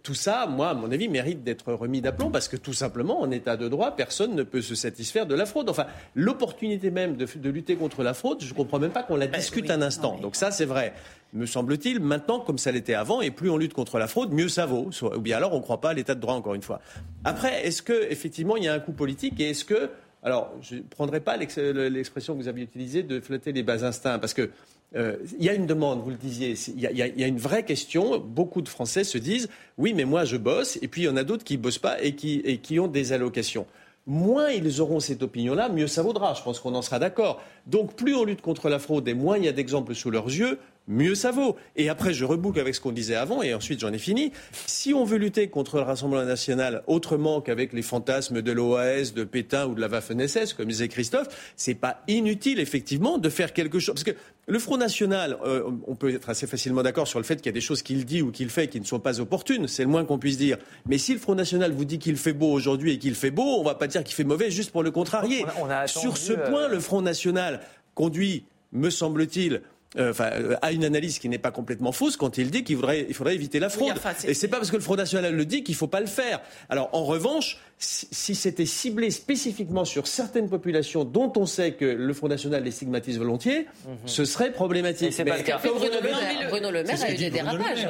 tout 0.04 0.13
ça, 0.13 0.48
moi, 0.48 0.70
à 0.70 0.74
mon 0.74 0.92
avis, 0.92 1.08
mérite 1.08 1.44
d'être 1.44 1.74
remis 1.74 2.02
d'aplomb 2.02 2.32
parce 2.32 2.48
que 2.48 2.58
tout 2.58 2.74
simplement, 2.74 3.22
en 3.22 3.32
état 3.32 3.58
de 3.58 3.68
droit, 3.68 3.96
personne 3.96 4.36
ne 4.36 4.44
peut 4.44 4.62
se 4.62 4.76
satisfaire 4.76 5.26
de 5.26 5.36
la 5.36 5.46
fraude. 5.46 5.70
Enfin, 5.70 5.86
l'opportunité 6.15 6.92
même 6.92 7.15
de, 7.15 7.50
lutter 7.50 7.76
contre 7.76 8.04
la 8.04 8.13
fraude, 8.13 8.42
je 8.42 8.50
ne 8.50 8.58
comprends 8.58 8.80
même 8.80 8.92
pas 8.92 9.04
qu'on 9.04 9.15
la 9.15 9.28
ben 9.28 9.39
discute 9.39 9.70
un 9.70 9.82
instant. 9.82 10.18
Donc 10.22 10.36
ça, 10.36 10.52
c'est 10.52 10.65
vrai 10.65 10.94
me 11.34 11.46
semble-t-il, 11.46 12.00
maintenant 12.00 12.39
comme 12.39 12.58
ça 12.58 12.72
l'était 12.72 12.94
avant, 12.94 13.22
et 13.22 13.32
plus 13.32 13.50
on 13.50 13.58
lutte 13.58 13.74
contre 13.74 14.00
la 14.00 14.08
fraude, 14.08 14.32
mieux 14.32 14.50
ça 14.50 14.65
vaut. 14.65 14.89
Ou 15.02 15.20
bien 15.20 15.38
alors 15.38 15.54
on 15.54 15.58
ne 15.58 15.62
croit 15.62 15.82
pas 15.82 15.89
à 15.89 15.94
l'état 15.94 16.15
de 16.15 16.20
droit, 16.20 16.34
encore 16.34 16.56
une 16.56 16.62
fois. 16.62 16.82
Après, 17.24 17.68
est-ce 17.68 17.82
qu'effectivement 17.82 18.58
il 18.58 18.63
y 18.63 18.68
a 18.68 18.74
un 18.74 18.80
coup 18.80 18.94
politique 18.94 19.39
et 19.39 19.50
est-ce 19.50 19.65
que. 19.65 19.89
Alors, 20.23 20.51
je 20.62 20.75
ne 20.75 20.82
prendrai 20.82 21.19
pas 21.19 21.38
l'expression 21.38 22.36
que 22.36 22.41
vous 22.41 22.47
aviez 22.47 22.63
utilisée 22.63 23.03
de 23.03 23.19
flatter 23.19 23.51
les 23.51 23.63
bas 23.63 23.86
instincts, 23.86 24.19
parce 24.19 24.34
que 24.34 24.49
euh, 24.95 25.17
il 25.38 25.45
y 25.45 25.49
a 25.49 25.53
une 25.53 25.67
demande, 25.67 26.01
vous 26.01 26.10
le 26.10 26.15
disiez, 26.15 26.55
il 26.75 26.79
y, 26.79 27.23
a 27.23 27.27
une 27.27 27.38
vraie 27.38 27.63
question. 27.63 28.17
Beaucoup 28.17 28.62
de 28.62 28.69
Français 28.69 29.03
se 29.03 29.17
disent 29.17 29.47
oui, 29.77 29.93
mais 29.93 30.05
moi 30.05 30.25
je 30.25 30.36
bosse, 30.36 30.77
et 30.82 30.88
puis 30.88 31.03
il 31.03 31.05
y 31.05 31.10
en 31.10 31.15
a 31.15 31.23
d'autres 31.23 31.43
qui 31.43 31.58
ne 31.58 31.62
bossent 31.62 31.77
pas 31.77 32.01
et 32.01 32.15
qui, 32.15 32.41
et 32.43 32.58
qui 32.58 32.79
ont 32.79 32.88
des 32.88 33.13
allocations 33.13 33.65
moins 34.10 34.49
ils 34.49 34.82
auront 34.82 34.99
cette 34.99 35.21
opinion-là, 35.21 35.69
mieux 35.69 35.88
ça 35.88 36.01
vaudra. 36.01 36.34
Je 36.34 36.41
pense 36.41 36.60
qu'on 36.60 36.75
en 36.75 36.82
sera 36.82 36.99
d'accord. 36.99 37.41
Donc 37.67 37.95
plus 37.95 38.15
on 38.15 38.25
lutte 38.25 38.41
contre 38.41 38.67
la 38.67 38.79
fraude 38.79 39.08
et 39.08 39.13
moins 39.13 39.38
il 39.38 39.45
y 39.45 39.47
a 39.47 39.51
d'exemples 39.51 39.95
sous 39.95 40.10
leurs 40.10 40.27
yeux, 40.27 40.58
mieux 40.89 41.15
ça 41.15 41.32
vaut. 41.32 41.56
Et 41.78 41.88
après, 41.88 42.13
je 42.13 42.25
reboucle 42.25 42.60
avec 42.60 42.75
ce 42.75 42.82
qu'on 42.82 42.91
disait 42.91 43.15
avant, 43.15 43.41
et 43.41 43.54
ensuite 43.54 43.80
j'en 43.80 43.93
ai 43.93 43.97
fini. 43.97 44.34
Si 44.65 44.93
on 44.93 45.06
veut 45.06 45.17
lutter 45.17 45.47
contre 45.47 45.78
le 45.78 45.84
Rassemblement 45.84 46.25
national 46.25 46.84
autrement 46.88 47.39
qu'avec 47.39 47.71
les 47.71 47.82
fantasmes 47.82 48.41
de 48.41 48.52
l'OAS, 48.52 49.13
de 49.15 49.23
Pétain 49.23 49.67
ou 49.67 49.75
de 49.75 49.82
la 49.82 49.88
Waffen-SS, 49.88 50.54
comme 50.54 50.67
disait 50.67 50.88
Christophe, 50.88 51.28
c'est 51.56 51.75
pas 51.75 52.04
inutile, 52.08 52.60
effectivement, 52.60 53.17
de 53.17 53.30
faire 53.30 53.54
quelque 53.54 53.80
chose. 53.80 53.95
Parce 53.95 54.04
que 54.04 54.15
le 54.47 54.60
Front 54.60 54.78
National, 54.78 55.38
euh, 55.45 55.69
on 55.88 55.95
peut 55.95 56.13
être 56.13 56.30
assez 56.30 56.47
facilement 56.47 56.82
d'accord 56.82 57.08
sur 57.08 57.19
le 57.19 57.25
fait 57.25 57.36
qu'il 57.38 57.45
y 57.45 57.49
a 57.49 57.54
des 57.54 57.62
choses 57.62 57.84
qu'il 57.84 58.04
dit 58.06 58.21
ou 58.21 58.32
qu'il 58.32 58.49
fait 58.49 58.67
qui 58.67 58.80
ne 58.80 58.86
sont 58.86 58.99
pas 58.99 59.19
opportunes, 59.19 59.67
c'est 59.67 59.84
le 59.84 59.89
moins 59.89 60.06
qu'on 60.06 60.17
puisse 60.17 60.38
dire. 60.38 60.58
Mais 60.88 60.97
si 60.97 61.13
le 61.13 61.19
Front 61.19 61.36
National 61.36 61.71
vous 61.71 61.86
dit 61.86 61.99
qu'il 61.99 62.17
fait 62.17 62.34
beau 62.34 62.52
aujourd'hui 62.52 62.93
et 62.93 62.97
qu'il 62.97 63.13
fait 63.13 63.32
beau, 63.32 63.58
on 63.58 63.60
ne 63.60 63.65
va 63.65 63.75
pas 63.75 63.88
dire 63.88 64.04
qu'il 64.04 64.15
fait 64.15 64.23
mauvais 64.23 64.49
juste 64.49 64.71
pour 64.71 64.84
le 64.84 64.91
contrarier. 64.91 65.45
sur 65.86 66.17
ce 66.17 66.34
point, 66.34 66.63
euh, 66.63 66.69
le 66.69 66.80
Front 66.80 67.02
National 67.02 67.62
conduit, 67.93 68.45
me 68.71 68.89
semble-t-il, 68.89 69.62
euh, 69.97 70.12
enfin, 70.12 70.30
euh, 70.34 70.56
a 70.62 70.71
une 70.71 70.86
analyse 70.86 71.17
qui 71.17 71.30
n'est 71.30 71.39
pas 71.39 71.52
complètement 71.52 71.91
fausse 71.91 72.15
quand 72.15 72.38
il 72.38 72.52
dit 72.52 72.63
qu'il 72.63 72.75
faudrait, 72.75 73.06
il 73.08 73.15
faudrait 73.15 73.34
éviter 73.34 73.60
la 73.60 73.69
fraude. 73.69 73.93
Et 74.25 74.34
c'est 74.34 74.47
pas 74.47 74.58
parce 74.58 74.69
que 74.69 74.75
le 74.75 74.84
Front 74.84 74.95
National 74.95 75.36
le 75.36 75.45
dit 75.45 75.63
qu'il 75.63 75.75
faut 75.75 75.88
pas 75.88 75.99
le 75.99 76.08
faire. 76.08 76.41
Alors, 76.69 76.89
en 76.93 77.06
revanche, 77.06 77.58
si, 77.82 78.36
c'était 78.36 78.65
ciblé 78.65 79.10
spécifiquement 79.10 79.86
sur 79.86 80.06
certaines 80.06 80.50
populations 80.50 81.06
dont 81.06 81.32
on 81.38 81.46
sait 81.46 81.72
que 81.72 81.86
le 81.86 82.13
Front 82.13 82.28
National 82.28 82.62
les 82.62 82.72
stigmatise 82.72 83.18
volontiers, 83.18 83.68
mhm. 83.88 83.96
ce 84.06 84.26
serait 84.26 84.52
problématique. 84.52 85.13
C'est 85.13 85.24
pas 85.24 85.38
le 85.38 85.44
cas. 85.44 85.60
Bruno 85.60 86.72
Le 86.72 86.84
Maire, 86.84 87.02
a 87.02 87.12
eu 87.12 87.15
des 87.15 87.30
dérapages. 87.30 87.88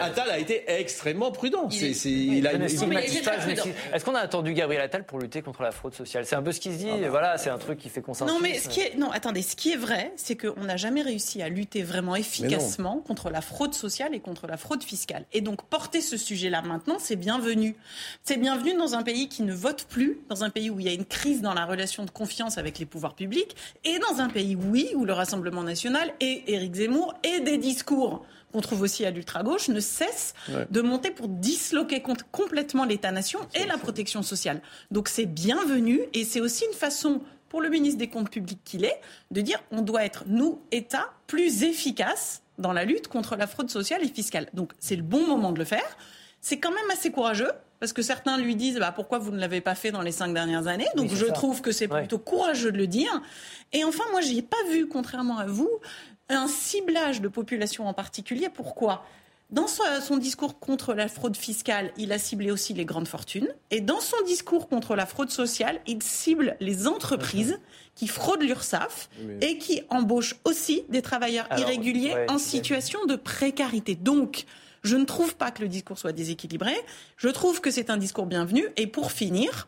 Attal 0.00 0.30
a 0.30 0.38
été 0.38 0.62
extrêmement 0.68 1.32
prudent. 1.32 1.68
Est-ce 1.70 2.04
qu'on 4.04 4.14
a 4.14 4.20
attendu 4.20 4.54
Gabriel 4.54 4.82
Attal 4.82 5.04
pour 5.04 5.18
lutter 5.18 5.42
contre 5.42 5.62
la 5.62 5.72
fraude 5.72 5.94
sociale? 5.94 6.24
C'est 6.24 6.36
un 6.36 6.42
peu 6.42 6.52
ce 6.52 6.60
qu'il 6.60 6.72
se 6.72 6.78
dit. 6.78 6.90
Ah. 6.90 7.08
Voilà, 7.10 7.36
c'est 7.36 7.50
un 7.50 7.58
truc 7.58 7.80
qui 7.80 7.88
fait 7.88 8.00
consensus. 8.00 8.32
Non, 8.32 8.38
mais 8.40 8.58
ce 8.58 8.68
qui 8.68 8.80
est, 8.80 8.96
non, 8.96 9.10
attendez, 9.10 9.42
ce 9.42 9.56
qui 9.56 9.72
est 9.72 9.76
vrai, 9.76 10.12
c'est 10.14 10.36
qu'on 10.36 10.62
n'a 10.64 10.76
jamais 10.76 11.02
réussi 11.02 11.42
à 11.42 11.48
lutter 11.48 11.82
vraiment 11.82 12.14
efficacement 12.14 13.02
contre 13.04 13.30
la 13.30 13.40
fraude 13.40 13.74
sociale 13.74 14.14
et 14.14 14.20
contre 14.20 14.46
la 14.46 14.56
fraude 14.56 14.84
fiscale. 14.84 15.24
Et 15.32 15.40
donc 15.40 15.64
porter 15.64 16.00
ce 16.00 16.16
sujet-là 16.16 16.62
maintenant, 16.62 16.98
c'est 17.00 17.16
bienvenu. 17.16 17.74
C'est 18.22 18.36
bienvenu 18.36 18.74
dans 18.74 18.94
un 18.94 19.02
pays 19.02 19.28
qui 19.28 19.42
ne 19.42 19.52
vote 19.52 19.86
plus, 19.88 20.20
dans 20.28 20.44
un 20.44 20.50
pays 20.50 20.70
où 20.70 20.78
il 20.78 20.86
y 20.86 20.88
a 20.88 20.92
une 20.92 21.06
crise 21.06 21.40
dans 21.40 21.54
la 21.54 21.64
relation 21.64 22.04
de 22.04 22.10
confiance 22.10 22.58
avec 22.58 22.78
les 22.78 22.86
pouvoirs 22.86 23.14
publics, 23.14 23.56
et 23.84 23.98
dans 23.98 24.20
un 24.20 24.28
pays, 24.28 24.54
oui, 24.54 24.90
où 24.94 25.04
le 25.04 25.12
Rassemblement 25.12 25.62
national 25.62 26.12
et 26.20 26.44
Éric 26.52 26.74
Zemmour 26.74 27.14
et 27.24 27.40
des 27.40 27.58
discours 27.58 28.24
qu'on 28.52 28.60
trouve 28.60 28.82
aussi 28.82 29.04
à 29.04 29.10
l'ultra-gauche, 29.10 29.68
ne 29.68 29.80
cessent 29.80 30.34
de 30.70 30.80
monter 30.80 31.10
pour 31.10 31.28
disloquer 31.28 32.02
complètement 32.30 32.84
l'État-nation 32.84 33.40
et 33.54 33.64
la 33.64 33.78
protection 33.78 34.22
sociale. 34.22 34.60
Donc 34.90 35.08
c'est 35.08 35.26
bienvenu 35.26 36.00
et 36.12 36.24
c'est 36.24 36.40
aussi 36.40 36.64
une 36.66 36.76
façon 36.76 37.22
pour 37.48 37.60
le 37.60 37.68
ministre 37.68 37.98
des 37.98 38.08
Comptes 38.08 38.30
publics 38.30 38.60
qu'il 38.64 38.84
est, 38.84 39.00
de 39.30 39.40
dire 39.40 39.62
on 39.70 39.82
doit 39.82 40.04
être, 40.04 40.24
nous, 40.26 40.60
État, 40.72 41.12
plus 41.26 41.62
efficace 41.62 42.42
dans 42.58 42.72
la 42.72 42.84
lutte 42.84 43.08
contre 43.08 43.36
la 43.36 43.46
fraude 43.46 43.70
sociale 43.70 44.04
et 44.04 44.08
fiscale. 44.08 44.48
Donc 44.52 44.72
c'est 44.78 44.96
le 44.96 45.02
bon 45.02 45.26
moment 45.26 45.52
de 45.52 45.58
le 45.58 45.64
faire. 45.64 45.96
C'est 46.40 46.58
quand 46.58 46.70
même 46.70 46.90
assez 46.92 47.10
courageux, 47.10 47.50
parce 47.80 47.92
que 47.92 48.02
certains 48.02 48.38
lui 48.38 48.54
disent 48.54 48.78
bah, 48.78 48.92
pourquoi 48.94 49.18
vous 49.18 49.32
ne 49.32 49.38
l'avez 49.38 49.60
pas 49.60 49.74
fait 49.74 49.90
dans 49.90 50.02
les 50.02 50.12
cinq 50.12 50.32
dernières 50.32 50.68
années? 50.68 50.88
Donc 50.96 51.12
je 51.12 51.26
trouve 51.26 51.62
que 51.62 51.72
c'est 51.72 51.88
plutôt 51.88 52.18
courageux 52.18 52.70
de 52.70 52.78
le 52.78 52.86
dire. 52.86 53.20
Et 53.72 53.82
enfin, 53.84 54.04
moi, 54.12 54.20
je 54.20 54.32
n'ai 54.32 54.42
pas 54.42 54.62
vu, 54.70 54.86
contrairement 54.86 55.38
à 55.38 55.46
vous, 55.46 55.70
un 56.28 56.46
ciblage 56.46 57.20
de 57.20 57.28
population 57.28 57.88
en 57.88 57.94
particulier. 57.94 58.48
Pourquoi? 58.52 59.04
Dans 59.50 59.66
son 59.66 60.16
discours 60.16 60.60
contre 60.60 60.94
la 60.94 61.08
fraude 61.08 61.36
fiscale, 61.36 61.90
il 61.96 62.12
a 62.12 62.18
ciblé 62.18 62.52
aussi 62.52 62.72
les 62.72 62.84
grandes 62.84 63.08
fortunes. 63.08 63.48
Et 63.72 63.80
dans 63.80 63.98
son 63.98 64.22
discours 64.24 64.68
contre 64.68 64.94
la 64.94 65.06
fraude 65.06 65.30
sociale, 65.30 65.80
il 65.88 66.04
cible 66.04 66.56
les 66.60 66.86
entreprises 66.86 67.58
qui 67.96 68.06
fraudent 68.06 68.42
l'URSSAF 68.42 69.08
et 69.40 69.58
qui 69.58 69.82
embauchent 69.88 70.36
aussi 70.44 70.84
des 70.88 71.02
travailleurs 71.02 71.48
irréguliers 71.58 72.14
en 72.28 72.38
situation 72.38 73.04
de 73.06 73.16
précarité. 73.16 73.96
Donc, 73.96 74.44
je 74.82 74.96
ne 74.96 75.04
trouve 75.04 75.36
pas 75.36 75.50
que 75.50 75.62
le 75.62 75.68
discours 75.68 75.98
soit 75.98 76.12
déséquilibré. 76.12 76.74
Je 77.16 77.28
trouve 77.28 77.60
que 77.60 77.70
c'est 77.70 77.90
un 77.90 77.96
discours 77.96 78.26
bienvenu. 78.26 78.64
Et 78.76 78.86
pour 78.86 79.12
finir, 79.12 79.66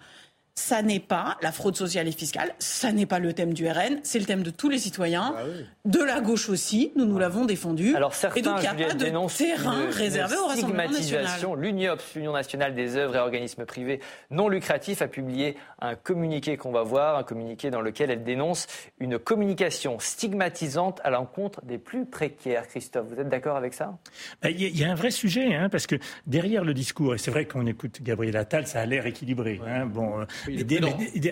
ça 0.55 0.83
n'est 0.83 1.01
pas 1.01 1.39
la 1.41 1.51
fraude 1.51 1.77
sociale 1.77 2.09
et 2.09 2.13
fiscale, 2.13 2.55
ça 2.59 2.93
n'est 2.93 3.07
pas 3.07 3.19
le 3.19 3.33
thème 3.33 3.55
du 3.55 3.67
RN, 3.67 4.01
c'est 4.03 4.19
le 4.19 4.27
thème 4.27 4.43
de 4.43 4.51
tous 4.51 4.69
les 4.69 4.79
citoyens, 4.79 5.35
ah 5.37 5.43
de 5.85 6.01
la 6.01 6.21
gauche 6.21 6.49
aussi, 6.51 6.93
nous 6.95 7.07
nous 7.07 7.19
l'avons 7.19 7.47
défendu. 7.47 7.97
Alors 7.97 8.15
certains, 8.15 8.41
et 8.41 8.43
donc 8.43 8.59
il 8.59 8.61
n'y 8.61 8.85
a 8.85 8.89
pas 8.89 8.95
de 8.95 9.37
terrain 9.37 9.91
réservé 9.91 10.37
au 10.37 10.47
Rassemblement 10.47 10.91
national. 10.91 11.31
L'UNIOPS, 11.57 12.15
l'Union 12.17 12.33
nationale 12.33 12.75
des 12.75 12.97
œuvres 12.97 13.17
et 13.17 13.19
organismes 13.19 13.65
privés 13.65 14.01
non 14.31 14.49
lucratifs, 14.49 15.01
a 15.01 15.09
publié 15.09 15.57
un 15.81 15.95
communiqué 15.95 16.57
qu'on 16.57 16.71
va 16.71 16.83
voir, 16.83 17.17
un 17.17 17.23
communiqué 17.23 17.71
dans 17.71 17.81
lequel 17.81 18.11
elle 18.11 18.23
dénonce 18.23 18.67
une 19.01 19.19
communication 19.19 19.99
stigmatisante 19.99 21.01
à 21.03 21.11
l'encontre 21.11 21.65
des 21.65 21.79
plus 21.79 22.05
précaires. 22.05 22.69
Christophe, 22.69 23.07
vous 23.09 23.21
êtes 23.21 23.29
d'accord 23.29 23.57
avec 23.57 23.75
ça? 23.75 23.99
Ben, 24.43 24.51
Il 24.51 24.79
y, 24.79 24.85
a 24.85 24.91
un 24.91 24.95
vrai 24.95 25.11
sujet, 25.11 25.55
hein, 25.55 25.69
parce 25.71 25.87
que 25.87 25.97
derrière 26.27 26.65
le 26.65 26.75
discours, 26.75 27.15
et 27.15 27.19
c'est 27.19 27.31
vrai 27.31 27.47
qu'on 27.47 27.67
écoute 27.67 28.03
Gabriel 28.03 28.37
Attal, 28.37 28.67
ça 28.67 28.81
a 28.81 28.87
l'air 28.87 29.07
équilibré. 29.07 29.61
Hein, 29.67 29.87
bon, 29.87 30.21
euh, 30.21 30.25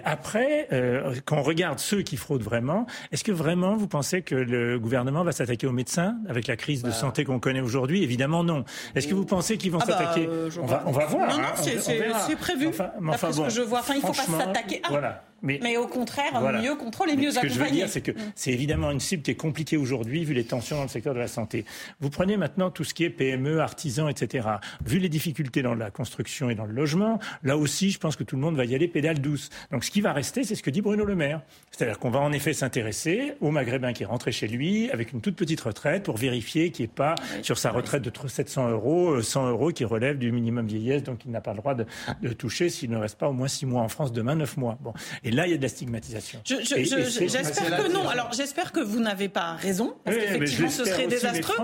après, 0.04 0.68
euh, 0.72 1.14
quand 1.24 1.38
on 1.38 1.42
regarde 1.42 1.78
ceux 1.78 2.02
qui 2.02 2.16
fraudent 2.16 2.42
vraiment, 2.42 2.86
est-ce 3.12 3.24
que 3.24 3.32
vraiment 3.32 3.76
vous 3.76 3.88
pensez 3.88 4.22
que 4.22 4.34
le 4.34 4.78
gouvernement 4.78 5.24
va 5.24 5.32
s'attaquer 5.32 5.66
aux 5.66 5.72
médecins 5.72 6.16
avec 6.28 6.46
la 6.46 6.56
crise 6.56 6.82
de 6.82 6.88
bah. 6.88 6.94
santé 6.94 7.24
qu'on 7.24 7.40
connaît 7.40 7.60
aujourd'hui? 7.60 8.02
Évidemment 8.02 8.44
non. 8.44 8.64
Est-ce 8.94 9.08
que 9.08 9.14
vous 9.14 9.24
pensez 9.24 9.56
qu'ils 9.56 9.72
vont 9.72 9.78
ah 9.82 9.86
bah, 9.86 9.98
s'attaquer? 9.98 10.26
euh, 10.28 10.50
on, 10.60 10.66
va, 10.66 10.82
on 10.86 10.92
va 10.92 11.06
voir. 11.06 11.28
Non, 11.30 11.38
non, 11.38 11.48
hein, 11.48 12.20
c'est 12.26 12.36
prévu. 12.36 12.68
Enfin, 12.68 12.90
enfin, 13.08 13.28
bon, 13.28 13.32
ce 13.32 13.40
que 13.42 13.50
je 13.50 13.62
vois, 13.62 13.80
enfin, 13.80 13.94
il 13.94 14.02
ne 14.02 14.06
faut 14.06 14.12
pas 14.12 14.44
s'attaquer. 14.44 14.82
voilà. 14.88 15.22
Mais, 15.42 15.76
au 15.76 15.86
contraire, 15.86 16.40
mieux 16.60 16.74
contrôler, 16.76 17.16
mieux 17.16 17.30
accompagner. 17.30 17.48
Ce 17.50 17.58
que 17.58 17.60
je 17.60 17.64
veux 17.64 17.70
dire, 17.70 17.88
c'est 17.88 18.00
que 18.00 18.12
mm. 18.12 18.32
c'est 18.34 18.52
évidemment 18.52 18.90
une 18.90 19.00
cible 19.00 19.22
qui 19.22 19.30
est 19.30 19.36
compliquée 19.36 19.76
aujourd'hui, 19.76 20.24
vu 20.24 20.34
les 20.34 20.44
tensions 20.44 20.76
dans 20.76 20.82
le 20.82 20.88
secteur 20.88 21.14
de 21.14 21.18
la 21.18 21.28
santé. 21.28 21.64
Vous 22.00 22.10
prenez 22.10 22.36
maintenant 22.36 22.70
tout 22.70 22.84
ce 22.84 22.94
qui 22.94 23.04
est 23.04 23.10
PME, 23.10 23.60
artisans, 23.60 24.08
etc. 24.08 24.48
Vu 24.84 24.98
les 24.98 25.08
difficultés 25.08 25.62
dans 25.62 25.74
la 25.74 25.90
construction 25.90 26.50
et 26.50 26.54
dans 26.54 26.66
le 26.66 26.72
logement, 26.72 27.18
là 27.42 27.56
aussi, 27.56 27.90
je 27.90 27.98
pense 27.98 28.16
que 28.16 28.24
tout 28.24 28.36
le 28.36 28.42
monde 28.42 28.56
va 28.56 28.64
y 28.64 28.74
aller 28.74 28.88
pédale 28.88 29.20
douce. 29.20 29.50
Donc 29.70 29.84
ce 29.84 29.90
qui 29.90 30.00
va 30.00 30.12
rester, 30.12 30.44
c'est 30.44 30.54
ce 30.54 30.62
que 30.62 30.70
dit 30.70 30.82
Bruno 30.82 31.04
Le 31.04 31.14
Maire. 31.14 31.42
C'est-à-dire 31.70 31.98
qu'on 31.98 32.10
va 32.10 32.20
en 32.20 32.32
effet 32.32 32.52
s'intéresser 32.52 33.34
au 33.40 33.50
Maghrébin 33.50 33.92
qui 33.92 34.02
est 34.02 34.06
rentré 34.06 34.32
chez 34.32 34.48
lui 34.48 34.90
avec 34.90 35.12
une 35.12 35.20
toute 35.20 35.36
petite 35.36 35.60
retraite 35.60 36.04
pour 36.04 36.16
vérifier 36.16 36.70
qu'il 36.70 36.84
n'est 36.84 36.88
pas 36.88 37.14
sur 37.42 37.58
sa 37.58 37.70
retraite 37.70 38.02
de 38.02 38.10
700 38.28 38.70
euros, 38.70 39.22
100 39.22 39.46
euh, 39.46 39.50
euros 39.50 39.70
qui 39.70 39.84
relève 39.84 40.18
du 40.18 40.32
minimum 40.32 40.66
vieillesse, 40.66 41.02
donc 41.02 41.24
il 41.24 41.30
n'a 41.30 41.40
pas 41.40 41.52
le 41.52 41.58
droit 41.58 41.74
de, 41.74 41.86
de 42.22 42.32
toucher 42.32 42.68
s'il 42.68 42.90
ne 42.90 42.96
reste 42.96 43.18
pas 43.18 43.28
au 43.28 43.32
moins 43.32 43.48
6 43.48 43.66
mois 43.66 43.82
en 43.82 43.88
France, 43.88 44.12
demain 44.12 44.34
9 44.34 44.56
mois. 44.56 44.78
Bon. 44.80 44.92
Et 45.24 45.29
là, 45.30 45.46
il 45.46 45.50
y 45.50 45.54
a 45.54 45.56
de 45.56 45.62
la 45.62 45.68
stigmatisation. 45.68 46.40
J'espère 46.44 47.82
que 47.82 47.92
non. 47.92 48.08
Alors, 48.08 48.32
j'espère 48.32 48.72
que 48.72 48.80
vous 48.80 49.00
n'avez 49.00 49.28
pas 49.28 49.54
raison, 49.54 49.94
parce 50.04 50.16
qu'effectivement, 50.16 50.70
ce 50.70 50.84
serait 50.84 51.06
désastreux. 51.06 51.56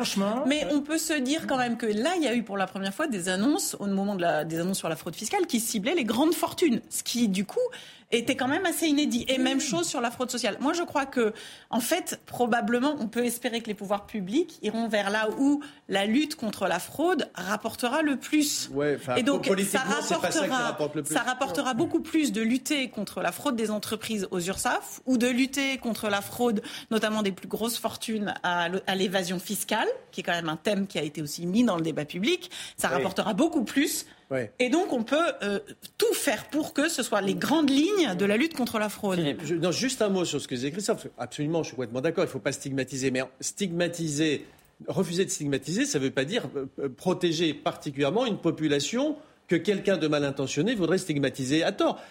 Mais, 0.47 0.67
on 0.71 0.81
peut 0.81 0.99
se 0.99 1.15
dire 1.15 1.47
quand 1.47 1.59
même 1.59 1.77
que 1.77 1.87
là, 1.87 2.15
il 2.17 2.23
y 2.23 2.29
a 2.29 2.35
eu 2.35 2.43
pour 2.43 2.57
la 2.57 2.67
première 2.67 2.95
fois 2.95 3.07
des 3.07 3.29
annonces, 3.29 3.77
au 3.79 3.87
moment 3.87 4.15
de 4.15 4.23
la, 4.23 4.45
des 4.45 4.59
annonces 4.59 4.79
sur 4.79 4.89
la 4.89 4.97
fraude 4.97 5.15
fiscale, 5.15 5.47
qui 5.47 5.61
ciblaient 5.61 5.95
les 5.95 6.05
grandes 6.05 6.35
fortunes. 6.35 6.81
Ce 6.91 7.03
qui, 7.03 7.29
du 7.29 7.45
coup, 7.45 7.61
était 8.13 8.37
quand 8.37 8.49
même 8.49 8.67
assez 8.67 8.87
inédit. 8.87 9.25
Et 9.29 9.39
même 9.39 9.61
chose 9.61 9.89
sur 9.89 10.01
la 10.01 10.11
fraude 10.11 10.31
sociale. 10.31 10.57
Moi, 10.61 10.73
je 10.73 10.83
crois 10.83 11.07
que, 11.07 11.33
en 11.71 11.81
fait, 11.81 12.21
probablement, 12.27 12.97
on 13.01 13.09
peut 13.09 13.25
espérer 13.25 13.61
que 13.61 13.67
les 13.67 13.75
pouvoirs 13.75 14.07
publics 14.07 14.59
iront 14.63 14.89
vers 14.89 15.11
là 15.11 15.29
où 15.39 15.63
la 15.89 16.07
lutte 16.07 16.37
contre 16.37 16.67
la 16.67 16.79
fraude 16.79 17.29
rapportera 17.35 18.03
le 18.03 18.17
plus. 18.17 18.71
et 19.17 19.23
donc, 19.23 19.51
ça 19.69 19.81
rapportera, 19.81 20.79
ça, 21.05 21.23
rapportera 21.23 21.75
beaucoup 21.75 22.01
plus 22.01 22.33
de 22.33 22.43
lutter 22.43 22.89
contre 22.91 23.23
la 23.23 23.33
fraude 23.33 23.57
des 23.57 23.71
entreprises 23.71 24.29
aux 24.31 24.41
URSAF 24.41 25.01
ou 25.07 25.19
de 25.19 25.27
lutter 25.27 25.79
contre 25.79 26.09
la 26.09 26.21
fraude, 26.21 26.63
notamment 26.91 27.23
des 27.23 27.33
plus 27.33 27.49
grosses 27.49 27.79
fortunes 27.79 28.35
à, 28.43 28.69
l'évasion 28.95 29.39
fiscale, 29.39 29.89
qui 30.13 30.21
est 30.21 30.25
quand 30.25 30.33
même 30.33 30.49
un 30.49 30.57
thème 30.57 30.87
qui 30.87 30.99
a 30.99 31.03
été 31.03 31.23
aussi 31.23 31.47
mis 31.47 31.65
dans 31.65 31.77
le 31.77 31.83
débat 31.83 32.05
public. 32.05 32.51
Ça 32.77 32.89
rapportera 32.89 33.35
beaucoup 33.35 33.65
plus 33.65 34.07
et 34.59 34.71
donc, 34.71 34.93
on 34.93 35.03
peut 35.03 35.17
euh, 35.43 35.61
tout 35.99 36.13
faire 36.13 36.49
pour 36.49 36.73
que 36.73 36.89
ce 36.89 37.03
soit 37.03 37.21
les 37.21 37.35
grandes 37.35 37.71
lignes 37.71 38.15
de 38.17 38.25
la 38.25 38.37
lutte 38.37 38.55
contre 38.55 38.79
la 38.79 38.89
fraude. 38.89 39.21
juste 39.71 40.03
un 40.03 40.09
mot 40.09 40.25
sur 40.25 40.41
ce 40.41 40.49
que 40.49 40.55
disait 40.55 40.73
Christophe. 40.73 41.07
Absolument, 41.19 41.63
je 41.63 41.69
suis 41.69 41.77
complètement 41.77 42.01
d'accord. 42.01 42.25
Il 42.25 42.29
ne 42.29 42.33
faut 42.33 42.39
pas 42.39 42.53
stigmatiser. 42.53 43.11
Mais 43.11 43.23
stigmatiser, 43.41 44.45
refuser 44.89 45.25
de 45.25 45.31
stigmatiser, 45.31 45.87
ça 45.87 45.99
ne 45.99 46.05
veut 46.05 46.11
pas 46.11 46.25
dire 46.25 46.49
euh, 46.57 46.67
euh, 46.81 46.89
protéger 46.89 47.55
particulièrement 47.55 48.27
une 48.27 48.39
population 48.39 49.17
que 49.47 49.55
quelqu'un 49.55 49.97
de 49.97 50.09
mal 50.09 50.25
intentionné 50.25 50.75
voudrait 50.75 50.99
stigmatiser 50.99 51.63
à 51.63 51.71
tort. 51.71 52.03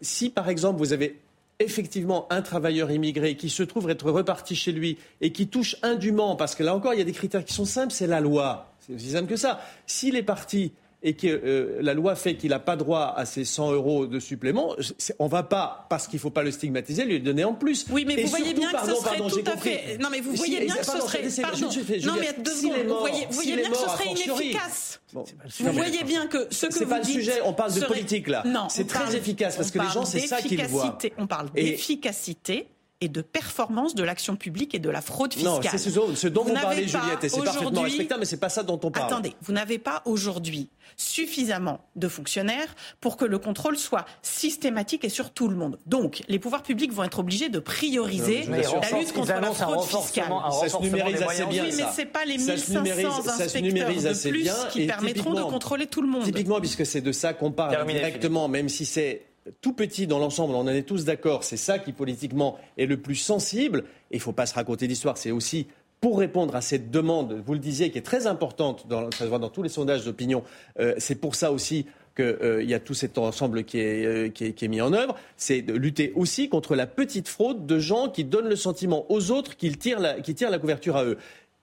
si, 0.00 0.30
par 0.30 0.48
exemple, 0.48 0.78
vous 0.78 0.92
avez 0.92 1.18
effectivement 1.58 2.28
un 2.30 2.40
travailleur 2.40 2.92
immigré 2.92 3.34
qui 3.34 3.50
se 3.50 3.64
trouve 3.64 3.90
être 3.90 4.12
reparti 4.12 4.54
chez 4.54 4.70
lui 4.70 4.96
et 5.20 5.32
qui 5.32 5.48
touche 5.48 5.74
indûment, 5.82 6.36
parce 6.36 6.54
que 6.54 6.62
là 6.62 6.76
encore, 6.76 6.94
il 6.94 6.98
y 6.98 7.02
a 7.02 7.04
des 7.04 7.10
critères 7.10 7.44
qui 7.44 7.52
sont 7.52 7.64
simples, 7.64 7.92
c'est 7.92 8.06
la 8.06 8.20
loi. 8.20 8.72
C'est 8.78 8.94
aussi 8.94 9.10
simple 9.10 9.26
que 9.26 9.34
ça. 9.34 9.60
S'il 9.88 10.14
est 10.14 10.22
parti 10.22 10.72
et 11.02 11.14
que 11.14 11.26
euh, 11.26 11.78
la 11.80 11.94
loi 11.94 12.16
fait 12.16 12.34
qu'il 12.34 12.50
n'a 12.50 12.58
pas 12.58 12.76
droit 12.76 13.14
à 13.16 13.24
ces 13.24 13.44
100 13.44 13.72
euros 13.72 14.06
de 14.06 14.18
supplément, 14.18 14.74
on 15.18 15.26
ne 15.26 15.30
va 15.30 15.44
pas, 15.44 15.86
parce 15.88 16.08
qu'il 16.08 16.16
ne 16.16 16.20
faut 16.20 16.30
pas 16.30 16.42
le 16.42 16.50
stigmatiser, 16.50 17.04
lui 17.04 17.20
donner 17.20 17.44
en 17.44 17.54
plus. 17.54 17.86
Oui, 17.90 18.04
mais 18.04 18.20
vous 18.22 18.28
voyez 18.28 18.52
bien 18.52 18.72
que 18.72 18.86
ce 18.86 18.94
serait 18.96 19.18
tout 19.18 19.50
à 19.50 19.56
fait. 19.56 19.98
Non, 19.98 20.08
mais 20.10 20.20
vous 20.20 20.32
voyez 20.32 20.64
bien 20.64 20.74
que 20.74 20.84
ce 20.84 21.00
serait. 21.00 21.42
Pardon. 21.42 21.68
Non, 22.04 22.14
mais 22.18 22.42
deux 22.42 22.52
secondes. 22.52 22.86
Vous 22.86 22.98
voyez, 22.98 23.26
bien 23.56 23.70
que 23.70 23.76
ce 23.76 23.88
serait 23.88 24.08
inefficace. 24.08 25.00
Vous 25.12 25.72
voyez 25.72 26.02
bien 26.04 26.26
que 26.26 26.48
ce 26.50 26.66
que 26.66 26.72
vous 26.72 26.78
dites. 26.78 26.78
C'est 26.78 26.86
pas 26.86 26.98
le 26.98 27.04
sujet. 27.04 27.40
On 27.44 27.52
parle 27.52 27.74
de 27.74 27.84
politique 27.84 28.28
là. 28.28 28.42
Non. 28.44 28.68
C'est 28.68 28.86
très 28.86 29.14
efficace 29.14 29.56
parce 29.56 29.70
que 29.70 29.78
les 29.78 29.88
gens, 29.88 30.04
c'est 30.04 30.20
ça 30.20 30.42
qu'ils 30.42 30.64
voient. 30.66 30.98
On 31.18 31.26
parle 31.26 31.50
d'efficacité 31.52 32.68
et 33.00 33.08
de 33.08 33.22
performance 33.22 33.94
de 33.94 34.02
l'action 34.02 34.36
publique 34.36 34.74
et 34.74 34.80
de 34.80 34.90
la 34.90 35.00
fraude 35.00 35.32
fiscale. 35.32 35.52
Non, 35.52 35.60
c'est 35.62 35.78
ce, 35.78 36.28
dont 36.28 36.42
vous, 36.42 36.54
parlez, 36.54 36.88
Juliette, 36.88 37.22
et 37.22 37.28
c'est 37.28 37.42
parfaitement 37.42 37.82
respectable, 37.82 38.20
mais 38.20 38.26
c'est 38.26 38.38
pas 38.38 38.48
ça 38.48 38.64
dont 38.64 38.80
on 38.82 38.90
parle. 38.90 39.06
Attendez, 39.06 39.34
vous 39.42 39.52
n'avez 39.52 39.78
pas 39.78 40.02
aujourd'hui 40.04 40.70
suffisamment 40.96 41.80
de 41.94 42.08
fonctionnaires 42.08 42.74
pour 43.00 43.16
que 43.16 43.24
le 43.24 43.38
contrôle 43.38 43.76
soit 43.76 44.04
systématique 44.22 45.04
et 45.04 45.08
sur 45.08 45.30
tout 45.30 45.48
le 45.48 45.54
monde. 45.54 45.78
Donc, 45.86 46.22
les 46.28 46.40
pouvoirs 46.40 46.64
publics 46.64 46.92
vont 46.92 47.04
être 47.04 47.20
obligés 47.20 47.48
de 47.48 47.60
prioriser 47.60 48.44
la 48.44 48.98
lutte 48.98 49.12
contre 49.12 49.32
la 49.32 49.52
fraude 49.52 49.84
fiscale. 49.84 50.32
Ça 50.60 50.68
se 50.68 50.82
numérise 50.82 51.22
assez 51.22 51.44
bien. 51.46 51.64
Oui, 51.64 51.74
mais 51.76 51.84
c'est 51.94 52.06
pas 52.06 52.24
les 52.24 52.36
1500 52.38 52.80
inspecteurs 53.28 53.90
de 53.90 54.28
plus 54.28 54.50
qui 54.72 54.86
permettront 54.86 55.34
de 55.34 55.42
contrôler 55.42 55.86
tout 55.86 56.02
le 56.02 56.08
monde. 56.08 56.24
Typiquement, 56.24 56.60
puisque 56.60 56.84
c'est 56.84 57.00
de 57.00 57.12
ça 57.12 57.32
qu'on 57.32 57.52
parle 57.52 57.86
directement, 57.86 58.48
même 58.48 58.68
si 58.68 58.84
c'est 58.84 59.27
tout 59.60 59.72
petit 59.72 60.06
dans 60.06 60.18
l'ensemble, 60.18 60.54
on 60.54 60.60
en 60.60 60.68
est 60.68 60.82
tous 60.82 61.04
d'accord, 61.04 61.44
c'est 61.44 61.56
ça 61.56 61.78
qui 61.78 61.92
politiquement 61.92 62.58
est 62.76 62.86
le 62.86 62.96
plus 62.98 63.16
sensible. 63.16 63.84
Il 64.10 64.16
ne 64.16 64.22
faut 64.22 64.32
pas 64.32 64.46
se 64.46 64.54
raconter 64.54 64.86
d'histoire, 64.86 65.18
c'est 65.18 65.30
aussi 65.30 65.66
pour 66.00 66.18
répondre 66.18 66.54
à 66.54 66.60
cette 66.60 66.90
demande, 66.90 67.42
vous 67.44 67.54
le 67.54 67.58
disiez, 67.58 67.90
qui 67.90 67.98
est 67.98 68.02
très 68.02 68.26
importante, 68.26 68.86
dans, 68.88 69.10
ça 69.10 69.24
se 69.24 69.24
voit 69.24 69.38
dans 69.38 69.48
tous 69.48 69.62
les 69.62 69.68
sondages 69.68 70.04
d'opinion, 70.04 70.44
euh, 70.78 70.94
c'est 70.98 71.16
pour 71.16 71.34
ça 71.34 71.50
aussi 71.50 71.86
qu'il 72.14 72.24
euh, 72.24 72.62
y 72.62 72.74
a 72.74 72.80
tout 72.80 72.94
cet 72.94 73.18
ensemble 73.18 73.64
qui 73.64 73.78
est, 73.78 74.04
euh, 74.04 74.28
qui, 74.28 74.44
est, 74.44 74.68
mis 74.68 74.80
en 74.80 74.92
œuvre, 74.92 75.16
c'est 75.36 75.62
de 75.62 75.72
lutter 75.74 76.12
aussi 76.14 76.48
contre 76.48 76.74
la 76.74 76.86
petite 76.86 77.28
fraude 77.28 77.66
de 77.66 77.78
gens 77.78 78.08
qui 78.08 78.24
donnent 78.24 78.48
le 78.48 78.56
sentiment 78.56 79.06
aux 79.10 79.30
autres 79.30 79.56
qu'ils 79.56 79.78
tirent 79.78 80.20
qui 80.22 80.34
tirent 80.34 80.50
la 80.50 80.58
couverture 80.58 80.96
à 80.96 81.04
eux 81.04 81.18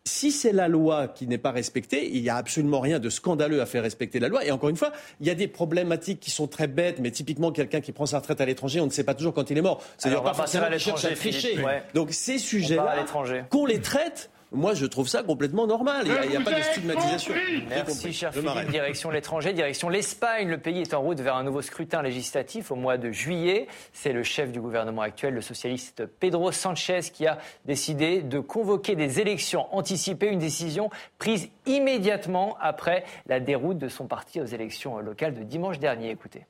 si 0.08 0.32
c'est 0.32 0.52
la 0.52 0.68
loi 0.68 1.08
qui 1.08 1.26
n'est 1.26 1.40
pas 1.40 1.52
respectée, 1.52 2.16
il 2.16 2.22
n'y 2.22 2.30
a 2.30 2.36
absolument 2.36 2.80
rien 2.80 3.00
de 3.00 3.10
scandaleux 3.10 3.62
à 3.62 3.66
faire 3.66 3.82
respecter 3.82 4.20
la 4.20 4.28
loi. 4.28 4.46
Et 4.46 4.52
encore 4.52 4.70
une 4.70 4.78
fois, 4.78 4.92
il 5.20 5.28
y 5.28 5.32
a 5.32 5.36
des 5.36 5.48
problématiques 5.48 6.20
qui 6.20 6.30
sont 6.30 6.48
très 6.48 6.68
bêtes, 6.68 7.00
mais 7.00 7.10
typiquement 7.10 7.52
quelqu'un 7.52 7.82
qui 7.82 7.92
prend 7.92 8.06
sa 8.06 8.20
retraite 8.20 8.40
à 8.40 8.46
l'étranger, 8.46 8.80
on 8.80 8.86
ne 8.86 8.92
sait 8.92 9.04
pas 9.04 9.16
toujours 9.16 9.34
quand 9.34 9.50
il 9.50 9.58
est 9.58 9.62
mort. 9.62 9.84
C'est-à-dire 9.98 10.22
pas 10.22 10.36
forcément 10.36 10.66
à 10.66 10.70
tricher. 11.16 11.58
Donc 11.94 12.14
ces 12.14 12.38
sujets-là, 12.38 13.06
qu'on 13.50 13.66
les 13.66 13.82
traite 13.82 14.30
moi, 14.56 14.74
je 14.74 14.86
trouve 14.86 15.08
ça 15.08 15.24
complètement 15.24 15.68
normal. 15.68 16.08
Il 16.24 16.30
n'y 16.30 16.38
a, 16.38 16.42
pas 16.42 16.54
de 16.54 16.62
stigmatisation. 16.62 17.34
Merci, 17.70 18.14
cher 18.14 18.34
Philippe. 18.34 18.70
Direction 18.70 19.10
l'étranger, 19.10 19.54
direction 19.54 19.90
l'Espagne. 19.90 20.50
Le 20.50 20.58
pays 20.58 20.82
est 20.82 20.94
en 20.94 21.02
route 21.02 21.20
vers 21.20 21.36
un 21.36 21.44
nouveau 21.44 21.62
scrutin 21.62 22.02
législatif 22.02 22.72
au 22.72 22.76
mois 22.76 22.98
de 22.98 23.12
juillet. 23.12 23.68
C'est 23.94 24.14
le 24.14 24.24
chef 24.24 24.52
du 24.52 24.62
gouvernement 24.62 25.02
actuel, 25.02 25.34
le 25.34 25.42
socialiste 25.42 26.06
Pedro 26.06 26.52
Sanchez, 26.52 27.02
qui 27.14 27.28
a 27.28 27.38
décidé 27.66 28.22
de 28.22 28.40
convoquer 28.40 28.96
des 28.96 29.20
élections 29.20 29.74
anticipées, 29.76 30.28
une 30.28 30.40
décision 30.40 30.90
prise 31.20 31.50
immédiatement 31.66 32.58
après 32.60 33.04
la 33.28 33.40
déroute 33.40 33.78
de 33.78 33.90
son 33.90 34.08
parti 34.08 34.42
aux 34.42 34.46
élections 34.46 35.00
locales 35.00 35.34
de 35.34 35.44
dimanche 35.44 35.80
dernier. 35.80 36.10
Écoutez. 36.12 36.46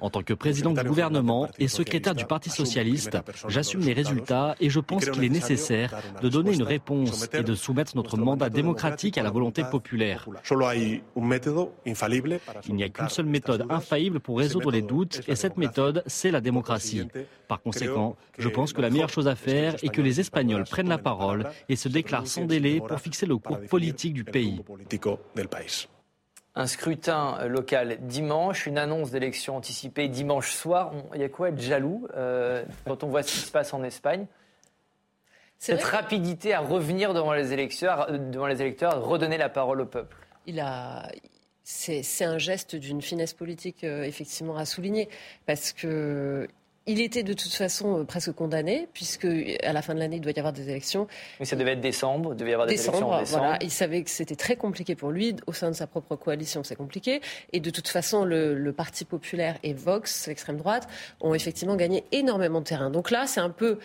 En 0.00 0.10
tant 0.10 0.22
que 0.22 0.34
président 0.34 0.72
du 0.72 0.84
gouvernement 0.84 1.48
et 1.58 1.68
secrétaire 1.68 2.14
du 2.14 2.24
Parti 2.24 2.50
socialiste, 2.50 3.16
j'assume 3.48 3.80
les 3.80 3.92
résultats 3.92 4.54
et 4.60 4.70
je 4.70 4.80
pense 4.80 5.08
qu'il 5.08 5.24
est 5.24 5.28
nécessaire 5.28 5.94
de 6.20 6.28
donner 6.28 6.54
une 6.54 6.62
réponse 6.62 7.28
et 7.32 7.42
de 7.42 7.54
soumettre 7.54 7.96
notre 7.96 8.16
mandat 8.16 8.50
démocratique 8.50 9.18
à 9.18 9.22
la 9.22 9.30
volonté 9.30 9.64
populaire. 9.70 10.26
Il 12.66 12.74
n'y 12.74 12.84
a 12.84 12.88
qu'une 12.88 13.08
seule 13.08 13.26
méthode 13.26 13.66
infaillible 13.70 14.20
pour 14.20 14.38
résoudre 14.38 14.70
les 14.70 14.82
doutes 14.82 15.20
et 15.28 15.36
cette 15.36 15.56
méthode, 15.56 16.02
c'est 16.06 16.30
la 16.30 16.40
démocratie. 16.40 17.08
Par 17.48 17.60
conséquent, 17.60 18.16
je 18.38 18.48
pense 18.48 18.72
que 18.72 18.80
la 18.80 18.90
meilleure 18.90 19.10
chose 19.10 19.28
à 19.28 19.36
faire 19.36 19.76
est 19.82 19.88
que 19.88 20.02
les 20.02 20.20
Espagnols 20.20 20.64
prennent 20.64 20.88
la 20.88 20.98
parole 20.98 21.50
et 21.68 21.76
se 21.76 21.88
déclarent 21.88 22.26
sans 22.26 22.46
délai 22.46 22.80
pour 22.80 22.98
fixer 22.98 23.26
le 23.26 23.36
cours 23.36 23.60
politique 23.60 24.14
du 24.14 24.24
pays 24.24 24.60
un 26.56 26.66
scrutin 26.66 27.46
local 27.46 27.98
dimanche, 28.00 28.66
une 28.66 28.78
annonce 28.78 29.10
d'élection 29.10 29.56
anticipée 29.56 30.08
dimanche 30.08 30.52
soir. 30.52 30.92
Il 31.14 31.20
y 31.20 31.24
a 31.24 31.28
quoi 31.28 31.48
être 31.48 31.60
jaloux 31.60 32.06
euh, 32.16 32.64
quand 32.86 33.02
on 33.02 33.08
voit 33.08 33.22
ce 33.22 33.32
qui 33.32 33.38
se 33.38 33.50
passe 33.50 33.74
en 33.74 33.82
Espagne? 33.82 34.26
Cette 35.58 35.82
rapidité 35.82 36.52
à 36.52 36.60
revenir 36.60 37.14
devant 37.14 37.32
les 37.32 37.52
électeurs, 37.52 38.12
devant 38.12 38.46
les 38.46 38.60
électeurs, 38.60 39.02
redonner 39.02 39.38
la 39.38 39.48
parole 39.48 39.80
au 39.80 39.86
peuple. 39.86 40.16
Il 40.46 40.60
a, 40.60 41.08
c'est 41.62 42.24
un 42.24 42.38
geste 42.38 42.76
d'une 42.76 43.00
finesse 43.00 43.32
politique 43.32 43.82
euh, 43.82 44.02
effectivement 44.02 44.56
à 44.56 44.66
souligner 44.66 45.08
parce 45.46 45.72
que 45.72 46.46
il 46.86 47.00
était 47.00 47.22
de 47.22 47.32
toute 47.32 47.52
façon 47.52 48.00
euh, 48.00 48.04
presque 48.04 48.32
condamné, 48.32 48.88
puisque 48.92 49.26
à 49.62 49.72
la 49.72 49.82
fin 49.82 49.94
de 49.94 49.98
l'année, 49.98 50.16
il 50.16 50.20
doit 50.20 50.32
y 50.32 50.38
avoir 50.38 50.52
des 50.52 50.68
élections. 50.68 51.06
Mais 51.40 51.46
ça 51.46 51.56
devait 51.56 51.72
être 51.72 51.80
décembre, 51.80 52.32
il 52.32 52.36
devait 52.36 52.50
y 52.50 52.54
avoir 52.54 52.68
des 52.68 52.74
élections 52.74 53.10
en 53.10 53.20
décembre. 53.20 53.42
Voilà, 53.42 53.58
il 53.62 53.70
savait 53.70 54.02
que 54.02 54.10
c'était 54.10 54.36
très 54.36 54.56
compliqué 54.56 54.94
pour 54.94 55.10
lui, 55.10 55.34
au 55.46 55.52
sein 55.52 55.70
de 55.70 55.74
sa 55.74 55.86
propre 55.86 56.16
coalition, 56.16 56.62
c'est 56.62 56.76
compliqué. 56.76 57.20
Et 57.52 57.60
de 57.60 57.70
toute 57.70 57.88
façon, 57.88 58.24
le, 58.24 58.54
le 58.54 58.72
Parti 58.72 59.04
populaire 59.04 59.56
et 59.62 59.72
Vox, 59.72 60.26
l'extrême 60.26 60.58
droite, 60.58 60.88
ont 61.20 61.34
effectivement 61.34 61.76
gagné 61.76 62.04
énormément 62.12 62.60
de 62.60 62.66
terrain. 62.66 62.90
Donc 62.90 63.10
là, 63.10 63.26
c'est 63.26 63.40
un 63.40 63.50
peu 63.50 63.78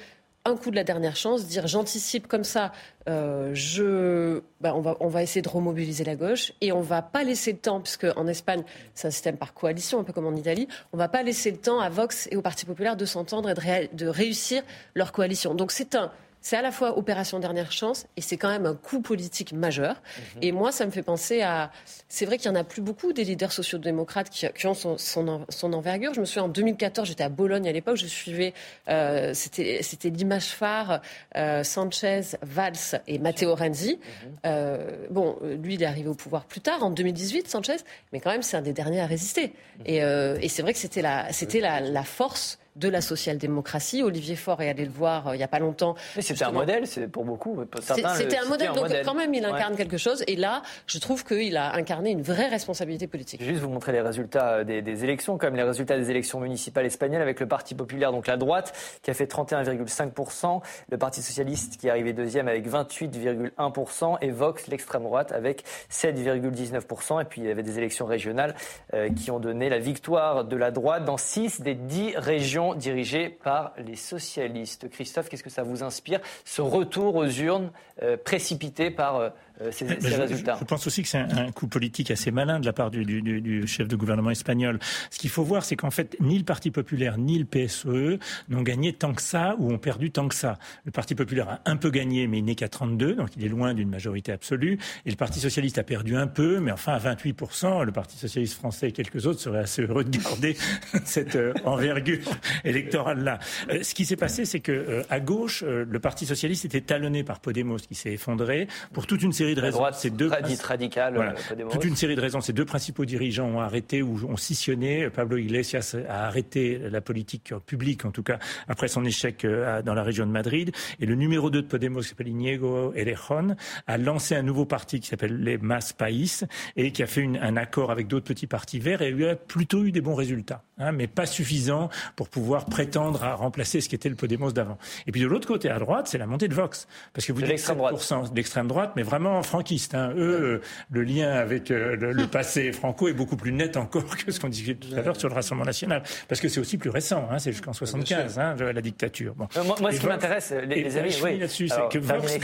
un 0.45 0.55
coup 0.55 0.71
de 0.71 0.75
la 0.75 0.83
dernière 0.83 1.15
chance, 1.15 1.45
dire 1.45 1.67
j'anticipe 1.67 2.27
comme 2.27 2.43
ça, 2.43 2.71
euh, 3.07 3.51
je, 3.53 4.41
bah, 4.61 4.73
on, 4.75 4.81
va, 4.81 4.95
on 4.99 5.07
va 5.07 5.21
essayer 5.21 5.41
de 5.41 5.49
remobiliser 5.49 6.03
la 6.03 6.15
gauche 6.15 6.53
et 6.61 6.71
on 6.71 6.81
va 6.81 7.01
pas 7.01 7.23
laisser 7.23 7.51
le 7.51 7.57
temps, 7.57 7.81
puisque 7.81 8.07
en 8.15 8.27
Espagne 8.27 8.63
c'est 8.95 9.07
un 9.07 9.11
système 9.11 9.37
par 9.37 9.53
coalition, 9.53 9.99
un 9.99 10.03
peu 10.03 10.13
comme 10.13 10.27
en 10.27 10.35
Italie, 10.35 10.67
on 10.93 10.97
va 10.97 11.07
pas 11.07 11.23
laisser 11.23 11.51
le 11.51 11.57
temps 11.57 11.79
à 11.79 11.89
Vox 11.89 12.27
et 12.31 12.37
au 12.37 12.41
Parti 12.41 12.65
populaire 12.65 12.95
de 12.95 13.05
s'entendre 13.05 13.49
et 13.49 13.53
de, 13.53 13.95
de 13.95 14.07
réussir 14.07 14.63
leur 14.95 15.11
coalition. 15.11 15.53
Donc 15.55 15.71
c'est 15.71 15.95
un 15.95 16.11
c'est 16.41 16.55
à 16.55 16.61
la 16.61 16.71
fois 16.71 16.97
opération 16.97 17.39
dernière 17.39 17.71
chance 17.71 18.07
et 18.15 18.21
c'est 18.21 18.37
quand 18.37 18.49
même 18.49 18.65
un 18.65 18.75
coup 18.75 19.01
politique 19.01 19.51
majeur. 19.53 19.95
Mhm. 20.35 20.43
Et 20.43 20.51
moi, 20.51 20.71
ça 20.71 20.85
me 20.85 20.91
fait 20.91 21.03
penser 21.03 21.41
à. 21.41 21.71
C'est 22.07 22.25
vrai 22.25 22.37
qu'il 22.37 22.49
n'y 22.49 22.57
en 22.57 22.61
a 22.61 22.63
plus 22.63 22.81
beaucoup 22.81 23.13
des 23.13 23.23
leaders 23.23 23.51
sociaux-démocrates 23.51 24.29
qui, 24.29 24.67
ont 24.67 24.73
son, 24.73 24.97
son, 24.97 25.73
envergure. 25.73 26.13
Je 26.13 26.21
me 26.21 26.25
souviens 26.25 26.43
en 26.43 26.49
2014, 26.49 27.07
j'étais 27.07 27.23
à 27.23 27.29
Bologne 27.29 27.67
à 27.67 27.71
l'époque, 27.71 27.97
je 27.97 28.05
suivais. 28.05 28.53
Euh, 28.87 29.33
c'était 29.33 30.09
l'image 30.09 30.47
phare 30.47 31.01
euh, 31.35 31.63
Sanchez, 31.63 32.21
Valls 32.41 33.01
et 33.07 33.19
Matteo 33.19 33.53
Renzi. 33.53 33.99
Mhm. 33.99 34.31
Euh, 34.45 35.07
bon, 35.09 35.37
lui, 35.61 35.75
il 35.75 35.83
est 35.83 35.87
arrivé 35.87 36.07
au 36.07 36.15
pouvoir 36.15 36.45
plus 36.45 36.61
tard, 36.61 36.83
en 36.83 36.89
2018, 36.89 37.49
Sanchez, 37.49 37.77
mais 38.13 38.19
quand 38.19 38.31
même, 38.31 38.43
c'est 38.43 38.57
un 38.57 38.61
des 38.61 38.73
derniers 38.73 39.01
à 39.01 39.05
résister. 39.05 39.53
Mhm. 39.79 39.85
Et, 39.85 39.97
et 39.97 40.49
c'est 40.49 40.61
vrai 40.61 40.73
que 40.73 40.79
c'était 40.79 41.01
la, 41.01 41.27
la, 41.53 41.79
la 41.81 42.03
force 42.03 42.58
de 42.75 42.89
la 42.89 43.01
social-démocratie. 43.01 44.03
Olivier 44.03 44.35
Faure 44.35 44.61
est 44.61 44.69
allé 44.69 44.85
le 44.85 44.91
voir 44.91 45.27
euh, 45.27 45.35
il 45.35 45.37
n'y 45.37 45.43
a 45.43 45.47
pas 45.47 45.59
longtemps. 45.59 45.95
C'était 46.19 46.43
un 46.43 46.51
modèle, 46.51 46.87
c'est 46.87 47.07
pour 47.07 47.25
beaucoup. 47.25 47.63
C'était 47.81 48.37
un 48.37 48.45
modèle, 48.45 48.71
donc 48.73 48.87
quand 49.03 49.13
même 49.13 49.33
il 49.33 49.45
incarne 49.45 49.75
quelque 49.75 49.97
chose. 49.97 50.23
Et 50.27 50.35
là, 50.35 50.61
je 50.87 50.97
trouve 50.99 51.23
qu'il 51.23 51.57
a 51.57 51.73
incarné 51.73 52.11
une 52.11 52.21
vraie 52.21 52.47
responsabilité 52.47 53.07
politique. 53.07 53.41
Je 53.41 53.45
vais 53.45 53.53
juste 53.53 53.63
vous 53.63 53.71
montrer 53.71 53.91
les 53.91 54.01
résultats 54.01 54.59
euh, 54.59 54.63
des, 54.63 55.03
élections, 55.03 55.37
comme 55.37 55.55
les 55.55 55.63
résultats 55.63 55.97
des 55.97 56.09
élections 56.11 56.39
municipales 56.39 56.85
espagnoles 56.85 57.21
avec 57.21 57.39
le 57.39 57.47
Parti 57.47 57.75
populaire, 57.75 58.11
donc 58.11 58.27
la 58.27 58.37
droite, 58.37 58.73
qui 59.01 59.11
a 59.11 59.13
fait 59.13 59.31
31,5%, 59.31 60.61
le 60.89 60.97
Parti 60.97 61.21
socialiste 61.21 61.77
qui 61.77 61.87
est 61.87 61.89
arrivé 61.89 62.13
deuxième 62.13 62.47
avec 62.47 62.67
28,1%, 62.67 64.17
et 64.21 64.31
Vox, 64.31 64.67
l'extrême 64.67 65.03
droite, 65.03 65.31
avec 65.31 65.63
7,19%. 65.91 67.21
Et 67.21 67.25
puis 67.25 67.41
il 67.41 67.47
y 67.47 67.51
avait 67.51 67.63
des 67.63 67.77
élections 67.77 68.05
régionales 68.05 68.55
euh, 68.93 69.09
qui 69.09 69.31
ont 69.31 69.39
donné 69.39 69.69
la 69.69 69.79
victoire 69.79 70.45
de 70.45 70.55
la 70.55 70.71
droite 70.71 71.05
dans 71.05 71.17
6 71.17 71.61
des 71.61 71.75
10 71.75 72.17
régions 72.17 72.58
dirigée 72.75 73.29
par 73.29 73.73
les 73.77 73.95
socialistes. 73.95 74.89
Christophe, 74.89 75.29
qu'est-ce 75.29 75.43
que 75.43 75.49
ça 75.49 75.63
vous 75.63 75.83
inspire, 75.83 76.19
ce 76.45 76.61
retour 76.61 77.15
aux 77.15 77.27
urnes 77.27 77.71
euh, 78.01 78.17
précipité 78.17 78.91
par 78.91 79.31
euh, 79.61 79.71
euh, 79.81 80.17
résultats. 80.17 80.57
Je, 80.59 80.65
pense 80.65 80.87
aussi 80.87 81.03
que 81.03 81.09
c'est 81.09 81.17
un, 81.17 81.51
coup 81.51 81.67
politique 81.67 82.11
assez 82.11 82.31
malin 82.31 82.59
de 82.59 82.65
la 82.65 82.73
part 82.73 82.91
du, 82.91 83.67
chef 83.67 83.87
de 83.87 83.95
gouvernement 83.95 84.31
espagnol. 84.31 84.79
Ce 85.11 85.19
qu'il 85.19 85.29
faut 85.29 85.43
voir, 85.43 85.65
c'est 85.65 85.75
qu'en 85.75 85.91
fait, 85.91 86.15
ni 86.19 86.37
le 86.37 86.45
Parti 86.45 86.71
populaire 86.71 87.17
ni 87.17 87.37
le 87.37 87.45
PSOE 87.45 88.19
n'ont 88.47 88.61
gagné 88.61 88.93
tant 88.93 89.13
que 89.13 89.21
ça 89.21 89.55
ou 89.59 89.71
ont 89.71 89.77
perdu 89.77 90.11
tant 90.11 90.27
que 90.27 90.35
ça. 90.35 90.57
Le 90.85 90.91
Parti 90.91 91.13
populaire 91.13 91.49
a 91.49 91.61
un 91.65 91.75
peu 91.75 91.89
gagné, 91.89 92.27
mais 92.27 92.39
il 92.39 92.45
n'est 92.45 92.55
qu'à 92.55 92.69
32, 92.69 93.15
donc 93.15 93.29
il 93.35 93.45
est 93.45 93.49
loin 93.49 93.73
d'une 93.73 93.89
majorité 93.89 94.31
absolue. 94.31 94.79
Et 95.05 95.09
le 95.09 95.15
Parti 95.15 95.39
socialiste 95.39 95.77
a 95.77 95.83
perdu 95.83 96.15
un 96.15 96.27
peu, 96.27 96.59
mais 96.59 96.71
enfin 96.71 96.93
à 96.93 96.99
28%. 96.99 97.83
Le 97.83 97.91
Parti 97.91 98.17
socialiste 98.17 98.55
français 98.55 98.89
et 98.89 98.91
quelques 98.91 99.27
autres 99.27 99.41
seraient 99.41 99.59
assez 99.59 99.81
heureux 99.81 100.03
de 100.03 100.17
garder 100.17 100.55
cette 101.03 101.35
euh, 101.35 101.53
envergure 101.65 102.19
électorale-là. 102.63 103.39
Euh, 103.69 103.83
ce 103.83 103.93
qui 103.93 104.05
s'est 104.05 104.15
passé, 104.15 104.45
c'est 104.45 104.59
que 104.61 105.03
à 105.09 105.19
gauche, 105.19 105.63
le 105.63 105.99
Parti 105.99 106.25
socialiste 106.25 106.65
était 106.65 106.81
talonné 106.81 107.23
par 107.23 107.39
Podemos, 107.39 107.77
qui 107.77 107.95
s'est 107.95 108.13
effondré 108.13 108.67
pour 108.93 109.05
toute 109.05 109.21
une 109.21 109.33
série 109.33 109.48
de 109.55 109.61
raisons. 109.61 109.85
ces 109.93 110.09
deux 110.09 110.29
radicale, 110.61 111.17
euh, 111.17 111.69
toute 111.71 111.83
une 111.83 111.95
série 111.95 112.15
de 112.15 112.21
raisons. 112.21 112.41
Ces 112.41 112.53
deux 112.53 112.65
principaux 112.65 113.05
dirigeants 113.05 113.47
ont 113.47 113.59
arrêté 113.59 114.01
ou 114.01 114.19
ont 114.27 114.37
scissionné. 114.37 115.09
Pablo 115.09 115.37
Iglesias 115.37 115.95
a 116.07 116.27
arrêté 116.27 116.79
la 116.89 117.01
politique 117.01 117.53
publique, 117.65 118.05
en 118.05 118.11
tout 118.11 118.23
cas 118.23 118.39
après 118.67 118.87
son 118.87 119.05
échec 119.05 119.45
euh, 119.45 119.81
dans 119.81 119.93
la 119.93 120.03
région 120.03 120.25
de 120.25 120.31
Madrid. 120.31 120.71
Et 120.99 121.05
le 121.05 121.15
numéro 121.15 121.49
2 121.49 121.61
de 121.61 121.67
Podemos, 121.67 122.01
qui 122.01 122.09
s'appelle 122.09 122.27
Inigo 122.27 122.93
Errejón, 122.95 123.55
a 123.87 123.97
lancé 123.97 124.35
un 124.35 124.43
nouveau 124.43 124.65
parti 124.65 124.99
qui 124.99 125.07
s'appelle 125.07 125.41
les 125.41 125.57
Mas 125.57 125.93
País 125.93 126.41
et 126.75 126.91
qui 126.91 127.03
a 127.03 127.07
fait 127.07 127.27
un 127.41 127.57
accord 127.57 127.91
avec 127.91 128.07
d'autres 128.07 128.25
petits 128.25 128.47
partis 128.47 128.79
verts 128.79 129.01
et 129.01 129.29
a 129.29 129.35
plutôt 129.35 129.83
eu 129.83 129.91
des 129.91 130.01
bons 130.01 130.15
résultats, 130.15 130.63
hein, 130.77 130.91
mais 130.91 131.07
pas 131.07 131.25
suffisants 131.25 131.89
pour 132.15 132.29
pouvoir 132.29 132.65
prétendre 132.65 133.23
à 133.23 133.35
remplacer 133.35 133.81
ce 133.81 133.89
qui 133.89 133.95
était 133.95 134.09
le 134.09 134.15
Podemos 134.15 134.51
d'avant. 134.51 134.77
Et 135.07 135.11
puis 135.11 135.21
de 135.21 135.27
l'autre 135.27 135.47
côté, 135.47 135.69
à 135.69 135.79
droite, 135.79 136.07
c'est 136.07 136.17
la 136.17 136.27
montée 136.27 136.47
de 136.47 136.53
Vox, 136.53 136.87
parce 137.13 137.25
que 137.25 137.33
vous 137.33 137.41
dites 137.41 137.57
7% 137.57 138.33
d'extrême 138.33 138.67
droite, 138.67 138.93
mais 138.95 139.03
vraiment 139.03 139.38
vraiment 139.39 139.43
franquistes. 139.43 139.95
Hein. 139.95 140.13
Eux, 140.15 140.61
le 140.89 141.03
lien 141.03 141.31
avec 141.31 141.69
le, 141.69 142.25
passé 142.31 142.71
franco 142.71 143.07
est 143.07 143.13
beaucoup 143.13 143.37
plus 143.37 143.51
net 143.51 143.77
encore 143.77 144.17
que 144.17 144.31
ce 144.31 144.39
qu'on 144.39 144.49
disait 144.49 144.75
tout 144.75 144.93
à 144.95 145.01
l'heure 145.01 145.17
sur 145.17 145.29
le 145.29 145.35
Rassemblement 145.35 145.65
national, 145.65 146.03
parce 146.27 146.41
que 146.41 146.47
c'est 146.47 146.59
aussi 146.59 146.77
plus 146.77 146.89
récent. 146.89 147.27
Hein, 147.31 147.39
c'est 147.39 147.51
jusqu'en 147.51 147.73
75 147.73 148.39
hein, 148.39 148.55
la 148.55 148.81
dictature. 148.81 149.33
Bon. 149.35 149.47
moi, 149.81 149.91
ce 149.91 149.99
qui 149.99 150.07
m'intéresse, 150.07 150.53
les, 150.67 150.97
amis, 150.97 151.15
oui. 151.23 151.37
là-dessus, 151.37 151.69
c'est 151.69 151.89
que 151.89 151.99
Vox, 151.99 152.37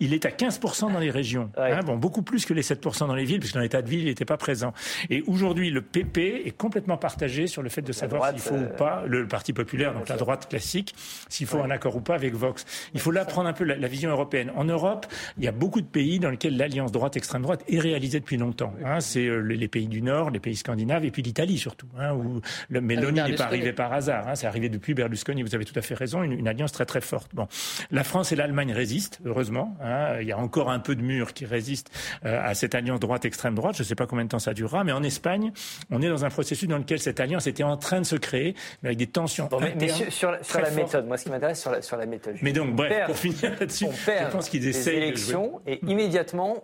il 0.00 0.14
est 0.14 0.26
à 0.26 0.30
15% 0.30 0.92
dans 0.92 0.98
les 0.98 1.10
régions. 1.10 1.50
Hein, 1.56 1.80
bon, 1.84 1.96
beaucoup 1.96 2.22
plus 2.22 2.44
que 2.44 2.54
les 2.54 2.62
7% 2.62 3.06
dans 3.06 3.14
les 3.14 3.24
villes, 3.24 3.40
puisque 3.40 3.54
dans 3.54 3.60
les 3.60 3.68
tas 3.68 3.82
de 3.82 3.88
villes, 3.88 4.00
il 4.02 4.06
n'était 4.06 4.24
pas 4.24 4.36
présent. 4.36 4.72
Et 5.10 5.22
aujourd'hui, 5.26 5.70
le 5.70 5.82
PP 5.82 6.18
est 6.44 6.56
complètement 6.56 6.96
partagé 6.96 7.46
sur 7.46 7.62
le 7.62 7.68
fait 7.68 7.82
de 7.82 7.92
savoir 7.92 8.30
s'il 8.30 8.40
faut 8.40 8.54
ou 8.54 8.58
euh, 8.58 8.76
pas, 8.76 9.04
le 9.06 9.26
Parti 9.26 9.52
populaire, 9.52 9.92
donc 9.92 10.08
la 10.08 10.16
droite 10.16 10.48
classique, 10.48 10.94
s'il 11.28 11.46
faut 11.46 11.58
un 11.58 11.70
accord 11.70 11.96
ou 11.96 12.00
pas 12.00 12.14
avec 12.14 12.34
Vox. 12.34 12.64
Il 12.94 13.00
faut 13.00 13.10
là 13.10 13.24
prendre 13.24 13.48
un 13.48 13.52
peu 13.52 13.64
la, 13.64 13.88
vision 13.88 14.10
européenne. 14.10 14.50
En 14.56 14.64
Europe, 14.64 15.06
il 15.38 15.44
y 15.44 15.48
a 15.48 15.52
beaucoup 15.52 15.80
de 15.80 15.86
pays 15.86 16.18
dans 16.18 16.30
lesquels 16.36 16.56
l'alliance 16.56 16.92
droite-extrême 16.92 17.42
droite 17.42 17.64
est 17.68 17.80
réalisée 17.80 18.20
depuis 18.20 18.36
longtemps. 18.36 18.72
Hein, 18.84 19.00
c'est 19.00 19.26
euh, 19.26 19.40
les, 19.40 19.68
pays 19.68 19.88
du 19.88 20.02
Nord, 20.02 20.30
les 20.30 20.40
pays 20.40 20.56
scandinaves, 20.56 21.04
et 21.04 21.10
puis 21.10 21.22
l'Italie 21.22 21.58
surtout, 21.58 21.88
hein, 21.98 22.12
où 22.14 22.40
le 22.68 22.80
Meloni 22.80 23.22
n'est 23.22 23.34
pas 23.34 23.44
arrivé 23.44 23.72
par 23.72 23.92
hasard. 23.92 24.28
Hein, 24.28 24.34
c'est 24.34 24.46
arrivé 24.46 24.68
depuis 24.68 24.94
Berlusconi. 24.94 25.42
Vous 25.42 25.54
avez 25.54 25.64
tout 25.64 25.78
à 25.78 25.82
fait 25.82 25.94
raison, 25.94 26.22
une, 26.22 26.32
une, 26.32 26.48
alliance 26.48 26.72
très 26.72 26.84
très 26.84 27.00
forte. 27.00 27.34
Bon, 27.34 27.48
la 27.90 28.04
France 28.04 28.32
et 28.32 28.36
l'Allemagne 28.36 28.72
résistent, 28.72 29.20
heureusement. 29.24 29.76
Hein, 29.82 30.20
il 30.20 30.28
y 30.28 30.32
a 30.32 30.38
encore 30.38 30.70
un 30.70 30.78
peu 30.78 30.94
de 30.94 31.02
mur 31.02 31.32
qui 31.32 31.46
résiste 31.46 31.90
euh, 32.24 32.40
à 32.42 32.54
cette 32.54 32.74
alliance 32.74 33.00
droite-extrême 33.00 33.54
droite. 33.54 33.76
Je 33.76 33.82
ne 33.82 33.86
sais 33.86 33.94
pas 33.94 34.06
combien 34.06 34.24
de 34.24 34.30
temps 34.30 34.38
ça 34.38 34.52
durera, 34.52 34.84
mais 34.84 34.92
en 34.92 35.02
Espagne, 35.02 35.52
on 35.90 36.02
est 36.02 36.08
dans 36.08 36.24
un 36.24 36.30
processus 36.30 36.68
dans 36.68 36.78
lequel 36.78 36.98
cette 36.98 37.20
alliance 37.20 37.46
était 37.46 37.64
en 37.64 37.76
train 37.76 38.00
de 38.00 38.06
se 38.06 38.16
créer, 38.16 38.54
mais 38.82 38.90
avec 38.90 38.98
des 38.98 39.06
tensions. 39.06 39.48
Bon, 39.50 39.60
mais, 39.60 39.88
sur, 40.10 40.30
la 40.30 40.70
méthode, 40.70 41.06
moi, 41.06 41.16
ce 41.16 41.24
qui 41.24 41.30
m'intéresse 41.30 41.60
sur 41.60 41.70
la, 41.70 41.82
sur 41.82 41.96
la 41.96 42.06
méthode. 42.06 42.36
Mais 42.42 42.52
donc, 42.52 42.74
bref, 42.74 43.06
pour 43.06 43.16
finir 43.16 43.52
là-dessus, 43.58 43.86
je 44.06 44.30
pense 44.30 44.48
qu'ils 44.48 44.66
essaient. 44.66 44.96
élections 44.96 45.60
et 45.66 45.80
immédiatement 45.86 46.15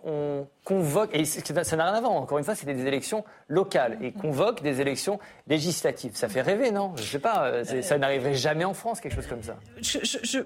on 0.03 0.47
convoque, 0.63 1.09
et 1.13 1.25
ça 1.25 1.75
n'a 1.75 1.85
rien 1.85 1.93
à 1.93 1.99
voir, 1.99 2.13
encore 2.13 2.37
une 2.37 2.43
fois, 2.43 2.55
c'était 2.55 2.73
des 2.73 2.85
élections 2.85 3.23
locales, 3.47 3.97
et 4.01 4.11
convoque 4.11 4.61
des 4.61 4.81
élections 4.81 5.19
législatives. 5.47 6.15
Ça 6.15 6.29
fait 6.29 6.41
rêver, 6.41 6.71
non? 6.71 6.93
Je 6.95 7.01
ne 7.01 7.07
sais 7.07 7.19
pas, 7.19 7.45
euh, 7.45 7.81
ça 7.81 7.97
n'arriverait 7.97 8.33
jamais 8.33 8.63
en 8.63 8.73
France, 8.73 9.01
quelque 9.01 9.15
chose 9.15 9.27
comme 9.27 9.43
ça. 9.43 9.57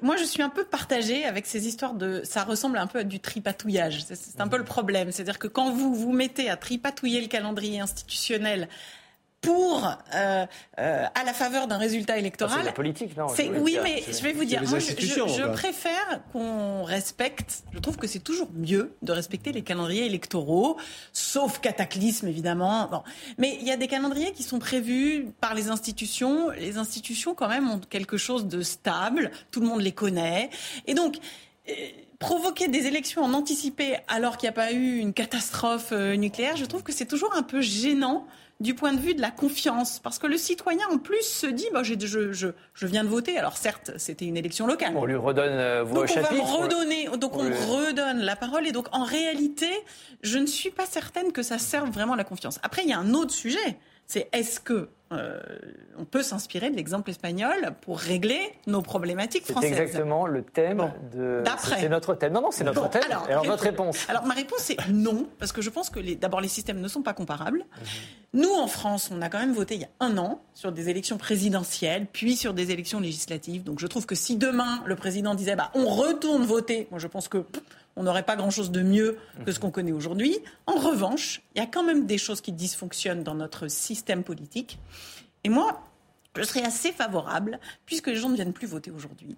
moi, 0.01 0.15
je 0.17 0.23
suis 0.23 0.41
un 0.41 0.49
peu 0.49 0.65
partagée 0.65 1.25
avec 1.25 1.45
ces 1.45 1.67
histoires 1.67 1.93
de... 1.93 2.21
Ça 2.23 2.43
ressemble 2.43 2.77
un 2.77 2.87
peu 2.87 2.99
à 2.99 3.03
du 3.03 3.19
tripatouillage. 3.19 4.03
C'est 4.03 4.41
un 4.41 4.47
peu 4.47 4.57
le 4.57 4.63
problème. 4.63 5.11
C'est-à-dire 5.11 5.39
que 5.39 5.47
quand 5.47 5.71
vous 5.71 5.93
vous 5.93 6.11
mettez 6.11 6.49
à 6.49 6.57
tripatouiller 6.57 7.21
le 7.21 7.27
calendrier 7.27 7.79
institutionnel 7.79 8.67
pour 9.41 9.85
euh, 10.15 10.45
euh, 10.79 11.05
à 11.13 11.23
la 11.23 11.33
faveur 11.33 11.67
d'un 11.67 11.77
résultat 11.77 12.17
électoral. 12.17 12.59
c'est 12.59 12.65
la 12.65 12.71
politique, 12.71 13.15
non 13.15 13.27
Oui, 13.59 13.77
mais 13.83 14.03
je 14.07 14.21
vais 14.23 14.33
vous 14.33 14.45
dire, 14.45 14.63
moi, 14.67 14.79
je, 14.79 14.91
je, 14.97 15.51
préfère 15.51 16.21
qu'on 16.31 16.83
respecte. 16.83 17.63
Je 17.73 17.79
trouve 17.79 17.97
que 17.97 18.07
c'est 18.07 18.19
toujours 18.19 18.49
mieux 18.53 18.95
de 19.03 19.11
respecter 19.11 19.51
les 19.51 19.61
calendriers 19.61 20.05
électoraux, 20.05 20.77
sauf 21.13 21.59
cataclysme 21.59 22.27
évidemment. 22.27 22.87
Bon. 22.87 23.03
Mais 23.37 23.57
il 23.61 23.67
y 23.67 23.71
a 23.71 23.77
des 23.77 23.87
calendriers 23.87 24.31
qui 24.31 24.43
sont 24.43 24.59
prévus 24.59 25.27
par 25.39 25.53
les 25.53 25.69
institutions. 25.69 26.49
Les 26.51 26.77
institutions, 26.77 27.35
quand 27.35 27.47
même, 27.47 27.69
ont 27.69 27.79
quelque 27.79 28.17
chose 28.17 28.47
de 28.47 28.61
stable. 28.61 29.31
Tout 29.51 29.61
le 29.61 29.67
monde 29.67 29.81
les 29.81 29.93
connaît, 29.93 30.49
et 30.85 30.93
donc. 30.93 31.17
Euh, 31.69 31.73
provoquer 32.19 32.67
des 32.67 32.87
élections 32.87 33.21
en 33.21 33.31
anticipé 33.35 33.97
alors 34.07 34.37
qu'il 34.37 34.47
n'y 34.47 34.49
a 34.49 34.53
pas 34.53 34.71
eu 34.71 34.97
une 34.97 35.13
catastrophe 35.13 35.91
nucléaire, 35.91 36.57
je 36.57 36.65
trouve 36.65 36.81
que 36.81 36.91
c'est 36.91 37.05
toujours 37.05 37.35
un 37.35 37.43
peu 37.43 37.61
gênant 37.61 38.25
du 38.59 38.73
point 38.73 38.93
de 38.93 38.99
vue 38.99 39.13
de 39.13 39.21
la 39.21 39.31
confiance. 39.31 39.99
Parce 39.99 40.19
que 40.19 40.27
le 40.27 40.37
citoyen, 40.37 40.85
en 40.91 40.97
plus, 40.97 41.21
se 41.21 41.47
dit 41.47 41.67
bah, 41.73 41.83
je, 41.83 41.93
je, 41.99 42.51
je, 42.73 42.87
viens 42.87 43.03
de 43.03 43.09
voter. 43.09 43.37
Alors, 43.37 43.57
certes, 43.57 43.91
c'était 43.97 44.25
une 44.25 44.37
élection 44.37 44.67
locale. 44.67 44.93
On 44.95 45.05
lui 45.05 45.15
redonne 45.15 45.51
euh, 45.51 45.83
vos 45.83 45.95
donc 45.95 46.09
on 46.15 46.21
va 46.21 46.29
redonner, 46.29 47.07
Donc, 47.17 47.35
on, 47.35 47.43
redonne 47.43 48.19
la 48.19 48.35
parole. 48.35 48.67
Et 48.67 48.71
donc, 48.71 48.87
en 48.91 49.03
réalité, 49.03 49.69
je 50.21 50.37
ne 50.39 50.45
suis 50.45 50.71
pas 50.71 50.85
certaine 50.85 51.31
que 51.31 51.43
ça 51.43 51.59
serve 51.59 51.89
vraiment 51.89 52.15
la 52.15 52.23
confiance. 52.23 52.59
Après, 52.63 52.83
il 52.83 52.89
y 52.89 52.93
a 52.93 52.99
un 52.99 53.13
autre 53.13 53.33
sujet. 53.33 53.77
C'est 54.07 54.29
est-ce 54.31 54.59
que 54.59 54.89
euh, 55.13 55.39
on 55.97 56.03
peut 56.03 56.21
s'inspirer 56.21 56.69
de 56.69 56.75
l'exemple 56.75 57.09
espagnol 57.09 57.73
pour 57.81 57.97
régler 57.97 58.53
nos 58.67 58.81
problématiques 58.81 59.45
françaises. 59.45 59.73
C'est 59.73 59.81
exactement 59.81 60.27
le 60.27 60.43
thème 60.43 60.91
de. 61.13 61.43
C'est 61.77 61.87
notre 61.87 62.13
thème. 62.13 62.33
Non, 62.33 62.41
non, 62.41 62.51
c'est 62.51 62.65
notre 62.65 62.89
thème. 62.89 63.03
Alors, 63.09 63.23
alors 63.25 63.45
votre 63.45 63.63
réponse 63.63 64.05
Alors 64.09 64.25
ma 64.25 64.33
réponse 64.33 64.69
est 64.69 64.77
non, 64.89 65.27
parce 65.39 65.53
que 65.53 65.61
je 65.61 65.69
pense 65.69 65.89
que 65.89 65.99
d'abord 66.15 66.41
les 66.41 66.49
systèmes 66.49 66.81
ne 66.81 66.87
sont 66.89 67.03
pas 67.03 67.13
comparables. 67.13 67.59
Mhm. 67.59 68.41
Nous, 68.41 68.53
en 68.53 68.67
France, 68.67 69.09
on 69.13 69.21
a 69.21 69.29
quand 69.29 69.39
même 69.39 69.53
voté 69.53 69.75
il 69.75 69.81
y 69.81 69.85
a 69.85 69.89
un 70.01 70.17
an 70.17 70.41
sur 70.53 70.73
des 70.73 70.89
élections 70.89 71.17
présidentielles, 71.17 72.05
puis 72.11 72.35
sur 72.35 72.53
des 72.53 72.71
élections 72.71 72.99
législatives. 72.99 73.63
Donc 73.63 73.79
je 73.79 73.87
trouve 73.87 74.05
que 74.05 74.15
si 74.15 74.35
demain 74.35 74.81
le 74.85 74.95
président 74.95 75.35
disait 75.35 75.55
bah 75.55 75.71
on 75.73 75.87
retourne 75.87 76.43
voter, 76.43 76.87
moi 76.91 76.99
je 76.99 77.07
pense 77.07 77.29
que 77.29 77.45
on 77.97 78.03
n'aurait 78.03 78.23
pas 78.23 78.35
grand-chose 78.35 78.71
de 78.71 78.81
mieux 78.81 79.17
que 79.45 79.51
ce 79.51 79.59
qu'on 79.59 79.71
connaît 79.71 79.91
aujourd'hui. 79.91 80.37
En 80.67 80.75
revanche, 80.75 81.41
il 81.55 81.59
y 81.59 81.61
a 81.61 81.65
quand 81.65 81.83
même 81.83 82.05
des 82.05 82.17
choses 82.17 82.39
qui 82.39 82.53
dysfonctionnent 82.53 83.23
dans 83.23 83.35
notre 83.35 83.67
système 83.67 84.23
politique. 84.23 84.79
Et 85.43 85.49
moi, 85.49 85.83
je 86.35 86.43
serais 86.43 86.63
assez 86.63 86.91
favorable, 86.91 87.59
puisque 87.85 88.07
les 88.07 88.15
gens 88.15 88.29
ne 88.29 88.35
viennent 88.35 88.53
plus 88.53 88.67
voter 88.67 88.91
aujourd'hui, 88.91 89.35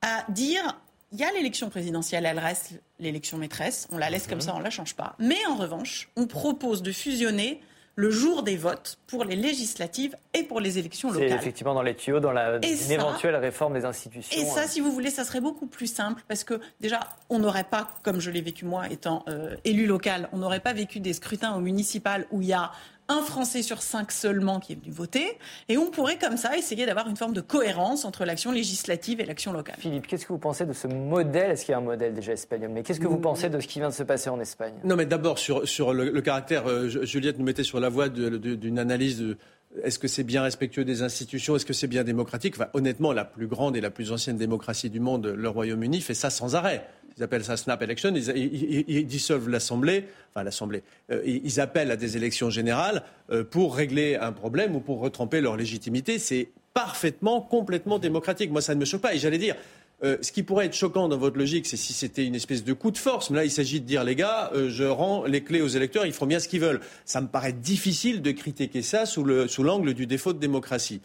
à 0.00 0.24
dire 0.30 0.80
il 1.12 1.18
y 1.18 1.24
a 1.24 1.32
l'élection 1.32 1.70
présidentielle, 1.70 2.26
elle 2.26 2.38
reste 2.38 2.80
l'élection 2.98 3.38
maîtresse, 3.38 3.88
on 3.90 3.98
la 3.98 4.10
laisse 4.10 4.26
comme 4.26 4.40
ça, 4.40 4.54
on 4.54 4.58
ne 4.58 4.64
la 4.64 4.70
change 4.70 4.94
pas. 4.94 5.14
Mais 5.18 5.38
en 5.46 5.56
revanche, 5.56 6.10
on 6.16 6.26
propose 6.26 6.82
de 6.82 6.92
fusionner 6.92 7.62
le 7.98 8.12
jour 8.12 8.44
des 8.44 8.56
votes 8.56 8.96
pour 9.08 9.24
les 9.24 9.34
législatives 9.34 10.14
et 10.32 10.44
pour 10.44 10.60
les 10.60 10.78
élections 10.78 11.10
locales. 11.10 11.30
C'est 11.30 11.34
effectivement 11.34 11.74
dans 11.74 11.82
les 11.82 11.96
tuyaux, 11.96 12.20
dans 12.20 12.30
la, 12.30 12.58
une 12.58 12.92
éventuelle 12.92 13.34
réforme 13.34 13.74
des 13.74 13.84
institutions. 13.84 14.40
Et 14.40 14.44
ça, 14.44 14.60
euh. 14.60 14.66
si 14.68 14.78
vous 14.78 14.92
voulez, 14.92 15.10
ça 15.10 15.24
serait 15.24 15.40
beaucoup 15.40 15.66
plus 15.66 15.92
simple 15.92 16.22
parce 16.28 16.44
que 16.44 16.60
déjà, 16.80 17.00
on 17.28 17.40
n'aurait 17.40 17.64
pas, 17.64 17.88
comme 18.04 18.20
je 18.20 18.30
l'ai 18.30 18.40
vécu 18.40 18.64
moi 18.64 18.88
étant 18.88 19.24
euh, 19.26 19.56
élu 19.64 19.84
local, 19.86 20.28
on 20.32 20.36
n'aurait 20.36 20.60
pas 20.60 20.74
vécu 20.74 21.00
des 21.00 21.12
scrutins 21.12 21.56
au 21.56 21.60
municipal 21.60 22.28
où 22.30 22.40
il 22.40 22.46
y 22.46 22.52
a 22.52 22.70
un 23.08 23.22
Français 23.22 23.62
sur 23.62 23.82
cinq 23.82 24.12
seulement 24.12 24.60
qui 24.60 24.72
est 24.72 24.76
venu 24.76 24.90
voter. 24.90 25.38
Et 25.68 25.78
on 25.78 25.90
pourrait 25.90 26.18
comme 26.18 26.36
ça 26.36 26.56
essayer 26.56 26.86
d'avoir 26.86 27.08
une 27.08 27.16
forme 27.16 27.32
de 27.32 27.40
cohérence 27.40 28.04
entre 28.04 28.24
l'action 28.24 28.52
législative 28.52 29.20
et 29.20 29.24
l'action 29.24 29.52
locale. 29.52 29.76
Philippe, 29.78 30.06
qu'est-ce 30.06 30.26
que 30.26 30.32
vous 30.32 30.38
pensez 30.38 30.66
de 30.66 30.72
ce 30.72 30.86
modèle? 30.86 31.50
Est-ce 31.50 31.64
qu'il 31.64 31.72
y 31.72 31.74
a 31.74 31.78
un 31.78 31.82
modèle 31.82 32.14
déjà 32.14 32.32
espagnol? 32.32 32.70
Mais 32.72 32.82
qu'est-ce 32.82 33.00
que 33.00 33.06
vous 33.06 33.18
mm. 33.18 33.22
pensez 33.22 33.48
de 33.48 33.60
ce 33.60 33.66
qui 33.66 33.78
vient 33.78 33.88
de 33.88 33.94
se 33.94 34.02
passer 34.02 34.30
en 34.30 34.40
Espagne? 34.40 34.74
Non, 34.84 34.96
mais 34.96 35.06
d'abord 35.06 35.38
sur, 35.38 35.66
sur 35.66 35.94
le, 35.94 36.20
caractère, 36.20 36.68
euh, 36.68 36.88
Juliette 36.88 37.38
nous 37.38 37.44
mettait 37.44 37.64
sur 37.64 37.80
la 37.80 37.88
voie 37.88 38.08
d'une 38.08 38.78
analyse 38.78 39.18
de 39.18 39.38
est-ce 39.84 39.98
que 39.98 40.08
c'est 40.08 40.24
bien 40.24 40.42
respectueux 40.42 40.84
des 40.84 41.02
institutions? 41.02 41.54
Est-ce 41.56 41.66
que 41.66 41.74
c'est 41.74 41.86
bien 41.86 42.02
démocratique? 42.02 42.54
Honnêtement, 42.72 43.12
la 43.12 43.24
plus 43.24 43.46
grande 43.46 43.76
et 43.76 43.80
la 43.80 43.90
plus 43.90 44.12
ancienne 44.12 44.36
démocratie 44.36 44.88
du 44.90 44.98
monde, 44.98 45.26
le 45.26 45.48
Royaume-Uni, 45.48 46.00
fait 46.00 46.14
ça 46.14 46.30
sans 46.30 46.54
arrêt. 46.56 46.86
Ils 47.18 47.24
appellent 47.24 47.44
ça 47.44 47.56
snap 47.56 47.82
election. 47.82 48.14
Ils, 48.14 49.06
dissolvent 49.06 49.48
l'Assemblée, 49.48 50.04
enfin 50.32 50.44
l'Assemblée. 50.44 50.82
Euh, 51.10 51.22
ils, 51.26 51.60
appellent 51.60 51.90
à 51.90 51.96
des 51.96 52.16
élections 52.16 52.48
générales 52.48 53.02
euh, 53.30 53.42
pour 53.42 53.74
régler 53.74 54.14
un 54.14 54.30
problème 54.30 54.76
ou 54.76 54.80
pour 54.80 55.00
retremper 55.00 55.40
leur 55.40 55.56
légitimité. 55.56 56.20
C'est 56.20 56.48
parfaitement, 56.74 57.40
complètement 57.40 57.98
démocratique. 57.98 58.52
Moi, 58.52 58.60
ça 58.60 58.74
ne 58.76 58.80
me 58.80 58.84
choque 58.84 59.00
pas. 59.00 59.14
Et 59.14 59.18
j'allais 59.18 59.38
dire, 59.38 59.56
euh, 60.04 60.16
ce 60.22 60.30
qui 60.30 60.44
pourrait 60.44 60.66
être 60.66 60.76
choquant 60.76 61.08
dans 61.08 61.18
votre 61.18 61.36
logique, 61.38 61.66
c'est 61.66 61.76
si 61.76 61.92
c'était 61.92 62.24
une 62.24 62.36
espèce 62.36 62.62
de 62.62 62.72
coup 62.72 62.92
de 62.92 62.98
force. 62.98 63.30
Mais 63.30 63.38
là, 63.38 63.44
il 63.44 63.50
s'agit 63.50 63.80
de 63.80 63.86
dire, 63.86 64.04
les 64.04 64.14
gars, 64.14 64.52
je 64.68 64.84
rends 64.84 65.24
les 65.24 65.42
clés 65.42 65.60
aux 65.60 65.66
électeurs, 65.66 66.06
ils 66.06 66.12
feront 66.12 66.26
bien 66.26 66.38
ce 66.38 66.46
qu'ils 66.46 66.60
veulent. 66.60 66.80
Ça 67.04 67.20
me 67.20 67.26
paraît 67.26 67.52
difficile 67.52 68.22
de 68.22 68.30
critiquer 68.30 68.82
ça 68.82 69.06
sous 69.06 69.24
l'angle 69.24 69.92
du 69.92 70.06
défaut 70.06 70.32
de 70.32 70.38
démocratie. 70.38 71.00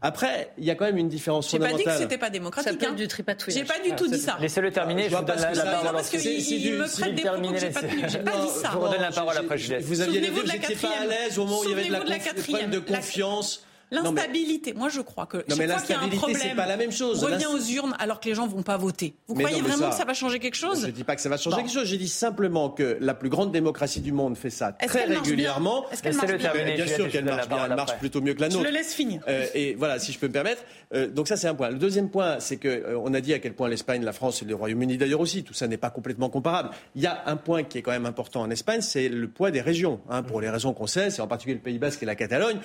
Après, 0.00 0.52
il 0.58 0.64
y 0.64 0.70
a 0.70 0.76
quand 0.76 0.84
même 0.84 0.96
une 0.96 1.08
différence 1.08 1.50
fondamentale. 1.50 1.78
J'ai 1.78 1.84
pas 1.84 1.90
dit 1.90 1.96
que 1.96 2.02
c'était 2.02 2.18
pas 2.18 2.30
démocratique. 2.30 2.80
Ça 2.80 2.88
hein. 2.88 2.92
du 2.92 3.08
tripatouillage. 3.08 3.58
J'ai 3.58 3.66
pas 3.66 3.80
du 3.80 3.96
tout 3.96 4.06
dit 4.06 4.18
ça. 4.18 4.36
Laissez-le 4.40 4.70
terminer. 4.70 5.08
Je, 5.10 5.16
vous 5.16 5.24
donne 5.24 5.40
la, 5.40 5.64
parole. 5.64 5.92
Parce 5.92 6.10
qu'il 6.10 6.20
me 6.20 7.00
prête 7.00 7.14
des 7.16 7.22
propos 7.22 7.52
que 7.52 7.58
j'ai 7.58 7.70
pas 7.70 7.82
dit 7.82 8.48
ça. 8.48 8.70
Je 8.72 8.76
vous 8.76 8.80
redonne 8.80 9.00
la 9.00 9.10
parole 9.10 9.36
après 9.36 9.58
Juliette. 9.58 9.82
Vous 9.82 10.00
aviez 10.00 10.20
dit 10.20 10.30
que 10.30 10.46
n'étiez 10.46 10.76
pas 10.76 10.88
à 11.02 11.06
l'aise 11.06 11.38
au 11.38 11.44
moment 11.44 11.60
où 11.60 11.64
il 11.64 11.70
y 11.70 11.72
avait 11.72 11.88
de 11.88 11.92
la, 11.92 12.00
problème 12.00 12.70
de 12.70 12.78
confiance. 12.78 13.64
L'instabilité, 13.90 14.74
moi 14.74 14.88
je 14.88 15.00
crois 15.00 15.26
que 15.26 15.38
non, 15.48 15.56
mais 15.56 15.66
l'instabilité, 15.66 16.34
c'est 16.34 16.54
pas 16.54 16.66
la 16.66 16.76
même 16.76 16.92
chose. 16.92 17.22
Revient 17.22 17.46
aux 17.46 17.60
urnes 17.60 17.96
alors 17.98 18.20
que 18.20 18.28
les 18.28 18.34
gens 18.34 18.46
vont 18.46 18.62
pas 18.62 18.76
voter. 18.76 19.14
Vous 19.26 19.34
croyez 19.34 19.62
vraiment 19.62 19.90
que 19.90 19.96
ça 19.96 20.04
va 20.04 20.14
changer 20.14 20.38
quelque 20.38 20.56
chose? 20.56 20.86
Je 20.86 20.90
dis 20.90 21.04
pas 21.04 21.16
que 21.16 21.22
ça 21.22 21.28
va 21.28 21.36
changer 21.36 21.56
quelque 21.56 21.72
chose. 21.72 21.86
J'ai 21.86 21.98
dit 21.98 22.08
simplement 22.08 22.70
que 22.70 22.98
la 23.00 23.14
plus 23.14 23.28
grande 23.28 23.52
démocratie 23.52 24.00
du 24.00 24.12
monde 24.12 24.36
fait 24.36 24.50
ça 24.50 24.72
très 24.72 25.04
régulièrement. 25.04 25.88
Est-ce 25.90 26.02
qu'elle 26.02 26.16
marche 26.16 26.26
bien, 26.26 26.74
bien, 26.74 26.86
sûr 26.86 27.08
qu'elle 27.08 27.24
marche 27.24 27.48
bien. 27.48 27.64
Elle 27.64 27.76
marche 27.76 27.96
plutôt 27.98 28.20
mieux 28.20 28.34
que 28.34 28.40
la 28.40 28.48
nôtre. 28.48 28.62
Je 28.62 28.68
le 28.68 28.74
laisse 28.74 28.94
finir. 28.94 29.22
Euh, 29.28 29.46
et 29.54 29.74
voilà, 29.74 29.98
si 29.98 30.12
je 30.12 30.18
peux 30.18 30.28
me 30.28 30.32
permettre. 30.32 30.62
Euh, 30.94 31.08
donc 31.08 31.28
ça 31.28 31.36
c'est 31.36 31.48
un 31.48 31.54
point. 31.54 31.70
Le 31.70 31.78
deuxième 31.78 32.10
point, 32.10 32.40
c'est 32.40 32.56
que 32.56 32.68
euh, 32.68 32.98
on 32.98 33.12
a 33.14 33.20
dit 33.20 33.34
à 33.34 33.38
quel 33.38 33.54
point 33.54 33.68
l'Espagne, 33.68 34.02
la 34.04 34.12
France 34.12 34.42
et 34.42 34.44
le 34.44 34.54
Royaume-Uni 34.54 34.98
d'ailleurs 34.98 35.20
aussi, 35.20 35.44
tout 35.44 35.54
ça 35.54 35.66
n'est 35.66 35.76
pas 35.76 35.90
complètement 35.90 36.30
comparable. 36.30 36.70
Il 36.94 37.02
y 37.02 37.06
a 37.06 37.22
un 37.26 37.36
point 37.36 37.62
qui 37.62 37.78
est 37.78 37.82
quand 37.82 37.90
même 37.90 38.06
important 38.06 38.42
en 38.42 38.50
Espagne, 38.50 38.80
c'est 38.80 39.08
le 39.08 39.28
poids 39.28 39.50
des 39.50 39.60
régions. 39.60 40.00
Hein, 40.08 40.22
pour 40.22 40.40
les 40.40 40.50
raisons 40.50 40.72
qu'on 40.72 40.86
sait, 40.86 41.10
c'est 41.10 41.22
en 41.22 41.26
particulier 41.26 41.54
le 41.54 41.62
Pays 41.62 41.78
Basque 41.78 42.02
et 42.02 42.06
la 42.06 42.14
Catalogne. 42.14 42.58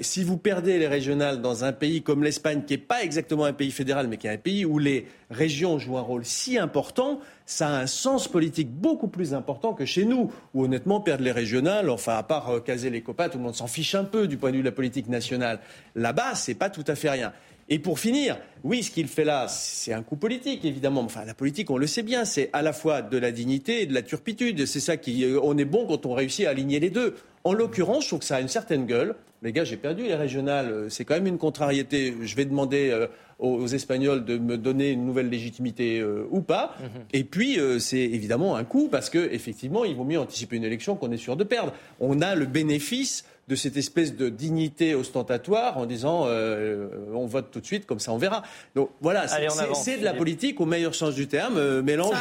si 0.00 0.24
vous 0.24 0.36
perdez 0.36 0.61
les 0.64 0.86
régionales 0.86 1.42
dans 1.42 1.64
un 1.64 1.72
pays 1.72 2.02
comme 2.02 2.24
l'Espagne, 2.24 2.62
qui 2.66 2.74
n'est 2.74 2.78
pas 2.78 3.02
exactement 3.02 3.44
un 3.44 3.52
pays 3.52 3.70
fédéral, 3.70 4.08
mais 4.08 4.16
qui 4.16 4.26
est 4.26 4.30
un 4.30 4.38
pays 4.38 4.64
où 4.64 4.78
les 4.78 5.06
régions 5.30 5.78
jouent 5.78 5.98
un 5.98 6.02
rôle 6.02 6.24
si 6.24 6.58
important, 6.58 7.20
ça 7.46 7.68
a 7.68 7.80
un 7.80 7.86
sens 7.86 8.28
politique 8.28 8.70
beaucoup 8.70 9.08
plus 9.08 9.34
important 9.34 9.74
que 9.74 9.84
chez 9.84 10.04
nous, 10.04 10.32
où 10.54 10.64
honnêtement, 10.64 11.00
perdre 11.00 11.24
les 11.24 11.32
régionales, 11.32 11.90
enfin, 11.90 12.16
à 12.16 12.22
part 12.22 12.50
euh, 12.50 12.60
caser 12.60 12.90
les 12.90 13.02
copains, 13.02 13.28
tout 13.28 13.38
le 13.38 13.44
monde 13.44 13.54
s'en 13.54 13.66
fiche 13.66 13.94
un 13.94 14.04
peu 14.04 14.28
du 14.28 14.36
point 14.36 14.50
de 14.50 14.56
vue 14.56 14.62
de 14.62 14.68
la 14.68 14.72
politique 14.72 15.08
nationale. 15.08 15.60
Là-bas, 15.94 16.34
c'est 16.34 16.54
pas 16.54 16.70
tout 16.70 16.84
à 16.86 16.94
fait 16.94 17.10
rien. 17.10 17.32
Et 17.68 17.78
pour 17.78 17.98
finir, 17.98 18.38
oui, 18.64 18.82
ce 18.82 18.90
qu'il 18.90 19.08
fait 19.08 19.24
là, 19.24 19.46
c'est 19.48 19.92
un 19.92 20.02
coup 20.02 20.16
politique, 20.16 20.64
évidemment. 20.64 21.00
Enfin, 21.02 21.24
la 21.24 21.34
politique, 21.34 21.70
on 21.70 21.78
le 21.78 21.86
sait 21.86 22.02
bien, 22.02 22.24
c'est 22.24 22.50
à 22.52 22.60
la 22.60 22.72
fois 22.72 23.02
de 23.02 23.16
la 23.16 23.30
dignité 23.30 23.82
et 23.82 23.86
de 23.86 23.94
la 23.94 24.02
turpitude. 24.02 24.66
C'est 24.66 24.80
ça 24.80 24.96
qui, 24.96 25.24
euh, 25.24 25.40
on 25.42 25.56
est 25.56 25.64
bon 25.64 25.86
quand 25.86 26.04
on 26.06 26.12
réussit 26.12 26.46
à 26.46 26.50
aligner 26.50 26.80
les 26.80 26.90
deux. 26.90 27.14
En 27.44 27.52
l'occurrence, 27.52 28.04
je 28.04 28.08
trouve 28.08 28.20
que 28.20 28.24
ça 28.26 28.36
a 28.36 28.40
une 28.40 28.48
certaine 28.48 28.86
gueule. 28.86 29.14
Les 29.42 29.52
gars, 29.52 29.64
j'ai 29.64 29.76
perdu 29.76 30.04
les 30.04 30.14
régionales. 30.14 30.70
Euh, 30.70 30.88
c'est 30.88 31.04
quand 31.04 31.14
même 31.14 31.26
une 31.26 31.38
contrariété. 31.38 32.14
Je 32.22 32.36
vais 32.36 32.44
demander 32.44 32.90
euh, 32.90 33.06
aux, 33.38 33.66
Espagnols 33.66 34.24
de 34.24 34.38
me 34.38 34.56
donner 34.56 34.90
une 34.90 35.04
nouvelle 35.04 35.28
légitimité 35.28 36.02
ou 36.30 36.40
pas. 36.42 36.76
Mhm. 36.80 37.02
Et 37.12 37.24
puis, 37.24 37.58
c'est 37.80 37.98
évidemment 37.98 38.54
un 38.54 38.62
coup 38.62 38.88
parce 38.88 39.10
que 39.10 39.18
effectivement, 39.32 39.84
il 39.84 39.96
vaut 39.96 40.04
mieux 40.04 40.20
anticiper 40.20 40.56
une 40.56 40.64
élection 40.64 40.94
qu'on 40.94 41.10
est 41.10 41.16
sûr 41.16 41.36
de 41.36 41.42
perdre. 41.42 41.72
On 41.98 42.20
a 42.20 42.36
le 42.36 42.46
bénéfice 42.46 43.24
de 43.48 43.56
cette 43.56 43.76
espèce 43.76 44.14
de 44.14 44.28
dignité 44.28 44.94
ostentatoire 44.94 45.76
en 45.76 45.86
disant 45.86 46.24
euh, 46.26 46.88
on 47.12 47.26
vote 47.26 47.50
tout 47.50 47.60
de 47.60 47.66
suite, 47.66 47.86
comme 47.86 47.98
ça 47.98 48.12
on 48.12 48.18
verra. 48.18 48.42
Donc 48.74 48.90
voilà, 49.00 49.26
c'est 49.74 49.98
de 49.98 50.04
la 50.04 50.14
politique 50.14 50.60
au 50.60 50.66
meilleur 50.66 50.94
sens 50.94 51.14
du 51.14 51.26
terme, 51.26 51.56
euh, 51.56 51.82
mélange 51.82 52.16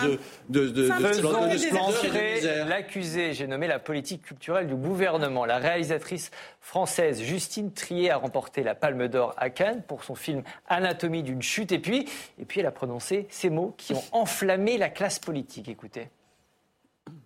de, 0.50 0.68
de, 0.68 0.68
de, 0.70 0.88
de 0.88 2.70
L'accusé, 2.70 3.34
j'ai 3.34 3.48
nommé 3.48 3.68
la 3.68 3.80
politique 3.80 4.24
culturelle 4.24 4.68
du 4.68 4.76
gouvernement. 4.76 5.46
La 5.46 5.58
réalisatrice 5.58 6.32
française 6.60 7.22
Justine 7.22 7.72
Trier 7.72 8.12
a 8.12 8.18
remporté 8.18 8.64
la 8.64 8.76
Palme 8.76 9.08
d'Or 9.08 9.34
à 9.38 9.50
Cannes 9.50 9.84
pour 9.88 10.04
son 10.04 10.16
film 10.16 10.44
Anatomie 10.68 11.24
d'une 11.24 11.42
chute. 11.42 11.72
Et 11.72 11.80
puis, 11.80 12.08
et 12.40 12.46
puis 12.46 12.60
elle 12.60 12.66
a 12.66 12.72
prononcé 12.72 13.28
ces 13.30 13.50
mots 13.50 13.74
qui 13.78 13.94
ont 13.94 14.04
enflammé 14.12 14.78
la 14.78 14.90
classe 14.90 15.20
politique. 15.20 15.70
Écoutez. 15.70 16.10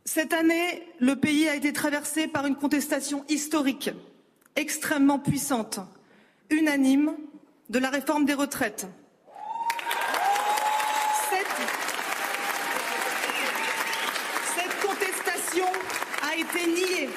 Cette 0.05 0.34
année, 0.34 0.88
le 0.99 1.15
pays 1.15 1.49
a 1.49 1.55
été 1.55 1.73
traversé 1.73 2.28
par 2.28 2.45
une 2.45 2.55
contestation 2.55 3.26
historique, 3.28 3.89
extrêmement 4.55 5.19
puissante, 5.19 5.80
unanime, 6.49 7.15
de 7.69 7.80
la 7.80 7.89
réforme 7.89 8.26
des 8.26 8.36
retraites. 8.36 8.86
Cette, 14.55 14.82
contestation 14.82 15.65
a 16.21 16.36
été 16.36 16.67
niée 16.67 17.09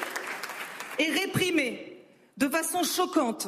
et 0.97 1.11
réprimée 1.11 2.03
de 2.37 2.49
façon 2.49 2.83
choquante. 2.83 3.47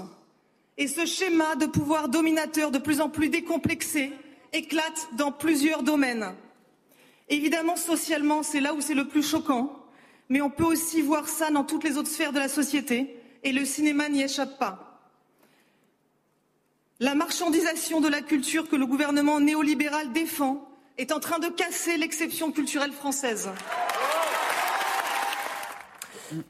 Et 0.78 0.88
ce 0.88 1.06
schéma 1.06 1.56
de 1.56 1.66
pouvoir 1.66 2.08
dominateur 2.08 2.72
de 2.72 2.78
plus 2.78 3.02
en 3.02 3.10
plus 3.10 3.30
décomplexé 3.30 4.14
éclate 4.54 5.10
dans 5.18 5.32
plusieurs 5.32 5.82
domaines. 5.84 6.36
Évidemment, 7.32 7.78
socialement, 7.78 8.44
c'est 8.44 8.60
là 8.60 8.74
où 8.74 8.82
c'est 8.82 8.94
le 8.94 9.08
plus 9.08 9.24
choquant, 9.24 9.74
mais 10.28 10.42
on 10.42 10.50
peut 10.50 10.66
aussi 10.66 11.02
voir 11.02 11.30
ça 11.30 11.50
dans 11.50 11.64
toutes 11.64 11.86
les 11.86 11.98
autres 11.98 12.10
sphères 12.10 12.34
de 12.34 12.40
la 12.40 12.50
société, 12.50 13.18
et 13.44 13.54
le 13.54 13.64
cinéma 13.64 14.10
n'y 14.10 14.22
échappe 14.22 14.60
pas. 14.60 15.02
La 17.00 17.16
marchandisation 17.16 18.02
de 18.02 18.10
la 18.10 18.22
culture 18.22 18.68
que 18.68 18.76
le 18.76 18.86
gouvernement 18.86 19.40
néolibéral 19.40 20.12
défend 20.12 20.68
est 20.98 21.14
en 21.14 21.22
train 21.22 21.40
de 21.40 21.48
casser 21.48 21.96
l'exception 21.96 22.52
culturelle 22.52 22.92
française. 22.92 23.50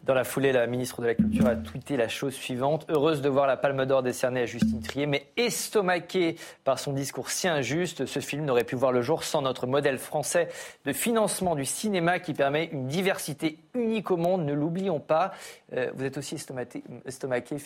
Dans 0.04 0.14
la 0.14 0.24
foulée, 0.24 0.52
la 0.52 0.68
ministre 0.68 1.02
de 1.02 1.08
la 1.08 1.16
Culture 1.16 1.48
a 1.48 1.56
tweeté 1.56 1.98
la 1.98 2.08
chose 2.08 2.34
suivante. 2.34 2.86
Heureuse 2.90 3.22
de 3.22 3.30
voir 3.30 3.48
la 3.48 3.58
Palme 3.58 3.86
d'Or 3.86 4.04
décernée 4.04 4.42
à 4.42 4.46
Justine 4.46 4.82
Trier, 4.82 5.06
mais 5.06 5.28
estomaquée 5.38 6.36
par 6.64 6.80
son 6.80 6.94
discours 6.94 7.30
si 7.30 7.48
injuste, 7.48 8.06
ce 8.06 8.20
film 8.20 8.46
n'aurait 8.46 8.64
pu 8.64 8.76
voir 8.76 8.92
le 8.92 9.02
jour 9.02 9.24
sans 9.24 9.42
notre 9.42 9.68
modèle 9.68 9.98
français 9.98 10.50
de 10.86 10.94
financement 10.94 11.56
du 11.56 11.66
cinéma 11.66 12.20
qui 12.20 12.34
permet 12.34 12.70
une 12.72 12.88
diversité 12.88 13.58
unique 13.74 14.12
au 14.12 14.18
monde. 14.18 14.46
Ne 14.46 14.54
l'oublions 14.54 15.00
pas. 15.00 15.34
Euh, 15.74 15.90
vous 15.96 16.04
êtes 16.04 16.18
aussi 16.18 16.36
estomaqué, 16.36 16.84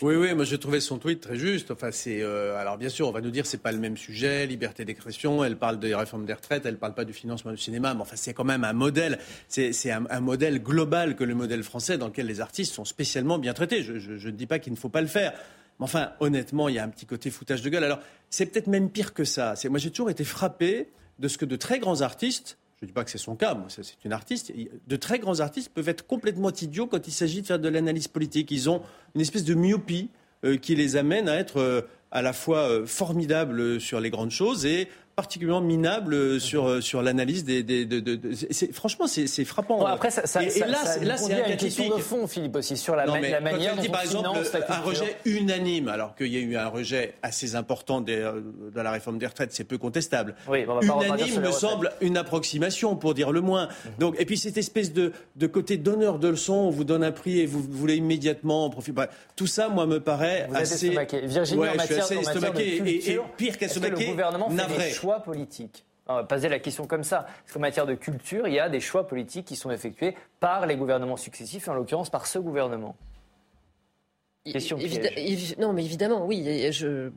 Oui, 0.02 0.16
oui, 0.16 0.34
moi 0.34 0.46
j'ai 0.46 0.60
trouvé 0.60 0.80
son 0.80 0.98
tweet 0.98 1.22
très 1.22 1.36
juste. 1.36 1.72
Enfin, 1.72 1.90
euh, 2.08 2.60
alors 2.60 2.78
bien 2.78 2.90
sûr, 2.90 3.08
on 3.08 3.12
va 3.12 3.22
nous 3.22 3.32
dire 3.32 3.46
c'est 3.46 3.62
pas 3.62 3.72
le 3.72 3.80
même 3.80 3.98
sujet, 3.98 4.46
liberté 4.46 4.86
d'expression. 4.86 5.44
Elle 5.44 5.58
parle 5.58 5.80
des 5.80 5.96
réformes 5.96 6.26
des 6.26 6.34
retraites, 6.34 6.66
elle 6.66 6.78
parle 6.78 6.94
pas 6.94 7.06
du 7.06 7.14
financement 7.14 7.52
du 7.52 7.58
cinéma, 7.58 7.94
mais 7.94 8.02
enfin 8.02 8.16
c'est 8.16 8.34
quand 8.34 8.44
même 8.44 8.64
un 8.64 8.74
modèle. 8.74 9.20
C'est 9.48 9.74
un, 9.92 10.20
modèle 10.20 10.62
global 10.62 11.16
que 11.16 11.24
le 11.24 11.36
modèle 11.36 11.64
français 11.64 11.98
lequel 12.08 12.28
les 12.28 12.42
artistes 12.42 12.74
sont 12.74 12.86
spécialement 12.86 13.38
bien 13.38 13.54
traités. 13.54 13.84
Je 13.84 14.28
ne 14.28 14.32
dis 14.32 14.48
pas 14.48 14.60
qu'il 14.60 14.74
ne 14.74 14.78
faut 14.78 14.90
pas 14.90 15.02
le 15.02 15.08
faire. 15.08 15.34
Mais 15.80 15.84
enfin, 15.84 16.12
honnêtement, 16.20 16.70
il 16.70 16.76
y 16.76 16.80
a 16.80 16.84
un 16.84 16.90
petit 16.90 17.06
côté 17.06 17.30
foutage 17.30 17.62
de 17.62 17.70
gueule. 17.70 17.84
Alors, 17.84 18.00
c'est 18.30 18.46
peut-être 18.46 18.68
même 18.68 18.90
pire 18.90 19.14
que 19.14 19.26
ça. 19.26 19.56
Moi, 19.70 19.80
j'ai 19.80 19.92
toujours 19.92 20.10
été 20.10 20.24
frappé 20.24 20.90
de 21.20 21.28
ce 21.28 21.38
que 21.38 21.46
de 21.46 21.56
très 21.56 21.80
grands 21.80 22.02
artistes, 22.02 22.58
je 22.80 22.86
ne 22.86 22.88
dis 22.88 22.94
pas 22.94 23.04
que 23.04 23.12
c'est 23.12 23.18
son 23.18 23.36
cas, 23.36 23.54
moi, 23.54 23.68
c'est 23.70 23.84
une 24.04 24.14
artiste, 24.14 24.52
de 24.88 24.96
très 24.96 25.20
grands 25.20 25.40
artistes 25.40 25.70
peuvent 25.70 25.88
être 25.88 26.06
complètement 26.06 26.52
idiots 26.52 26.88
quand 26.88 27.08
il 27.08 27.12
s'agit 27.12 27.42
de 27.42 27.48
faire 27.48 27.60
de 27.60 27.70
l'analyse 27.70 28.08
politique. 28.08 28.52
Ils 28.52 28.70
ont 28.70 28.82
une 29.16 29.22
espèce 29.22 29.46
de 29.46 29.54
myopie 29.54 30.10
euh, 30.44 30.58
qui 30.58 30.76
les 30.76 30.98
amène 30.98 31.30
à 31.30 31.36
être 31.36 31.58
euh, 31.58 31.82
à 32.12 32.22
la 32.22 32.34
fois 32.34 32.70
euh, 32.70 32.86
formidables 32.86 33.80
sur 33.80 34.00
les 34.00 34.10
grandes 34.10 34.32
choses 34.32 34.66
et 34.66 34.90
particulièrement 35.16 35.62
minable 35.62 36.14
euh, 36.14 36.40
sur, 36.40 36.68
euh, 36.68 36.82
sur 36.82 37.02
l'analyse 37.02 37.46
des. 37.46 37.64
des 37.64 37.86
de, 37.86 38.00
de, 38.00 38.20
franchement, 38.74 39.08
c'est 39.08 39.46
frappant. 39.46 39.86
après, 39.86 40.12
ça, 40.12 40.26
ça, 40.26 40.44
et, 40.44 40.60
là, 40.60 40.78
là 41.02 41.18
c'est 41.18 41.34
un 41.34 41.56
question 41.56 41.96
de 41.96 42.02
fond, 42.02 42.28
Philippe, 42.28 42.56
aussi, 42.58 42.76
sur 42.76 42.96
la, 42.96 43.06
la 43.06 43.40
manière 43.40 43.76
dont 43.76 43.82
dit, 43.82 43.90
par 43.90 44.02
exemple, 44.02 44.40
un 44.68 44.80
rejet 44.82 45.18
unanime, 45.26 45.88
alors 45.88 46.16
qu'il 46.16 46.28
y 46.28 46.38
a 46.38 46.40
eu 46.40 46.58
un 46.58 46.68
rejet 46.68 47.14
assez 47.24 47.56
important 47.56 48.02
des, 48.02 48.18
euh, 48.18 48.42
de 48.74 48.82
la 48.82 48.92
réforme 48.92 49.18
des 49.18 49.28
retraites, 49.28 49.54
c'est 49.54 49.64
peu 49.64 49.78
contestable. 49.78 50.36
Oui, 50.50 50.66
unanime 50.82 51.42
me 51.42 51.52
semble 51.52 51.92
une 52.02 52.18
approximation, 52.18 52.96
pour 52.96 53.14
dire 53.14 53.32
le 53.32 53.42
moins. 53.42 53.68
Mhm. 53.68 53.92
Donc, 54.00 54.16
et 54.20 54.26
puis 54.26 54.38
cette 54.38 54.58
espèce 54.58 54.92
de, 54.92 55.14
de 55.36 55.48
côté 55.48 55.78
donneur 55.78 56.20
de 56.20 56.28
leçons, 56.28 56.54
on 56.54 56.70
vous 56.70 56.84
donne 56.84 57.04
un 57.04 57.12
prix 57.12 57.40
et 57.40 57.46
vous, 57.46 57.62
voulez 57.62 57.96
immédiatement 57.96 58.66
en 58.66 58.70
profiter. 58.70 59.04
tout 59.36 59.48
ça, 59.48 59.70
moi, 59.70 59.86
me 59.86 60.00
paraît 60.00 60.48
vous 60.50 60.58
assez. 60.58 60.96
Virginie, 61.24 61.62
ouais, 61.62 61.70
en 61.70 61.76
matière, 61.76 62.02
je 62.02 62.06
suis 62.06 62.18
assez 62.18 62.30
estomaqué. 62.30 62.82
Et, 62.86 63.12
et, 63.12 63.20
pire 63.38 63.58
qu'estomaqué, 63.58 64.16
navré 64.50 64.92
choix 65.06 65.20
politiques 65.22 65.86
on 66.08 66.16
va 66.16 66.24
poser 66.24 66.50
la 66.50 66.60
question 66.60 66.86
comme 66.86 67.04
ça. 67.04 67.24
Parce 67.24 67.54
qu'en 67.54 67.60
matière 67.60 67.86
de 67.86 67.96
culture, 67.96 68.48
il 68.48 68.54
y 68.54 68.60
a 68.60 68.70
des 68.70 68.80
choix 68.80 69.08
politiques 69.08 69.46
qui 69.46 69.56
sont 69.56 69.72
effectués 69.72 70.16
par 70.40 70.68
les 70.68 70.76
gouvernements 70.76 71.18
successifs, 71.18 71.68
et 71.68 71.72
en 71.72 71.74
l'occurrence 71.74 72.10
par 72.10 72.28
ce 72.28 72.38
gouvernement. 72.38 72.96
Question 74.46 74.78
non, 75.58 75.74
mais 75.74 75.84
évidemment, 75.84 76.24
oui. 76.24 76.72
Je, 76.72 77.10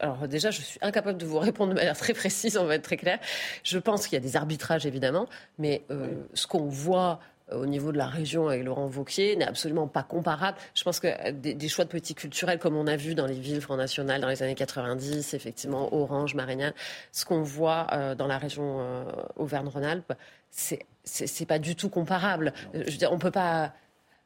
alors 0.00 0.28
déjà, 0.28 0.50
je 0.50 0.60
suis 0.60 0.78
incapable 0.82 1.18
de 1.18 1.24
vous 1.24 1.38
répondre 1.50 1.70
de 1.70 1.78
manière 1.78 1.96
très 1.96 2.12
précise, 2.12 2.58
on 2.58 2.66
va 2.66 2.74
être 2.74 2.82
très 2.82 2.98
clair. 2.98 3.18
Je 3.62 3.78
pense 3.78 4.06
qu'il 4.06 4.12
y 4.14 4.20
a 4.20 4.20
des 4.20 4.36
arbitrages, 4.36 4.84
évidemment, 4.84 5.26
mais 5.58 5.82
euh, 5.90 6.08
ce 6.34 6.46
qu'on 6.46 6.66
voit 6.66 7.20
au 7.52 7.66
niveau 7.66 7.92
de 7.92 7.98
la 7.98 8.06
région 8.06 8.48
avec 8.48 8.64
Laurent 8.64 8.86
Vauquier 8.86 9.36
n'est 9.36 9.46
absolument 9.46 9.86
pas 9.86 10.02
comparable. 10.02 10.56
Je 10.74 10.82
pense 10.82 11.00
que 11.00 11.08
euh, 11.08 11.32
des, 11.32 11.68
choix 11.68 11.84
de 11.84 11.90
politique 11.90 12.18
culturelle, 12.18 12.58
comme 12.58 12.76
on 12.76 12.86
a 12.86 12.96
vu 12.96 13.14
dans 13.14 13.26
les 13.26 13.38
villes 13.38 13.60
Front 13.60 13.76
National 13.76 14.20
dans 14.20 14.28
les 14.28 14.42
années 14.42 14.54
90, 14.54 15.34
effectivement 15.34 15.94
Orange, 15.94 16.34
Marignane, 16.34 16.72
ce 17.12 17.24
qu'on 17.24 17.42
voit 17.42 17.86
euh, 17.92 18.14
dans 18.14 18.26
la 18.26 18.38
région 18.38 19.04
Auvergne-Rhône-Alpes, 19.36 20.12
c'est 20.50 20.86
c'est 21.06 21.44
pas 21.44 21.58
du 21.58 21.76
tout 21.76 21.90
comparable. 21.90 22.54
Je 22.72 22.78
veux 22.78 22.96
dire, 22.96 23.12
on 23.12 23.18
peut 23.18 23.30
pas 23.30 23.74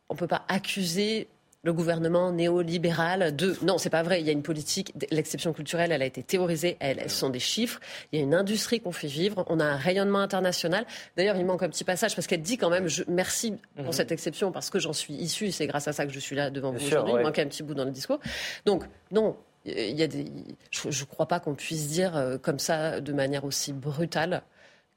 on 0.09 0.15
peut 0.15 0.29
pas 0.29 0.45
accuser 0.49 1.29
le 1.65 1.73
gouvernement 1.73 2.31
néolibéral 2.31 3.35
de 3.35 3.57
non 3.63 3.79
c'est 3.79 3.91
pas 3.91 4.03
vrai 4.03 4.21
il 4.21 4.27
y 4.27 4.31
a 4.31 4.33
une 4.33 4.43
politique 4.43 4.95
l'exception 5.11 5.53
culturelle 5.53 5.91
elle 5.91 6.03
a 6.03 6.07
été 6.07 6.23
théorisée 6.23 6.77
elle, 6.79 7.03
ce 7.11 7.17
sont 7.17 7.31
des 7.31 7.41
chiffres 7.41 7.81
il 8.13 8.19
y 8.19 8.23
a 8.23 8.25
une 8.25 8.35
industrie 8.35 8.81
qu'on 8.81 8.93
fait 8.93 9.09
vivre 9.09 9.45
on 9.49 9.59
a 9.59 9.65
un 9.65 9.77
rayonnement 9.77 10.21
international. 10.21 10.87
D'ailleurs 11.17 11.37
il 11.37 11.45
manque 11.45 11.63
un 11.63 11.69
petit 11.69 11.85
passage 11.85 12.15
parce 12.15 12.27
qu'elle 12.27 12.43
dit 12.43 12.59
quand 12.59 12.71
même 12.71 12.89
je, 12.89 13.03
merci 13.09 13.55
pour 13.77 13.87
mhm. 13.87 13.93
cette 13.93 14.13
exception 14.13 14.53
parce 14.53 14.71
que 14.71 14.79
j'en 14.79 14.93
suis 14.93 15.15
issu 15.15 15.51
c'est 15.51 15.67
grâce 15.67 15.89
à 15.89 15.93
ça 15.93 16.07
que 16.07 16.13
je 16.13 16.21
suis 16.21 16.37
là 16.37 16.51
devant 16.51 16.73
vous 16.73 16.85
aujourd'hui 16.87 17.15
il 17.17 17.23
manque 17.23 17.39
un 17.39 17.47
petit 17.47 17.63
bout 17.63 17.75
dans 17.75 17.85
le 17.85 17.91
discours. 17.91 18.21
Donc 18.65 18.85
non 19.11 19.37
il 19.65 19.99
y 19.99 20.03
a 20.03 20.07
des 20.07 20.27
je 20.71 20.89
ne 20.89 21.07
crois 21.07 21.27
pas 21.27 21.41
qu'on 21.41 21.55
puisse 21.55 21.89
dire 21.89 22.17
euh, 22.17 22.39
comme 22.39 22.59
ça 22.59 23.01
de 23.01 23.13
manière 23.13 23.45
aussi 23.45 23.73
brutale 23.73 24.43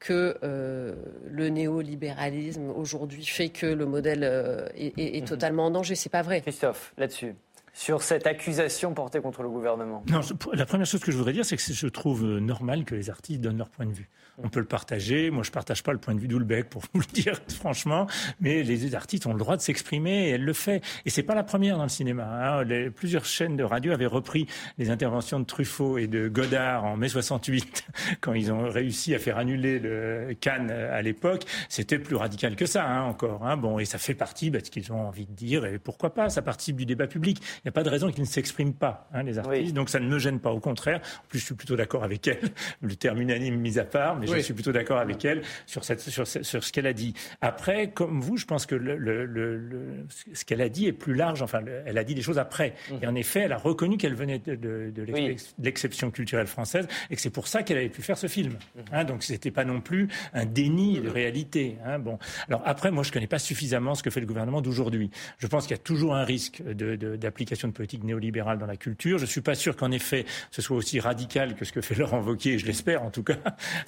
que 0.01 0.35
euh, 0.43 0.95
le 1.29 1.49
néolibéralisme 1.49 2.71
aujourd'hui 2.71 3.23
fait 3.23 3.49
que 3.49 3.67
le 3.67 3.85
modèle 3.85 4.23
euh, 4.23 4.67
est, 4.75 5.21
mhm. 5.21 5.25
totalement 5.25 5.67
en 5.67 5.71
danger. 5.71 5.95
C'est 5.95 6.09
pas 6.09 6.23
vrai. 6.23 6.41
Christophe, 6.41 6.93
là-dessus 6.97 7.35
sur 7.73 8.01
cette 8.01 8.27
accusation 8.27 8.93
portée 8.93 9.21
contre 9.21 9.43
le 9.43 9.49
gouvernement 9.49 10.03
Non, 10.09 10.19
la 10.51 10.65
première 10.65 10.85
chose 10.85 10.99
que 10.99 11.09
je 11.09 11.15
voudrais 11.15 11.31
dire, 11.31 11.45
c'est 11.45 11.55
que 11.55 11.61
je 11.61 11.87
trouve 11.87 12.25
normal 12.25 12.83
que 12.83 12.95
les 12.95 13.09
artistes 13.09 13.39
donnent 13.39 13.59
leur 13.59 13.69
point 13.69 13.85
de 13.85 13.93
vue. 13.93 14.09
On 14.37 14.49
peut 14.49 14.59
le 14.59 14.65
partager. 14.65 15.29
Moi, 15.29 15.43
je 15.43 15.51
partage 15.51 15.83
pas 15.83 15.91
le 15.91 15.99
point 15.99 16.15
de 16.15 16.19
vue 16.19 16.27
d'Oulbeck, 16.27 16.69
pour 16.69 16.83
vous 16.93 17.01
le 17.01 17.05
dire 17.13 17.39
franchement. 17.49 18.07
Mais 18.39 18.63
les 18.63 18.95
artistes 18.95 19.25
ont 19.25 19.33
le 19.33 19.39
droit 19.39 19.57
de 19.57 19.61
s'exprimer 19.61 20.27
et 20.27 20.29
elle 20.31 20.43
le 20.43 20.53
fait. 20.53 20.81
Et 21.05 21.09
c'est 21.09 21.23
pas 21.23 21.35
la 21.35 21.43
première 21.43 21.77
dans 21.77 21.83
le 21.83 21.89
cinéma. 21.89 22.59
Hein. 22.61 22.65
plusieurs 22.95 23.25
chaînes 23.25 23.57
de 23.57 23.63
radio 23.63 23.91
avaient 23.91 24.05
repris 24.05 24.47
les 24.77 24.89
interventions 24.89 25.39
de 25.39 25.45
Truffaut 25.45 25.97
et 25.97 26.07
de 26.07 26.27
Godard 26.27 26.85
en 26.85 26.97
mai 26.97 27.09
68, 27.09 27.85
quand 28.21 28.33
ils 28.33 28.51
ont 28.51 28.69
réussi 28.69 29.13
à 29.15 29.19
faire 29.19 29.37
annuler 29.37 29.79
le 29.79 30.35
Cannes 30.39 30.71
à 30.71 31.01
l'époque. 31.01 31.43
C'était 31.69 31.99
plus 31.99 32.15
radical 32.15 32.55
que 32.55 32.65
ça, 32.65 32.87
hein, 32.87 33.03
encore. 33.03 33.45
Hein. 33.45 33.57
Bon, 33.57 33.79
et 33.79 33.85
ça 33.85 33.97
fait 33.97 34.13
partie 34.13 34.49
bah, 34.49 34.59
de 34.59 34.65
ce 34.65 34.71
qu'ils 34.71 34.91
ont 34.91 35.07
envie 35.07 35.25
de 35.25 35.33
dire. 35.33 35.65
Et 35.65 35.79
pourquoi 35.79 36.13
pas 36.13 36.29
Ça 36.29 36.41
participe 36.41 36.77
du 36.77 36.85
débat 36.85 37.07
public. 37.07 37.39
il 37.39 37.61
n'y 37.65 37.69
a 37.69 37.71
pas 37.71 37.83
de 37.83 37.89
raison 37.89 38.11
qu'ils 38.11 38.23
ne 38.23 38.27
s'expriment 38.27 38.73
pas, 38.73 39.09
les 39.23 39.37
artistes. 39.37 39.73
Donc 39.73 39.89
ça 39.89 39.99
ne 39.99 40.07
me 40.07 40.19
gêne 40.19 40.39
pas. 40.39 40.51
Au 40.51 40.59
contraire, 40.59 41.01
en 41.23 41.27
plus, 41.27 41.39
je 41.39 41.45
suis 41.45 41.55
plutôt 41.55 41.75
d'accord 41.75 42.03
avec 42.03 42.27
elle. 42.27 42.51
Le 42.81 42.95
terme 42.95 43.21
unanime 43.21 43.55
mis 43.55 43.79
à 43.79 43.83
part, 43.83 44.17
mais 44.21 44.39
je 44.39 44.43
suis 44.45 44.53
plutôt 44.53 44.71
d'accord 44.71 44.97
avec 44.97 45.23
elle 45.25 45.41
sur, 45.65 45.83
cette, 45.83 46.01
sur, 46.01 46.27
sur 46.27 46.63
ce 46.63 46.71
qu'elle 46.71 46.87
a 46.87 46.93
dit. 46.93 47.13
Après, 47.41 47.91
comme 47.91 48.21
vous, 48.21 48.37
je 48.37 48.45
pense 48.45 48.65
que 48.65 48.75
le, 48.75 48.97
le, 48.97 49.25
le, 49.25 50.05
ce 50.33 50.45
qu'elle 50.45 50.61
a 50.61 50.69
dit 50.69 50.87
est 50.87 50.93
plus 50.93 51.13
large. 51.13 51.41
Enfin, 51.41 51.61
elle 51.85 51.97
a 51.97 52.03
dit 52.03 52.15
des 52.15 52.21
choses 52.21 52.39
après. 52.39 52.73
Mmh. 52.89 52.95
Et 53.01 53.07
en 53.07 53.15
effet, 53.15 53.41
elle 53.41 53.51
a 53.53 53.57
reconnu 53.57 53.97
qu'elle 53.97 54.15
venait 54.15 54.39
de, 54.39 54.55
de, 54.55 54.91
de 54.93 55.35
l'exception 55.59 56.11
culturelle 56.11 56.47
française 56.47 56.87
et 57.09 57.15
que 57.15 57.21
c'est 57.21 57.29
pour 57.29 57.47
ça 57.47 57.63
qu'elle 57.63 57.77
avait 57.77 57.89
pu 57.89 58.01
faire 58.01 58.17
ce 58.17 58.27
film. 58.27 58.53
Mmh. 58.53 58.79
Hein, 58.91 59.03
donc, 59.03 59.23
c'était 59.23 59.51
pas 59.51 59.65
non 59.65 59.81
plus 59.81 60.07
un 60.33 60.45
déni 60.45 60.99
de 60.99 61.09
réalité. 61.09 61.77
Hein, 61.85 61.99
bon. 61.99 62.17
Alors 62.47 62.61
après, 62.65 62.91
moi, 62.91 63.03
je 63.03 63.11
connais 63.11 63.27
pas 63.27 63.39
suffisamment 63.39 63.95
ce 63.95 64.03
que 64.03 64.09
fait 64.09 64.21
le 64.21 64.27
gouvernement 64.27 64.61
d'aujourd'hui. 64.61 65.11
Je 65.37 65.47
pense 65.47 65.63
qu'il 65.63 65.75
y 65.75 65.79
a 65.79 65.83
toujours 65.83 66.15
un 66.15 66.23
risque 66.23 66.61
d'application 66.63 67.67
de, 67.67 67.73
de, 67.73 67.77
politique 67.77 68.03
néolibérale 68.03 68.57
dans 68.57 68.65
la 68.65 68.77
culture. 68.77 69.17
Je 69.17 69.25
suis 69.25 69.41
pas 69.41 69.55
sûr 69.55 69.75
qu'en 69.75 69.91
effet, 69.91 70.25
ce 70.51 70.61
soit 70.61 70.77
aussi 70.77 70.99
radical 70.99 71.55
que 71.55 71.65
ce 71.65 71.71
que 71.71 71.81
fait 71.81 71.95
Laurent 71.95 72.21
Wauquiez, 72.21 72.57
je 72.57 72.65
l'espère 72.65 73.03
en 73.03 73.11
tout 73.11 73.23
cas, 73.23 73.37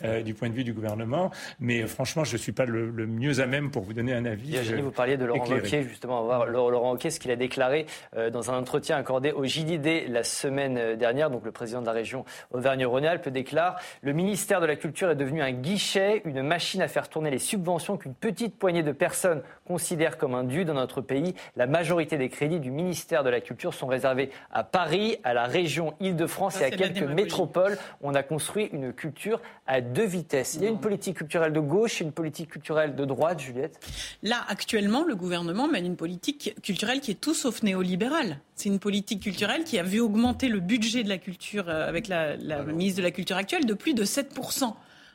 euh, 0.03 0.22
du 0.23 0.33
point 0.33 0.49
de 0.49 0.53
vue 0.53 0.63
du 0.63 0.73
gouvernement. 0.73 1.31
Mais 1.59 1.81
euh, 1.81 1.87
franchement, 1.87 2.23
je 2.23 2.37
suis 2.37 2.51
pas 2.51 2.65
le, 2.65 2.91
mieux 3.05 3.39
à 3.39 3.45
même 3.45 3.71
pour 3.71 3.83
vous 3.83 3.93
donner 3.93 4.13
un 4.13 4.25
avis. 4.25 4.51
Virginie, 4.51 4.81
vous 4.81 4.91
parliez 4.91 5.17
de 5.17 5.25
Laurent 5.25 5.45
Wauquiez, 5.47 5.83
justement, 5.83 6.23
voir 6.23 6.45
Laurent 6.45 6.91
Wauquiez, 6.91 7.11
ce 7.11 7.19
qu'il 7.19 7.31
a 7.31 7.35
déclaré 7.35 7.85
euh, 8.15 8.29
dans 8.29 8.51
un 8.51 8.57
entretien 8.57 8.97
accordé 8.97 9.31
au 9.31 9.45
JDD 9.45 10.07
la 10.07 10.23
semaine 10.23 10.95
dernière. 10.95 11.29
Donc 11.29 11.45
le 11.45 11.51
président 11.51 11.81
de 11.81 11.85
la 11.85 11.91
région 11.91 12.25
Auvergne-Rhône-Alpes 12.51 13.29
déclare 13.29 13.79
le 14.01 14.13
ministère 14.13 14.61
de 14.61 14.65
la 14.65 14.75
Culture 14.75 15.09
est 15.09 15.15
devenu 15.15 15.41
un 15.41 15.51
guichet, 15.51 16.21
une 16.25 16.41
machine 16.41 16.81
à 16.81 16.87
faire 16.87 17.09
tourner 17.09 17.31
les 17.31 17.39
subventions 17.39 17.97
qu'une 17.97 18.13
petite 18.13 18.57
poignée 18.57 18.83
de 18.83 18.91
personnes 18.91 19.41
considèrent 19.67 20.17
comme 20.17 20.35
un 20.35 20.43
dû 20.43 20.65
dans 20.65 20.73
notre 20.73 21.01
pays. 21.01 21.35
La 21.55 21.67
majorité 21.67 22.17
des 22.17 22.29
crédits 22.29 22.59
du 22.59 22.71
ministère 22.71 23.23
de 23.23 23.29
la 23.29 23.41
Culture 23.41 23.73
sont 23.73 23.87
réservés 23.87 24.29
à 24.51 24.63
Paris, 24.63 25.17
à 25.23 25.33
la 25.33 25.45
région 25.45 25.93
Île-de-France 25.99 26.61
et 26.61 26.65
à 26.65 26.71
quelques 26.71 27.03
métropoles. 27.03 27.77
On 28.01 28.15
a 28.15 28.23
construit 28.23 28.69
une 28.73 28.93
culture 28.93 29.41
à 29.67 29.81
deux 29.81 30.12
vitesses. 30.13 30.55
Il 30.55 30.63
y 30.63 30.67
a 30.67 30.69
une 30.69 30.79
politique 30.79 31.17
culturelle 31.17 31.53
de 31.53 31.59
gauche 31.59 32.01
et 32.01 32.05
une 32.05 32.11
politique 32.11 32.49
culturelle 32.49 32.95
de 32.95 33.05
droite, 33.05 33.39
Juliette 33.39 33.79
Là, 34.21 34.43
actuellement, 34.47 35.03
le 35.03 35.15
gouvernement 35.15 35.67
mène 35.67 35.85
une 35.85 35.95
politique 35.95 36.55
culturelle 36.61 37.01
qui 37.01 37.11
est 37.11 37.19
tout 37.19 37.33
sauf 37.33 37.63
néolibérale. 37.63 38.39
C'est 38.55 38.69
une 38.69 38.79
politique 38.79 39.21
culturelle 39.21 39.63
qui 39.63 39.79
a 39.79 39.83
vu 39.83 39.99
augmenter 39.99 40.47
le 40.47 40.59
budget 40.59 41.03
de 41.03 41.09
la 41.09 41.17
culture 41.17 41.69
euh, 41.69 41.87
avec 41.87 42.07
la, 42.07 42.35
la 42.37 42.63
ministre 42.63 42.99
de 42.99 43.03
la 43.03 43.11
Culture 43.11 43.37
actuelle 43.37 43.65
de 43.65 43.73
plus 43.73 43.93
de 43.93 44.05
7% 44.05 44.73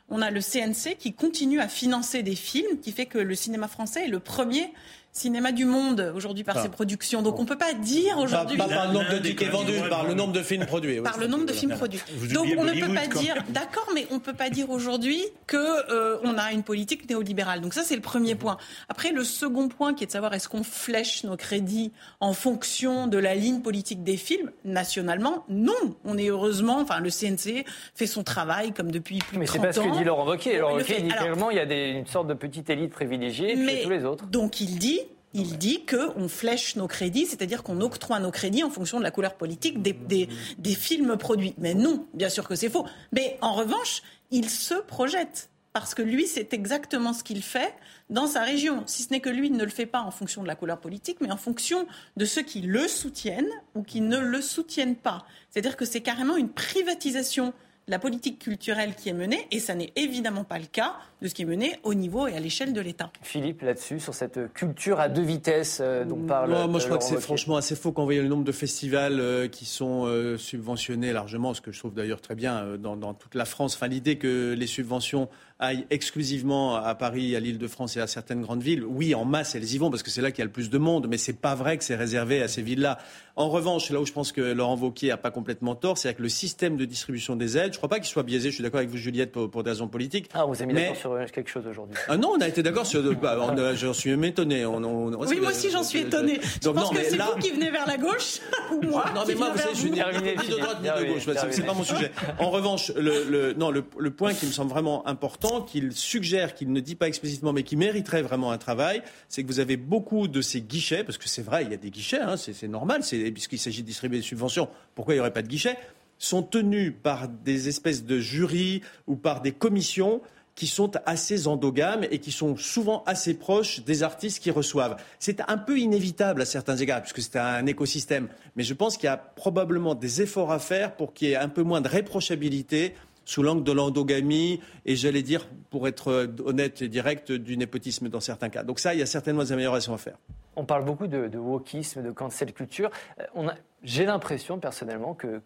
on 0.09 0.21
a 0.21 0.31
le 0.31 0.41
CNC 0.41 0.97
qui 0.97 1.13
continue 1.13 1.59
à 1.59 1.67
financer 1.67 2.23
des 2.23 2.35
films, 2.35 2.79
qui 2.81 2.91
fait 2.91 3.05
que 3.05 3.17
le 3.17 3.35
cinéma 3.35 3.67
français 3.67 4.05
est 4.05 4.09
le 4.09 4.19
premier 4.19 4.71
cinéma 5.11 5.51
du 5.51 5.65
monde 5.65 6.13
aujourd'hui 6.15 6.43
par 6.43 6.61
ses 6.61 6.69
productions. 6.69 7.21
Donc 7.21 7.39
on 7.39 7.43
ne 7.43 7.47
peut 7.47 7.57
pas 7.57 7.73
dire 7.73 8.17
aujourd'hui. 8.17 8.57
Pas, 8.57 8.67
par 8.67 8.87
le 8.87 8.93
nombre 8.93 9.11
de 9.11 9.19
tickets 9.19 9.49
vendus, 9.49 9.73
par 9.89 10.07
le 10.07 10.13
nombre 10.13 10.33
de 10.33 10.41
films 10.43 10.65
produits. 10.65 11.01
par 11.01 11.17
le 11.17 11.27
nombre 11.27 11.45
de 11.45 11.53
films 11.53 11.75
produits. 11.75 11.99
Donc 12.31 12.47
on 12.57 12.63
ne 12.63 12.73
peut 12.73 12.93
pas 12.93 13.07
dire. 13.07 13.35
D'accord, 13.49 13.89
mais 13.93 14.07
on 14.11 14.15
ne 14.15 14.19
peut 14.19 14.33
pas 14.33 14.49
dire 14.49 14.69
aujourd'hui 14.69 15.23
que 15.47 15.57
euh, 15.91 16.19
on 16.23 16.37
a 16.37 16.51
une 16.51 16.63
politique 16.63 17.09
néolibérale. 17.09 17.61
Donc 17.61 17.73
ça 17.73 17.83
c'est 17.83 17.95
le 17.95 18.01
premier 18.01 18.35
point. 18.35 18.57
Après 18.87 19.11
le 19.11 19.23
second 19.23 19.67
point 19.67 19.93
qui 19.93 20.03
est 20.03 20.07
de 20.07 20.11
savoir 20.11 20.33
est-ce 20.33 20.47
qu'on 20.47 20.63
flèche 20.63 21.23
nos 21.23 21.35
crédits 21.35 21.91
en 22.19 22.33
fonction 22.33 23.07
de 23.07 23.17
la 23.17 23.35
ligne 23.35 23.61
politique 23.61 24.03
des 24.03 24.17
films 24.17 24.51
nationalement 24.63 25.43
Non, 25.49 25.73
on 26.05 26.17
est 26.17 26.29
heureusement. 26.29 26.79
Enfin 26.79 26.99
le 26.99 27.09
CNC 27.09 27.65
fait 27.95 28.07
son 28.07 28.23
travail 28.23 28.73
comme 28.73 28.91
depuis 28.91 29.19
plus 29.19 29.39
de 29.39 29.45
30 29.45 29.77
ans. 29.79 29.98
Mais 29.99 30.03
dit 30.03 30.07
Laurent 30.07 30.25
Wauquiez. 30.25 30.57
Laurent 30.57 30.75
Wauquiez 30.75 31.01
dit 31.01 31.09
clairement 31.09 31.51
il 31.51 31.57
y 31.57 31.61
a 31.61 31.65
des, 31.65 31.89
une 31.89 32.07
sorte 32.07 32.27
de 32.27 32.33
petite 32.33 32.69
élite 32.69 32.91
privilégiée 32.91 33.51
et 33.51 33.55
puis 33.55 33.83
tous 33.83 33.89
les 33.89 34.05
autres. 34.05 34.25
Donc 34.27 34.61
il 34.61 34.79
dit 34.79 35.01
il 35.33 35.57
dit 35.57 35.85
qu'on 35.85 36.27
flèche 36.27 36.75
nos 36.75 36.87
crédits, 36.87 37.27
c'est-à-dire 37.27 37.61
qu'on 37.61 37.81
octroie 37.81 38.19
nos 38.19 38.31
crédits 38.31 38.63
en 38.63 38.69
fonction 38.69 38.97
de 38.97 39.03
la 39.03 39.11
couleur 39.11 39.35
politique 39.35 39.81
des, 39.81 39.93
des, 39.93 40.73
films 40.73 41.17
produits. 41.17 41.53
Mais 41.59 41.75
non, 41.75 42.07
bien 42.13 42.29
sûr 42.29 42.47
que 42.47 42.55
c'est 42.55 42.69
faux. 42.69 42.85
Mais 43.11 43.37
en 43.41 43.53
revanche, 43.53 44.01
il 44.31 44.49
se 44.49 44.73
projette. 44.73 45.49
Parce 45.71 45.93
que 45.93 46.01
lui, 46.01 46.25
c'est 46.25 46.51
exactement 46.53 47.13
ce 47.13 47.23
qu'il 47.23 47.43
fait 47.43 47.75
dans 48.09 48.25
sa 48.25 48.41
région. 48.41 48.81
Si 48.87 49.03
ce 49.03 49.11
n'est 49.11 49.19
que 49.19 49.29
lui 49.29 49.51
ne 49.51 49.63
le 49.63 49.69
fait 49.69 49.85
pas 49.85 50.01
en 50.01 50.09
fonction 50.09 50.41
de 50.41 50.47
la 50.47 50.55
couleur 50.55 50.79
politique, 50.79 51.17
mais 51.21 51.31
en 51.31 51.37
fonction 51.37 51.85
de 52.17 52.25
ceux 52.25 52.41
qui 52.41 52.61
le 52.61 52.87
soutiennent 52.87 53.51
ou 53.75 53.83
qui 53.83 54.01
ne 54.01 54.17
le 54.17 54.41
soutiennent 54.41 54.95
pas. 54.95 55.25
C'est-à-dire 55.51 55.77
que 55.77 55.85
c'est 55.85 56.01
carrément 56.01 56.37
une 56.37 56.49
privatisation 56.49 57.53
la 57.89 57.99
politique 57.99 58.39
culturelle 58.39 58.93
qui 58.95 59.09
est 59.09 59.13
menée, 59.13 59.47
et 59.51 59.59
ça 59.59 59.73
n'est 59.73 59.91
évidemment 59.95 60.43
pas 60.43 60.59
le 60.59 60.65
cas 60.65 60.95
de 61.21 61.27
ce 61.27 61.33
qui 61.33 61.41
est 61.41 61.45
mené 61.45 61.77
au 61.83 61.95
niveau 61.95 62.27
et 62.27 62.35
à 62.35 62.39
l'échelle 62.39 62.71
de 62.71 62.79
l'État. 62.79 63.11
Philippe, 63.23 63.61
là-dessus, 63.61 63.99
sur 63.99 64.13
cette 64.13 64.53
culture 64.53 64.99
à 64.99 65.09
deux 65.09 65.23
vitesses 65.23 65.79
euh, 65.81 66.05
dont 66.05 66.23
parle. 66.25 66.51
Non, 66.51 66.67
moi 66.67 66.79
je 66.79 66.85
crois 66.85 66.99
que 66.99 67.03
c'est 67.03 67.19
franchement 67.19 67.57
assez 67.57 67.75
faux 67.75 67.91
quand 67.91 68.03
on 68.03 68.05
voit 68.05 68.13
le 68.13 68.27
nombre 68.27 68.43
de 68.43 68.51
festivals 68.51 69.19
euh, 69.19 69.47
qui 69.47 69.65
sont 69.65 70.05
euh, 70.05 70.37
subventionnés 70.37 71.11
largement, 71.11 71.53
ce 71.53 71.61
que 71.61 71.71
je 71.71 71.79
trouve 71.79 71.93
d'ailleurs 71.93 72.21
très 72.21 72.35
bien 72.35 72.77
dans, 72.77 72.95
dans, 72.95 73.13
toute 73.15 73.35
la 73.35 73.45
France. 73.45 73.75
Enfin, 73.75 73.87
l'idée 73.87 74.17
que 74.17 74.53
les 74.57 74.67
subventions 74.67 75.27
aillent 75.59 75.85
exclusivement 75.89 76.75
à 76.75 76.95
Paris, 76.95 77.35
à 77.35 77.39
l'Île-de-France 77.39 77.97
et 77.97 78.01
à 78.01 78.07
certaines 78.07 78.41
grandes 78.41 78.63
villes, 78.63 78.83
oui, 78.85 79.13
en 79.13 79.25
masse, 79.25 79.55
elles 79.55 79.73
y 79.73 79.77
vont 79.77 79.89
parce 79.89 80.03
que 80.03 80.09
c'est 80.09 80.21
là 80.21 80.31
qu'il 80.31 80.39
y 80.39 80.43
a 80.43 80.45
le 80.45 80.51
plus 80.51 80.69
de 80.69 80.77
monde, 80.77 81.07
mais 81.09 81.17
c'est 81.17 81.33
pas 81.33 81.53
vrai 81.53 81.77
que 81.77 81.83
c'est 81.83 81.95
réservé 81.95 82.41
à 82.41 82.47
ces 82.47 82.61
villes-là. 82.61 82.97
En 83.35 83.49
revanche, 83.49 83.89
là 83.89 83.99
où 83.99 84.05
je 84.05 84.11
pense 84.11 84.31
que 84.31 84.41
Laurent 84.41 84.77
Wauquiez 84.77 85.09
n'a 85.09 85.17
pas 85.17 85.31
complètement 85.31 85.75
tort, 85.75 85.97
c'est 85.97 86.13
que 86.13 86.21
le 86.21 86.29
système 86.29 86.77
de 86.77 86.85
distribution 86.85 87.35
des 87.35 87.57
aides, 87.57 87.71
je 87.71 87.71
ne 87.71 87.77
crois 87.77 87.89
pas 87.89 87.99
qu'il 87.99 88.07
soit 88.07 88.23
biaisé, 88.23 88.49
je 88.49 88.55
suis 88.55 88.63
d'accord 88.63 88.79
avec 88.79 88.89
vous 88.89 88.97
Juliette 88.97 89.31
pour, 89.31 89.63
des 89.63 89.69
raisons 89.69 89.87
politiques. 89.87 90.29
Ah, 90.33 90.45
vous 90.45 90.55
avez 90.61 90.65
mis 90.65 90.73
d'accord 90.73 90.95
sur 90.95 91.31
quelque 91.31 91.49
chose 91.49 91.67
aujourd'hui 91.67 91.95
ah 92.07 92.17
Non, 92.17 92.33
on 92.37 92.41
a 92.41 92.47
été 92.47 92.63
d'accord 92.63 92.85
sur... 92.85 93.01
Bah, 93.15 93.75
j'en 93.75 93.93
suis 93.93 94.11
même 94.11 94.23
étonné. 94.25 94.65
On, 94.65 94.79
oui, 95.23 95.39
moi 95.39 95.49
aussi 95.49 95.69
j'en 95.71 95.83
suis 95.83 95.99
étonné. 95.99 96.39
Je 96.63 96.69
pense 96.69 96.89
que 96.89 97.03
c'est 97.03 97.17
vous 97.17 97.39
qui 97.39 97.51
venez 97.51 97.69
vers 97.69 97.85
la 97.85 97.97
gauche 97.97 98.39
ou 98.71 98.81
moi 98.85 99.05
Non, 99.13 99.23
mais 99.27 99.35
moi, 99.35 99.51
je 99.71 99.77
suis 99.77 99.91
ni 99.91 99.99
de 99.99 100.59
droite 100.59 100.77
ni 100.81 100.87
de 100.87 101.13
gauche, 101.13 101.27
c'est 101.51 101.65
pas 101.65 101.73
mon 101.73 101.83
sujet. 101.83 102.11
En 102.39 102.49
revanche, 102.49 102.91
le, 102.95 103.53
non, 103.53 103.71
le 103.71 104.11
point 104.11 104.33
qui 104.33 104.45
me 104.45 104.51
semble 104.51 104.71
vraiment 104.71 105.05
important, 105.07 105.48
qu'il 105.67 105.91
suggère, 105.93 106.53
qu'il 106.53 106.71
ne 106.71 106.79
dit 106.79 106.95
pas 106.95 107.07
explicitement, 107.07 107.53
mais 107.53 107.63
qui 107.63 107.75
mériterait 107.75 108.21
vraiment 108.21 108.51
un 108.51 108.57
travail, 108.57 109.01
c'est 109.27 109.43
que 109.43 109.47
vous 109.47 109.59
avez 109.59 109.77
beaucoup 109.77 110.27
de 110.27 110.41
ces 110.41 110.61
guichets, 110.61 111.03
parce 111.03 111.17
que 111.17 111.27
c'est 111.27 111.41
vrai, 111.41 111.63
il 111.63 111.71
y 111.71 111.73
a 111.73 111.77
des 111.77 111.91
guichets, 111.91 112.21
hein, 112.21 112.37
c'est 112.37 112.67
normal, 112.67 113.01
puisqu'il 113.33 113.59
s'agit 113.59 113.81
de 113.81 113.87
distribuer 113.87 114.17
des 114.17 114.23
subventions, 114.23 114.69
pourquoi 114.95 115.13
il 115.13 115.17
n'y 115.17 115.21
aurait 115.21 115.33
pas 115.33 115.41
de 115.41 115.47
guichets 115.47 115.77
sont 116.21 116.43
tenus 116.43 116.93
par 117.01 117.29
des 117.29 117.69
espèces 117.69 118.03
de 118.03 118.19
jurys 118.19 118.81
ou 119.07 119.15
par 119.15 119.41
des 119.41 119.53
commissions 119.53 120.21
qui 120.53 120.67
sont 120.67 120.91
assez 121.05 121.47
endogames 121.47 122.05
et 122.11 122.19
qui 122.19 122.33
sont 122.33 122.57
souvent 122.57 123.03
assez 123.05 123.33
proches 123.33 123.85
des 123.85 124.03
artistes 124.03 124.43
qui 124.43 124.51
reçoivent. 124.51 124.97
C'est 125.17 125.39
un 125.47 125.57
peu 125.57 125.79
inévitable 125.79 126.41
à 126.41 126.45
certains 126.45 126.75
égards, 126.75 127.01
puisque 127.01 127.21
c'est 127.21 127.39
un 127.39 127.65
écosystème. 127.65 128.27
Mais 128.57 128.63
je 128.63 128.73
pense 128.73 128.97
qu'il 128.97 129.05
y 129.05 129.09
a 129.09 129.15
probablement 129.15 129.95
des 129.95 130.21
efforts 130.21 130.51
à 130.51 130.59
faire 130.59 130.97
pour 130.97 131.13
qu'il 131.13 131.29
y 131.29 131.31
ait 131.31 131.37
un 131.37 131.47
peu 131.47 131.63
moins 131.63 131.79
de 131.79 131.87
réprochabilité 131.87 132.93
sous 133.29 133.43
l'angle 133.43 133.63
de 133.63 133.71
l'endogamie 133.71 134.59
et 134.87 134.95
j'allais 134.95 135.21
dire, 135.21 135.47
pour 135.69 135.87
être 135.87 136.27
honnête 136.43 136.81
et 136.81 136.87
direct, 136.87 137.31
du 137.31 137.57
népotisme 137.57 138.09
dans 138.09 138.19
certains 138.19 138.49
cas. 138.49 138.63
Donc 138.63 138.79
ça, 138.79 138.95
il 138.95 138.99
y 138.99 139.03
a 139.03 139.05
certainement 139.05 139.43
des 139.43 139.51
améliorations 139.51 139.93
à 139.93 139.99
faire. 139.99 140.17
On 140.55 140.65
parle 140.65 140.83
beaucoup 140.83 141.05
de, 141.05 141.27
de 141.27 141.37
wokisme, 141.37 142.01
de 142.01 142.09
cancel 142.09 142.53
culture. 142.53 142.89
Euh, 143.19 143.51
j'ai 143.83 144.05
l'impression 144.07 144.57
personnellement 144.57 145.13
que, 145.13 145.43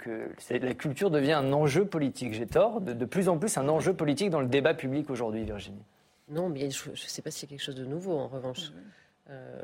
la 0.49 0.73
culture 0.75 1.11
devient 1.11 1.33
un 1.33 1.51
enjeu 1.51 1.83
politique. 1.83 2.33
J'ai 2.33 2.47
tort, 2.47 2.79
de, 2.79 3.03
plus 3.03 3.27
en 3.27 3.37
plus 3.37 3.57
un 3.57 3.67
enjeu 3.67 3.93
politique 3.93 4.29
dans 4.29 4.39
le 4.39 4.47
débat 4.47 4.73
public 4.73 5.09
aujourd'hui, 5.09 5.43
Virginie? 5.43 5.83
Non, 6.29 6.47
mais 6.47 6.71
je 6.71 6.89
ne 6.89 6.95
sais 6.95 7.21
pas 7.21 7.31
s'il 7.31 7.49
y 7.49 7.49
a 7.49 7.57
quelque 7.57 7.65
chose 7.65 7.75
de 7.75 7.85
nouveau 7.85 8.13
en 8.13 8.29
revanche. 8.29 8.71
Euh, 9.29 9.61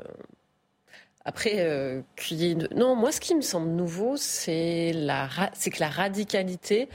après, 1.24 1.54
euh, 1.60 2.02
non, 2.76 2.96
moi, 2.96 3.12
ce 3.12 3.20
qui 3.20 3.34
me 3.34 3.40
semble 3.40 3.70
nouveau, 3.70 4.18
c'est 4.18 4.92
que 4.92 5.80
la 5.80 5.88
radicalité 5.88 6.90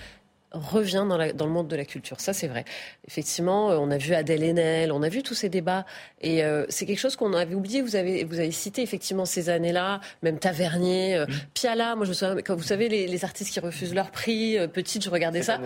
revient 0.55 1.05
dans, 1.07 1.17
dans, 1.33 1.45
le 1.45 1.51
monde 1.51 1.67
de 1.67 1.75
la 1.75 1.85
culture. 1.85 2.19
Ça, 2.19 2.33
c'est 2.33 2.47
vrai. 2.47 2.65
Effectivement, 3.07 3.71
euh, 3.71 3.77
on 3.77 3.91
a 3.91 3.97
vu 3.97 4.13
Adèle 4.13 4.43
Haenel, 4.43 4.91
on 4.91 5.03
a 5.03 5.09
vu 5.09 5.23
tous 5.23 5.33
ces 5.33 5.49
débats. 5.49 5.85
Et 6.21 6.43
euh, 6.43 6.65
c'est 6.69 6.85
quelque 6.85 6.99
chose 6.99 7.15
qu'on 7.15 7.33
avait 7.33 7.55
oublié. 7.55 7.81
Vous 7.81 7.95
avez, 7.95 8.23
vous 8.23 8.39
avez 8.39 8.51
cité 8.51 8.81
effectivement 8.81 9.25
ces 9.25 9.49
années-là, 9.49 10.01
même 10.23 10.39
Tavernier, 10.39 11.17
euh, 11.17 11.25
mm. 11.25 11.33
Piala. 11.53 11.95
Moi, 11.95 12.05
je 12.05 12.09
me 12.09 12.13
souviens, 12.13 12.35
quand 12.37 12.55
vous 12.55 12.63
savez, 12.63 12.89
les, 12.89 13.07
les 13.07 13.23
artistes 13.23 13.51
qui 13.51 13.59
refusent 13.59 13.93
leur 13.93 14.11
prix, 14.11 14.57
petite, 14.73 15.03
je 15.03 15.09
regardais 15.09 15.43
ça. 15.43 15.59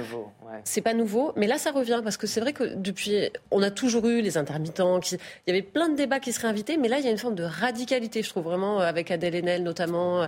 C'est 0.64 0.82
pas 0.82 0.94
nouveau. 0.94 1.32
Mais 1.36 1.48
là, 1.48 1.58
ça 1.58 1.72
revient 1.72 2.02
parce 2.04 2.18
que 2.18 2.28
c'est 2.28 2.42
vrai 2.42 2.54
que 2.54 2.64
depuis, 2.76 3.30
on 3.52 3.62
a 3.62 3.72
toujours 3.72 4.08
eu 4.08 4.22
les 4.22 4.38
intermittents. 4.38 5.00
Qui, 5.00 5.16
il 5.16 5.20
y 5.48 5.52
avait 5.52 5.62
plein 5.62 5.90
de 5.90 5.96
débats 5.96 6.20
qui 6.20 6.34
seraient 6.34 6.48
invités. 6.48 6.78
Mais 6.78 6.88
là, 6.88 7.00
il 7.00 7.06
y 7.06 7.08
a 7.08 7.12
une 7.12 7.18
forme 7.18 7.36
de 7.36 7.44
radicalité, 7.44 8.24
je 8.24 8.30
trouve 8.30 8.44
vraiment, 8.44 8.80
avec 8.80 9.12
Adèle 9.12 9.36
Haenel 9.36 9.64
notamment. 9.64 10.28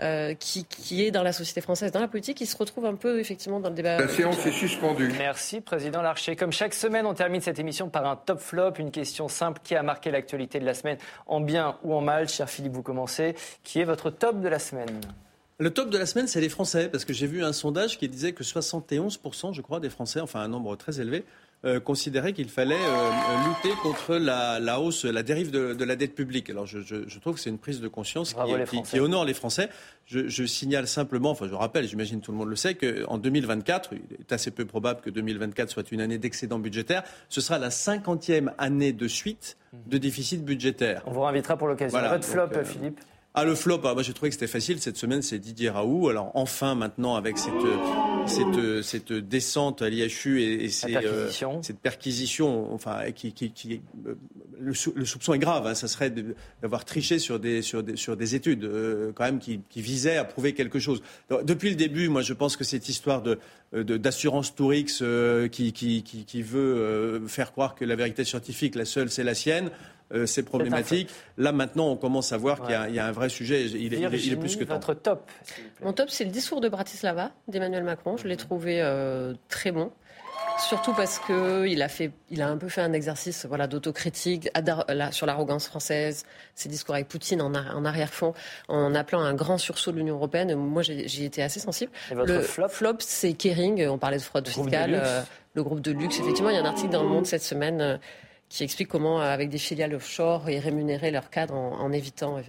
Euh, 0.00 0.34
qui, 0.34 0.64
qui, 0.64 1.04
est 1.04 1.10
dans 1.10 1.24
la 1.24 1.32
société 1.32 1.60
française, 1.60 1.90
dans 1.90 1.98
la 1.98 2.06
politique, 2.06 2.36
qui 2.36 2.46
se 2.46 2.56
retrouve 2.56 2.86
un 2.86 2.94
peu 2.94 3.18
effectivement 3.18 3.58
dans 3.58 3.68
le 3.68 3.74
débat. 3.74 3.98
La 3.98 4.06
séance 4.06 4.46
est 4.46 4.52
suspendue. 4.52 5.12
Merci, 5.18 5.60
Président 5.60 6.02
Larcher. 6.02 6.36
Comme 6.36 6.52
chaque 6.52 6.72
semaine, 6.72 7.04
on 7.04 7.14
termine 7.14 7.40
cette 7.40 7.58
émission 7.58 7.88
par 7.88 8.06
un 8.06 8.14
top 8.14 8.38
flop, 8.38 8.74
une 8.78 8.92
question 8.92 9.26
simple 9.26 9.60
qui 9.64 9.74
a 9.74 9.82
marqué 9.82 10.12
l'actualité 10.12 10.60
de 10.60 10.64
la 10.64 10.74
semaine, 10.74 10.98
en 11.26 11.40
bien 11.40 11.78
ou 11.82 11.94
en 11.94 12.00
mal. 12.00 12.28
Cher 12.28 12.48
Philippe, 12.48 12.74
vous 12.74 12.84
commencez. 12.84 13.34
Qui 13.64 13.80
est 13.80 13.84
votre 13.84 14.10
top 14.10 14.40
de 14.40 14.46
la 14.46 14.60
semaine? 14.60 15.00
Le 15.58 15.70
top 15.70 15.90
de 15.90 15.98
la 15.98 16.06
semaine, 16.06 16.28
c'est 16.28 16.40
les 16.40 16.48
Français, 16.48 16.88
parce 16.88 17.04
que 17.04 17.12
j'ai 17.12 17.26
vu 17.26 17.42
un 17.42 17.52
sondage 17.52 17.98
qui 17.98 18.08
disait 18.08 18.30
que 18.30 18.44
71%, 18.44 19.52
je 19.52 19.62
crois, 19.62 19.80
des 19.80 19.90
Français, 19.90 20.20
enfin 20.20 20.38
un 20.38 20.48
nombre 20.48 20.76
très 20.76 21.00
élevé, 21.00 21.24
euh, 21.64 21.80
considérait 21.80 22.32
qu'il 22.32 22.48
fallait 22.48 22.76
euh, 22.76 23.10
lutter 23.48 23.74
contre 23.82 24.14
la, 24.14 24.80
hausse, 24.80 25.04
la 25.04 25.24
dérive 25.24 25.50
de, 25.50 25.84
la 25.84 25.96
dette 25.96 26.14
publique. 26.14 26.50
Alors 26.50 26.66
je, 26.66 27.18
trouve 27.18 27.34
que 27.34 27.40
c'est 27.40 27.50
une 27.50 27.58
prise 27.58 27.80
de 27.80 27.88
conscience 27.88 28.32
qui, 28.84 29.00
honore 29.00 29.24
les 29.24 29.34
Français. 29.34 29.68
Je, 30.06 30.46
signale 30.46 30.86
simplement, 30.86 31.30
enfin 31.30 31.48
je 31.48 31.54
rappelle, 31.54 31.88
j'imagine 31.88 32.20
tout 32.20 32.30
le 32.30 32.38
monde 32.38 32.48
le 32.48 32.54
sait, 32.54 32.76
qu'en 32.76 33.18
2024, 33.18 33.90
il 33.92 34.16
est 34.20 34.32
assez 34.32 34.52
peu 34.52 34.66
probable 34.66 35.00
que 35.00 35.10
2024 35.10 35.68
soit 35.68 35.90
une 35.90 36.00
année 36.00 36.18
d'excédent 36.18 36.60
budgétaire, 36.60 37.02
ce 37.28 37.40
sera 37.40 37.58
la 37.58 37.70
cinquantième 37.70 38.52
année 38.58 38.92
de 38.92 39.08
suite 39.08 39.56
de 39.86 39.98
déficit 39.98 40.44
budgétaire. 40.44 41.02
On 41.06 41.10
vous 41.10 41.22
réinvitera 41.22 41.56
pour 41.56 41.66
l'occasion. 41.66 41.98
Votre 41.98 42.24
flop, 42.24 42.48
euh, 42.54 42.64
Philippe? 42.64 43.00
Ah, 43.34 43.44
le 43.44 43.56
flop, 43.56 43.80
ah, 43.82 43.94
moi 43.94 44.04
j'ai 44.04 44.14
trouvé 44.14 44.30
que 44.30 44.34
c'était 44.34 44.46
facile. 44.46 44.80
Cette 44.80 44.96
semaine, 44.96 45.22
c'est 45.22 45.40
Didier 45.40 45.70
Raoult. 45.70 46.08
Alors 46.08 46.30
enfin, 46.34 46.76
maintenant, 46.76 47.16
avec 47.16 47.36
cette, 47.36 47.52
cette, 48.28 48.82
cette 48.82 49.12
descente 49.12 49.82
à 49.82 49.88
l'IHU 49.88 50.40
et, 50.40 50.64
et 50.64 50.70
euh, 50.84 51.30
cette 51.62 51.78
perquisition, 51.80 52.72
enfin, 52.72 53.10
qui, 53.14 53.32
qui, 53.32 53.50
qui 53.50 53.80
euh, 54.06 54.14
le, 54.60 54.74
soupçon 54.74 55.34
est 55.34 55.38
grave. 55.38 55.66
Hein. 55.66 55.74
ça 55.74 55.88
serait 55.88 56.12
d'avoir 56.62 56.84
triché 56.84 57.18
sur 57.18 57.40
des, 57.40 57.62
sur 57.62 57.82
des, 57.82 57.96
sur 57.96 58.16
des 58.16 58.34
études, 58.34 58.64
euh, 58.64 59.12
quand 59.14 59.24
même, 59.24 59.38
qui, 59.38 59.60
qui, 59.68 59.80
visaient 59.80 60.16
à 60.16 60.24
prouver 60.24 60.54
quelque 60.54 60.78
chose. 60.78 61.02
depuis 61.42 61.70
le 61.70 61.76
début, 61.76 62.08
moi, 62.08 62.22
je 62.22 62.32
pense 62.32 62.56
que 62.56 62.64
cette 62.64 62.88
histoire 62.88 63.22
de 63.22 63.38
d'assurance 63.70 64.54
Tourix 64.54 65.02
qui, 65.52 65.72
qui, 65.74 66.02
qui, 66.02 66.42
veut 66.42 67.22
faire 67.26 67.52
croire 67.52 67.74
que 67.74 67.84
la 67.84 67.96
vérité 67.96 68.24
scientifique, 68.24 68.74
la 68.74 68.86
seule, 68.86 69.10
c'est 69.10 69.24
la 69.24 69.34
sienne. 69.34 69.70
Euh, 70.12 70.26
c'est 70.26 70.42
problématique. 70.42 71.10
Là, 71.36 71.52
maintenant, 71.52 71.88
on 71.88 71.96
commence 71.96 72.32
à 72.32 72.36
voir 72.36 72.62
qu'il 72.62 72.94
y, 72.94 72.98
a 72.98 73.06
un 73.06 73.12
vrai 73.12 73.28
sujet. 73.28 73.66
Il, 73.66 73.94
est, 73.94 74.36
plus 74.36 74.56
que 74.56 74.64
temps. 74.64 74.74
Votre 74.74 74.94
top 74.94 75.30
Mon 75.82 75.92
top, 75.92 76.10
c'est 76.10 76.24
le 76.24 76.30
discours 76.30 76.60
de 76.60 76.68
Bratislava 76.68 77.32
d'Emmanuel 77.46 77.84
Macron. 77.84 78.16
Je 78.16 78.26
l'ai 78.26 78.36
trouvé 78.36 78.80
euh, 78.80 79.34
très 79.48 79.72
bon. 79.72 79.92
Surtout 80.58 80.92
parce 80.92 81.20
qu'il 81.20 81.82
a, 81.82 81.88
fait, 81.88 82.10
il 82.30 82.42
a 82.42 82.48
un 82.48 82.56
peu 82.56 82.68
fait 82.68 82.80
un 82.80 82.92
exercice 82.92 83.46
voilà, 83.46 83.68
d'autocritique 83.68 84.48
sur 85.12 85.26
l'arrogance 85.26 85.68
française, 85.68 86.24
ses 86.54 86.68
discours 86.68 86.96
avec 86.96 87.06
Poutine 87.06 87.40
en, 87.40 87.54
arrière-fond, 87.84 88.34
en 88.66 88.94
appelant 88.94 89.20
un 89.20 89.34
grand 89.34 89.58
sursaut 89.58 89.92
de 89.92 89.98
l'Union 89.98 90.16
européenne. 90.16 90.54
Moi, 90.56 90.82
j'y 90.82 91.24
étais 91.24 91.42
assez 91.42 91.60
sensible. 91.60 91.92
le 92.12 92.40
flop, 92.40 92.68
flop 92.68 92.96
c'est 92.98 93.34
Kering. 93.34 93.86
On 93.86 93.98
parlait 93.98 94.16
de 94.16 94.22
fraude 94.22 94.48
fiscale. 94.48 95.00
Euh, 95.00 95.22
le 95.54 95.62
groupe 95.62 95.80
de 95.80 95.92
luxe. 95.92 96.20
Effectivement, 96.20 96.50
il 96.50 96.56
y 96.56 96.58
a 96.58 96.62
un 96.62 96.66
article 96.66 96.90
dans 96.90 97.02
Le 97.02 97.08
Monde 97.08 97.26
cette 97.26 97.42
semaine 97.42 97.98
qui 98.48 98.64
explique 98.64 98.88
comment, 98.88 99.20
avec 99.20 99.50
des 99.50 99.58
filiales 99.58 99.94
offshore, 99.94 100.48
ils 100.48 100.58
rémunéraient 100.58 101.10
leurs 101.10 101.30
cadres 101.30 101.54
en 101.54 101.92
évitant 101.92 102.40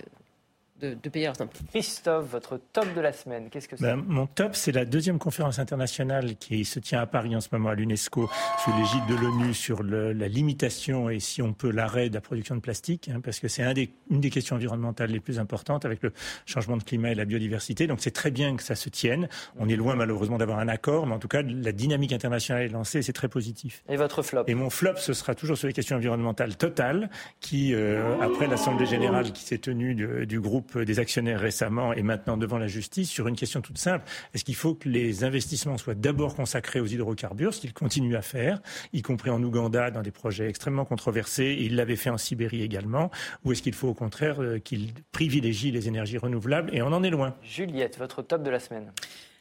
de, 0.79 1.09
payer 1.09 1.25
leurs 1.25 1.41
impôts. 1.41 1.57
Christophe, 1.71 2.27
votre 2.27 2.59
top 2.71 2.93
de 2.93 3.01
la 3.01 3.13
semaine, 3.13 3.49
qu'est-ce 3.49 3.67
que 3.67 3.75
c'est? 3.75 3.83
Ben, 3.83 4.03
Mon 4.07 4.27
top, 4.27 4.55
c'est 4.55 4.71
la 4.71 4.85
deuxième 4.85 5.17
conférence 5.17 5.59
internationale 5.59 6.35
qui 6.35 6.63
se 6.65 6.79
tient 6.79 7.01
à 7.01 7.05
Paris 7.05 7.35
en 7.35 7.41
ce 7.41 7.49
moment 7.51 7.69
à 7.69 7.75
l'UNESCO, 7.75 8.29
sous 8.63 8.71
l'égide 8.77 9.05
de 9.07 9.15
l'ONU, 9.15 9.53
sur 9.53 9.81
la 9.83 10.27
limitation 10.27 11.09
et 11.09 11.19
si 11.19 11.41
on 11.41 11.53
peut 11.53 11.71
l'arrêt 11.71 12.09
de 12.09 12.13
la 12.13 12.21
production 12.21 12.55
de 12.55 12.61
plastique, 12.61 13.09
hein, 13.09 13.21
parce 13.23 13.39
que 13.39 13.47
c'est 13.47 13.63
un 13.63 13.73
une 14.09 14.21
des 14.21 14.29
questions 14.29 14.55
environnementales 14.55 15.11
les 15.11 15.19
plus 15.19 15.39
importantes 15.39 15.85
avec 15.85 16.01
le 16.01 16.11
changement 16.45 16.77
de 16.77 16.83
climat 16.83 17.11
et 17.11 17.15
la 17.15 17.25
biodiversité. 17.25 17.87
Donc 17.87 17.99
c'est 18.01 18.11
très 18.11 18.31
bien 18.31 18.55
que 18.55 18.63
ça 18.63 18.75
se 18.75 18.89
tienne. 18.89 19.29
On 19.57 19.69
est 19.69 19.75
loin 19.75 19.95
malheureusement 19.95 20.37
d'avoir 20.37 20.59
un 20.59 20.67
accord, 20.67 21.05
mais 21.05 21.13
en 21.13 21.19
tout 21.19 21.27
cas 21.27 21.41
la 21.41 21.71
dynamique 21.71 22.13
internationale 22.13 22.63
est 22.63 22.69
lancée 22.69 22.99
et 22.99 23.01
c'est 23.01 23.13
très 23.13 23.27
positif. 23.27 23.83
Et 23.89 23.95
votre 23.95 24.21
flop? 24.21 24.43
Et 24.47 24.55
mon 24.55 24.69
flop, 24.69 24.97
ce 24.97 25.13
sera 25.13 25.35
toujours 25.35 25.57
sur 25.57 25.67
les 25.67 25.73
questions 25.73 25.97
environnementales 25.97 26.55
totales, 26.57 27.09
qui, 27.39 27.73
euh, 27.73 28.19
après 28.21 28.47
l'Assemblée 28.47 28.85
générale 28.85 29.31
qui 29.31 29.43
s'est 29.43 29.57
tenue 29.57 29.95
du 30.25 30.39
groupe 30.39 30.68
des 30.77 30.99
actionnaires 30.99 31.39
récemment 31.39 31.93
et 31.93 32.03
maintenant 32.03 32.37
devant 32.37 32.57
la 32.57 32.67
justice 32.67 33.09
sur 33.09 33.27
une 33.27 33.35
question 33.35 33.61
toute 33.61 33.77
simple. 33.77 34.05
Est-ce 34.33 34.43
qu'il 34.43 34.55
faut 34.55 34.75
que 34.75 34.87
les 34.89 35.23
investissements 35.23 35.77
soient 35.77 35.95
d'abord 35.95 36.35
consacrés 36.35 36.79
aux 36.79 36.85
hydrocarbures, 36.85 37.53
ce 37.53 37.61
qu'ils 37.61 37.73
continuent 37.73 38.15
à 38.15 38.21
faire, 38.21 38.61
y 38.93 39.01
compris 39.01 39.29
en 39.29 39.41
Ouganda 39.41 39.91
dans 39.91 40.01
des 40.01 40.11
projets 40.11 40.47
extrêmement 40.47 40.85
controversés, 40.85 41.45
et 41.45 41.63
ils 41.63 41.75
l'avaient 41.75 41.95
fait 41.95 42.09
en 42.09 42.17
Sibérie 42.17 42.61
également, 42.61 43.11
ou 43.43 43.51
est-ce 43.51 43.61
qu'il 43.61 43.73
faut 43.73 43.89
au 43.89 43.93
contraire 43.93 44.41
euh, 44.41 44.59
qu'ils 44.59 44.93
privilégient 45.11 45.71
les 45.71 45.87
énergies 45.87 46.17
renouvelables 46.17 46.73
Et 46.73 46.81
on 46.81 46.87
en 46.87 47.03
est 47.03 47.09
loin. 47.09 47.35
Juliette, 47.41 47.97
votre 47.97 48.21
top 48.21 48.43
de 48.43 48.49
la 48.49 48.59
semaine 48.59 48.91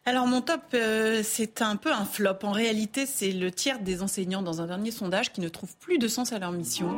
alors 0.09 0.27
mon 0.27 0.41
top, 0.41 0.63
euh, 0.73 1.21
c'est 1.23 1.61
un 1.61 1.77
peu 1.77 1.93
un 1.93 2.07
flop. 2.07 2.39
En 2.43 2.53
réalité, 2.53 3.05
c'est 3.05 3.31
le 3.31 3.51
tiers 3.51 3.79
des 3.79 4.03
enseignants 4.03 4.41
dans 4.41 4.63
un 4.63 4.67
dernier 4.67 4.91
sondage 4.91 5.35
qui 5.35 5.43
ne 5.43 5.51
trouvent 5.51 5.77
plus 5.77 5.99
de 5.99 6.09
sens 6.09 6.33
à 6.33 6.39
leur 6.39 6.51
mission. 6.51 6.97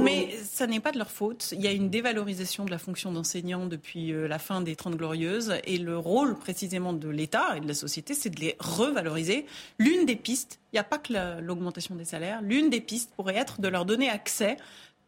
Mais 0.00 0.36
ça 0.42 0.66
n'est 0.66 0.80
pas 0.80 0.90
de 0.90 0.98
leur 0.98 1.12
faute. 1.12 1.50
Il 1.52 1.60
y 1.60 1.68
a 1.68 1.72
une 1.72 1.88
dévalorisation 1.88 2.64
de 2.64 2.72
la 2.72 2.78
fonction 2.78 3.12
d'enseignant 3.12 3.66
depuis 3.66 4.12
euh, 4.12 4.26
la 4.26 4.40
fin 4.40 4.60
des 4.60 4.74
Trente 4.74 4.96
Glorieuses. 4.96 5.54
Et 5.64 5.78
le 5.78 5.96
rôle 5.96 6.36
précisément 6.36 6.92
de 6.92 7.08
l'État 7.08 7.56
et 7.56 7.60
de 7.60 7.68
la 7.68 7.74
société, 7.74 8.12
c'est 8.14 8.30
de 8.30 8.40
les 8.40 8.56
revaloriser. 8.58 9.46
L'une 9.78 10.04
des 10.04 10.16
pistes, 10.16 10.58
il 10.72 10.76
n'y 10.76 10.80
a 10.80 10.84
pas 10.84 10.98
que 10.98 11.12
l'augmentation 11.40 11.94
des 11.94 12.04
salaires, 12.04 12.40
l'une 12.42 12.70
des 12.70 12.80
pistes 12.80 13.12
pourrait 13.14 13.36
être 13.36 13.60
de 13.60 13.68
leur 13.68 13.84
donner 13.84 14.10
accès 14.10 14.56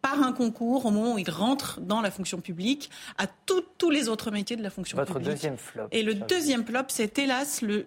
par 0.03 0.23
un 0.23 0.33
concours 0.33 0.87
au 0.87 0.91
moment 0.91 1.15
où 1.15 1.19
ils 1.19 1.31
rentrent 1.31 1.81
dans 1.81 2.01
la 2.01 2.11
fonction 2.11 2.41
publique 2.41 2.91
à 3.17 3.27
tous 3.47 3.91
les 3.91 4.09
autres 4.09 4.31
métiers 4.31 4.57
de 4.57 4.63
la 4.63 4.71
fonction 4.71 4.97
Votre 4.97 5.15
publique. 5.15 5.31
deuxième 5.31 5.57
flop. 5.57 5.89
Et 5.93 6.03
le 6.03 6.15
deuxième 6.15 6.65
flop, 6.65 6.85
c'est 6.89 7.19
hélas 7.19 7.63
le, 7.63 7.85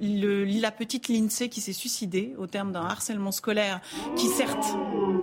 la 0.60 0.72
petite 0.72 1.08
Lindsay 1.08 1.50
qui 1.50 1.62
s'est 1.62 1.74
suicidée 1.74 2.34
au 2.38 2.48
terme 2.48 2.72
d'un 2.72 2.86
harcèlement 2.86 3.32
scolaire 3.32 3.82
qui 4.16 4.28
certes, 4.28 4.66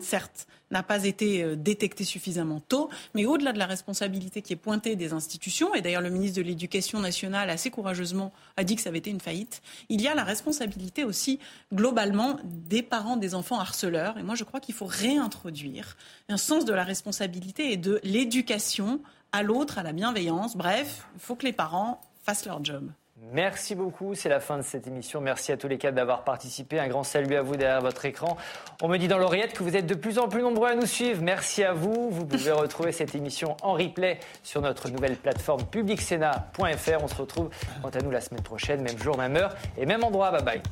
certes, 0.00 0.46
n'a 0.70 0.82
pas 0.82 1.04
été 1.04 1.42
euh, 1.42 1.56
détecté 1.56 2.04
suffisamment 2.04 2.60
tôt, 2.60 2.90
mais 3.14 3.26
au-delà 3.26 3.52
de 3.52 3.58
la 3.58 3.66
responsabilité 3.66 4.42
qui 4.42 4.52
est 4.52 4.56
pointée 4.56 4.96
des 4.96 5.12
institutions, 5.12 5.74
et 5.74 5.80
d'ailleurs 5.80 6.02
le 6.02 6.10
ministre 6.10 6.36
de 6.38 6.42
l'Éducation 6.42 7.00
nationale 7.00 7.50
assez 7.50 7.70
courageusement 7.70 8.32
a 8.56 8.64
dit 8.64 8.76
que 8.76 8.82
ça 8.82 8.90
avait 8.90 8.98
été 8.98 9.10
une 9.10 9.20
faillite, 9.20 9.62
il 9.88 10.00
y 10.00 10.08
a 10.08 10.14
la 10.14 10.24
responsabilité 10.24 11.04
aussi 11.04 11.38
globalement 11.72 12.38
des 12.44 12.82
parents 12.82 13.16
des 13.16 13.34
enfants 13.34 13.60
harceleurs. 13.60 14.18
Et 14.18 14.22
moi 14.22 14.34
je 14.34 14.44
crois 14.44 14.60
qu'il 14.60 14.74
faut 14.74 14.86
réintroduire 14.86 15.96
un 16.28 16.36
sens 16.36 16.64
de 16.64 16.72
la 16.72 16.84
responsabilité 16.84 17.72
et 17.72 17.76
de 17.76 18.00
l'éducation 18.04 19.00
à 19.32 19.42
l'autre, 19.42 19.78
à 19.78 19.82
la 19.82 19.92
bienveillance. 19.92 20.56
Bref, 20.56 21.06
il 21.14 21.20
faut 21.20 21.36
que 21.36 21.46
les 21.46 21.52
parents 21.52 22.00
fassent 22.22 22.46
leur 22.46 22.64
job. 22.64 22.90
Merci 23.32 23.74
beaucoup, 23.74 24.14
c'est 24.14 24.28
la 24.28 24.40
fin 24.40 24.56
de 24.56 24.62
cette 24.62 24.86
émission. 24.86 25.20
Merci 25.20 25.52
à 25.52 25.56
tous 25.56 25.68
les 25.68 25.76
quatre 25.76 25.94
d'avoir 25.94 26.24
participé. 26.24 26.78
Un 26.78 26.88
grand 26.88 27.02
salut 27.02 27.34
à 27.34 27.42
vous 27.42 27.56
derrière 27.56 27.80
votre 27.80 28.04
écran. 28.04 28.36
On 28.80 28.88
me 28.88 28.96
dit 28.96 29.08
dans 29.08 29.18
l'oreillette 29.18 29.52
que 29.52 29.62
vous 29.62 29.76
êtes 29.76 29.86
de 29.86 29.94
plus 29.94 30.18
en 30.18 30.28
plus 30.28 30.40
nombreux 30.40 30.68
à 30.68 30.74
nous 30.74 30.86
suivre. 30.86 31.20
Merci 31.22 31.62
à 31.62 31.72
vous. 31.72 32.10
Vous 32.10 32.24
pouvez 32.24 32.52
retrouver 32.52 32.92
cette 32.92 33.14
émission 33.14 33.56
en 33.62 33.72
replay 33.72 34.18
sur 34.42 34.62
notre 34.62 34.88
nouvelle 34.88 35.16
plateforme 35.16 35.64
publicsena.fr. 35.64 37.02
On 37.02 37.08
se 37.08 37.16
retrouve 37.16 37.50
quant 37.82 37.90
à 37.90 38.00
nous 38.00 38.10
la 38.10 38.20
semaine 38.20 38.42
prochaine, 38.42 38.82
même 38.82 38.98
jour, 38.98 39.18
même 39.18 39.36
heure 39.36 39.54
et 39.76 39.84
même 39.84 40.04
endroit. 40.04 40.30
Bye 40.30 40.42
bye. 40.42 40.62